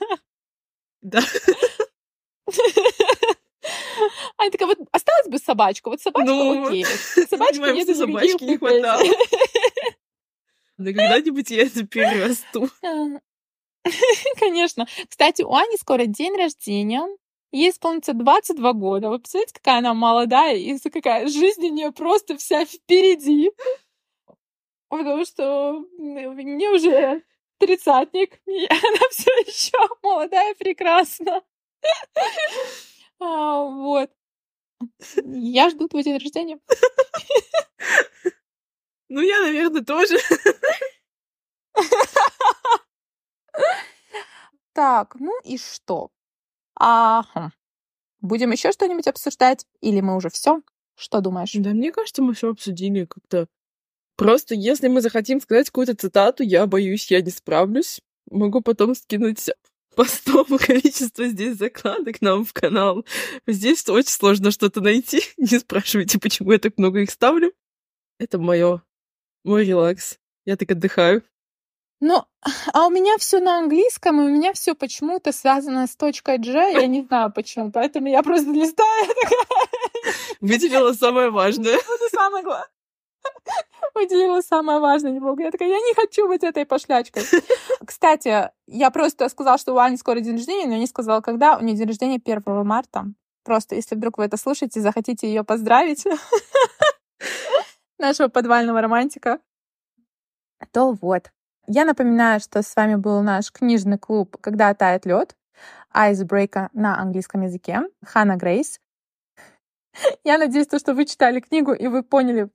Да. 1.02 1.22
Аня 4.38 4.52
такая, 4.52 4.68
вот 4.68 4.80
осталась 4.92 5.28
бы 5.28 5.38
собачка. 5.38 5.90
Вот 5.90 6.02
собачка 6.02 6.32
Ну, 6.32 6.68
окей. 6.68 6.86
Собачка 6.86 7.72
нет 7.72 7.96
собачки 7.96 8.44
не 8.44 8.58
хватало. 8.58 9.04
Да 10.78 10.92
когда-нибудь 10.92 11.52
я 11.52 11.64
это 11.64 11.86
перерасту. 11.86 12.70
Конечно. 14.40 14.88
Кстати, 15.08 15.44
у 15.44 15.54
Ани 15.54 15.78
скоро 15.78 16.06
день 16.06 16.36
рождения. 16.36 17.04
Ей 17.52 17.70
исполнится 17.72 18.14
22 18.14 18.74
года. 18.74 19.10
Вы 19.10 19.20
представляете, 19.20 19.54
какая 19.54 19.80
она 19.80 19.94
молодая 19.94 20.56
и 20.56 20.78
какая 20.90 21.28
жизнь 21.28 21.68
у 21.68 21.74
нее 21.74 21.92
просто 21.92 22.38
вся 22.38 22.66
впереди. 22.66 23.52
Потому 24.88 25.26
что 25.26 25.86
мне 25.98 26.70
уже 26.70 27.24
тридцатник, 27.58 28.40
и 28.48 28.66
она 28.70 29.10
все 29.12 29.32
еще 29.46 29.78
молодая, 30.02 30.56
прекрасна. 30.56 31.42
А, 33.20 33.64
вот. 33.64 34.10
Я 35.26 35.70
жду 35.70 35.88
твой 35.88 36.04
день 36.04 36.18
рождения. 36.18 36.60
Ну, 39.10 39.22
я, 39.22 39.42
наверное, 39.42 39.84
тоже. 39.84 40.18
Так, 44.74 45.16
ну 45.20 45.38
и 45.44 45.58
что? 45.58 46.12
Ага. 46.84 47.52
Будем 48.22 48.50
еще 48.52 48.72
что-нибудь 48.72 49.06
обсуждать? 49.06 49.68
Или 49.82 50.02
мы 50.02 50.16
уже 50.16 50.32
все? 50.32 50.64
Что 50.96 51.22
думаешь? 51.22 51.52
Да, 51.54 51.70
мне 51.70 51.92
кажется, 51.92 52.24
мы 52.24 52.34
все 52.34 52.50
обсудили 52.50 53.06
как-то. 53.06 53.48
Просто 54.18 54.56
если 54.56 54.88
мы 54.88 55.02
захотим 55.02 55.40
сказать 55.42 55.68
какую-то 55.68 55.96
цитату, 55.96 56.42
я 56.42 56.66
боюсь, 56.66 57.12
я 57.12 57.22
не 57.22 57.30
справлюсь. 57.30 58.02
Могу 58.32 58.62
потом 58.62 58.96
скинуть 58.96 59.52
постов 59.96 60.48
количество 60.66 61.28
здесь 61.28 61.56
закладок 61.56 62.20
нам 62.20 62.46
в 62.46 62.52
канал. 62.52 63.06
Здесь 63.46 63.88
очень 63.88 64.10
сложно 64.10 64.50
что-то 64.50 64.82
найти. 64.82 65.22
Не 65.38 65.60
спрашивайте, 65.60 66.20
почему 66.20 66.52
я 66.52 66.58
так 66.58 66.80
много 66.80 67.02
их 67.02 67.12
ставлю. 67.12 67.54
Это 68.18 68.40
мое, 68.40 68.82
мой 69.44 69.66
релакс. 69.66 70.18
Я 70.46 70.58
так 70.58 70.72
отдыхаю. 70.72 71.22
Ну, 72.02 72.24
а 72.74 72.88
у 72.88 72.90
меня 72.90 73.16
все 73.20 73.40
на 73.40 73.60
английском, 73.60 74.20
и 74.20 74.24
у 74.26 74.30
меня 74.30 74.54
все 74.54 74.74
почему-то 74.74 75.32
связано 75.32 75.86
с 75.86 75.96
точкой 75.96 76.40
G. 76.40 76.52
Я 76.74 76.88
не 76.88 77.04
знаю 77.04 77.32
почему, 77.32 77.72
поэтому 77.72 78.08
я 78.08 78.24
просто 78.24 78.50
листаю. 78.50 79.08
Выделила 80.42 80.94
самое 80.94 81.30
важное. 81.30 81.74
Это 81.76 82.10
самое 82.12 82.44
главное. 82.44 82.68
Выделила 83.94 84.42
самое 84.42 84.80
важное 84.80 85.12
немного. 85.12 85.44
Я 85.44 85.52
такая, 85.52 85.70
я 85.70 85.78
не 85.78 85.94
хочу 85.94 86.28
быть 86.28 86.44
этой 86.44 86.66
пошлячкой. 86.66 87.22
Кстати, 87.86 88.50
я 88.66 88.90
просто 88.90 89.30
сказала, 89.30 89.60
что 89.60 89.74
у 89.76 89.78
Ани 89.78 89.96
скоро 89.98 90.20
день 90.22 90.38
рождения, 90.38 90.66
но 90.66 90.78
не 90.78 90.88
сказала, 90.88 91.22
когда. 91.22 91.56
У 91.58 91.62
нее 91.62 91.76
день 91.76 91.88
рождения 91.88 92.22
1 92.24 92.66
марта. 92.66 93.06
Просто, 93.44 93.76
если 93.76 93.94
вдруг 93.94 94.18
вы 94.18 94.26
это 94.26 94.38
слушаете, 94.38 94.82
захотите 94.82 95.28
ее 95.28 95.44
поздравить, 95.44 96.06
нашего 98.00 98.28
подвального 98.28 98.82
романтика, 98.82 99.40
то 100.72 100.98
вот. 101.00 101.32
Я 101.68 101.86
напоминаю, 101.86 102.40
что 102.40 102.62
с 102.62 102.76
вами 102.76 102.96
был 102.96 103.22
наш 103.22 103.52
книжный 103.52 103.98
клуб 103.98 104.38
«Когда 104.42 104.74
тает 104.74 105.06
лед», 105.06 105.36
Icebreaker 105.94 106.70
на 106.74 107.00
английском 107.00 107.42
языке, 107.42 107.82
Ханна 108.04 108.38
Грейс. 108.38 108.80
Я 110.24 110.38
надеюсь, 110.38 110.68
то, 110.68 110.80
что 110.80 110.94
вы 110.94 111.06
читали 111.06 111.42
книгу 111.42 111.74
и 111.74 111.88
вы 111.88 112.02
поняли 112.02 112.50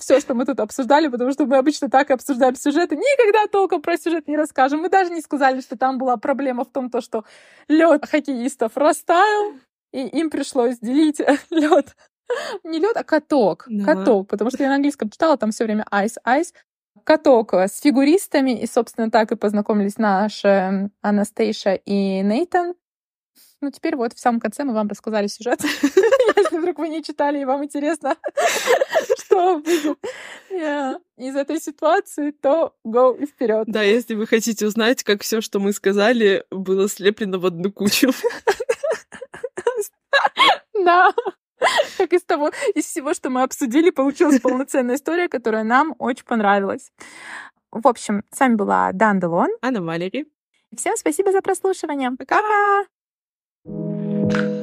все, 0.00 0.18
что 0.18 0.34
мы 0.34 0.44
тут 0.44 0.58
обсуждали, 0.58 1.06
потому 1.08 1.30
что 1.30 1.46
мы 1.46 1.56
обычно 1.56 1.88
так 1.88 2.10
и 2.10 2.12
обсуждаем 2.12 2.56
сюжеты. 2.56 2.96
Никогда 2.96 3.46
толком 3.46 3.82
про 3.82 3.96
сюжет 3.96 4.26
не 4.26 4.36
расскажем. 4.36 4.80
Мы 4.80 4.88
даже 4.88 5.10
не 5.10 5.20
сказали, 5.20 5.60
что 5.60 5.78
там 5.78 5.98
была 5.98 6.16
проблема 6.16 6.64
в 6.64 6.70
том, 6.70 6.90
то, 6.90 7.00
что 7.00 7.24
лед 7.68 8.04
хоккеистов 8.04 8.76
растаял, 8.76 9.52
и 9.92 10.00
им 10.00 10.28
пришлось 10.28 10.78
делить 10.80 11.20
лед. 11.50 11.96
Не 12.64 12.80
лед, 12.80 12.96
а 12.96 13.04
каток. 13.04 13.66
Да. 13.68 13.94
Каток, 13.94 14.28
потому 14.28 14.50
что 14.50 14.62
я 14.64 14.68
на 14.68 14.76
английском 14.76 15.08
читала, 15.08 15.36
там 15.36 15.52
все 15.52 15.64
время 15.64 15.86
ice, 15.92 16.16
ice 16.26 16.52
каток 17.04 17.54
с 17.54 17.80
фигуристами, 17.80 18.60
и, 18.60 18.66
собственно, 18.66 19.10
так 19.10 19.32
и 19.32 19.36
познакомились 19.36 19.98
наши 19.98 20.90
Анастейша 21.00 21.74
и 21.74 22.22
Нейтан. 22.22 22.74
Ну, 23.60 23.70
теперь 23.70 23.94
вот 23.94 24.12
в 24.12 24.18
самом 24.18 24.40
конце 24.40 24.64
мы 24.64 24.74
вам 24.74 24.88
рассказали 24.88 25.28
сюжет. 25.28 25.60
Если 26.36 26.58
вдруг 26.58 26.78
вы 26.78 26.88
не 26.88 27.02
читали 27.02 27.40
и 27.40 27.44
вам 27.44 27.64
интересно, 27.64 28.16
что 29.18 29.60
будет 29.60 29.98
из 31.16 31.36
этой 31.36 31.60
ситуации, 31.60 32.32
то 32.32 32.74
go 32.84 33.24
вперед. 33.24 33.64
Да, 33.68 33.82
если 33.82 34.14
вы 34.14 34.26
хотите 34.26 34.66
узнать, 34.66 35.04
как 35.04 35.22
все, 35.22 35.40
что 35.40 35.60
мы 35.60 35.72
сказали, 35.72 36.44
было 36.50 36.88
слеплено 36.88 37.38
в 37.38 37.46
одну 37.46 37.72
кучу. 37.72 38.10
Да. 40.84 41.12
Как 41.98 42.12
из 42.12 42.22
того, 42.24 42.50
из 42.74 42.84
всего, 42.84 43.14
что 43.14 43.30
мы 43.30 43.42
обсудили, 43.42 43.90
получилась 43.90 44.40
полноценная 44.42 44.96
история, 44.96 45.28
которая 45.28 45.64
нам 45.64 45.94
очень 45.98 46.24
понравилась. 46.24 46.92
В 47.70 47.86
общем, 47.86 48.22
с 48.30 48.40
вами 48.40 48.54
была 48.54 48.92
Дан 48.92 49.20
Делон. 49.20 49.50
Анна 49.62 49.82
Валерий. 49.82 50.26
Всем 50.76 50.96
спасибо 50.96 51.32
за 51.32 51.42
прослушивание. 51.42 52.10
Пока! 52.12 52.40
Пока! 53.64 54.61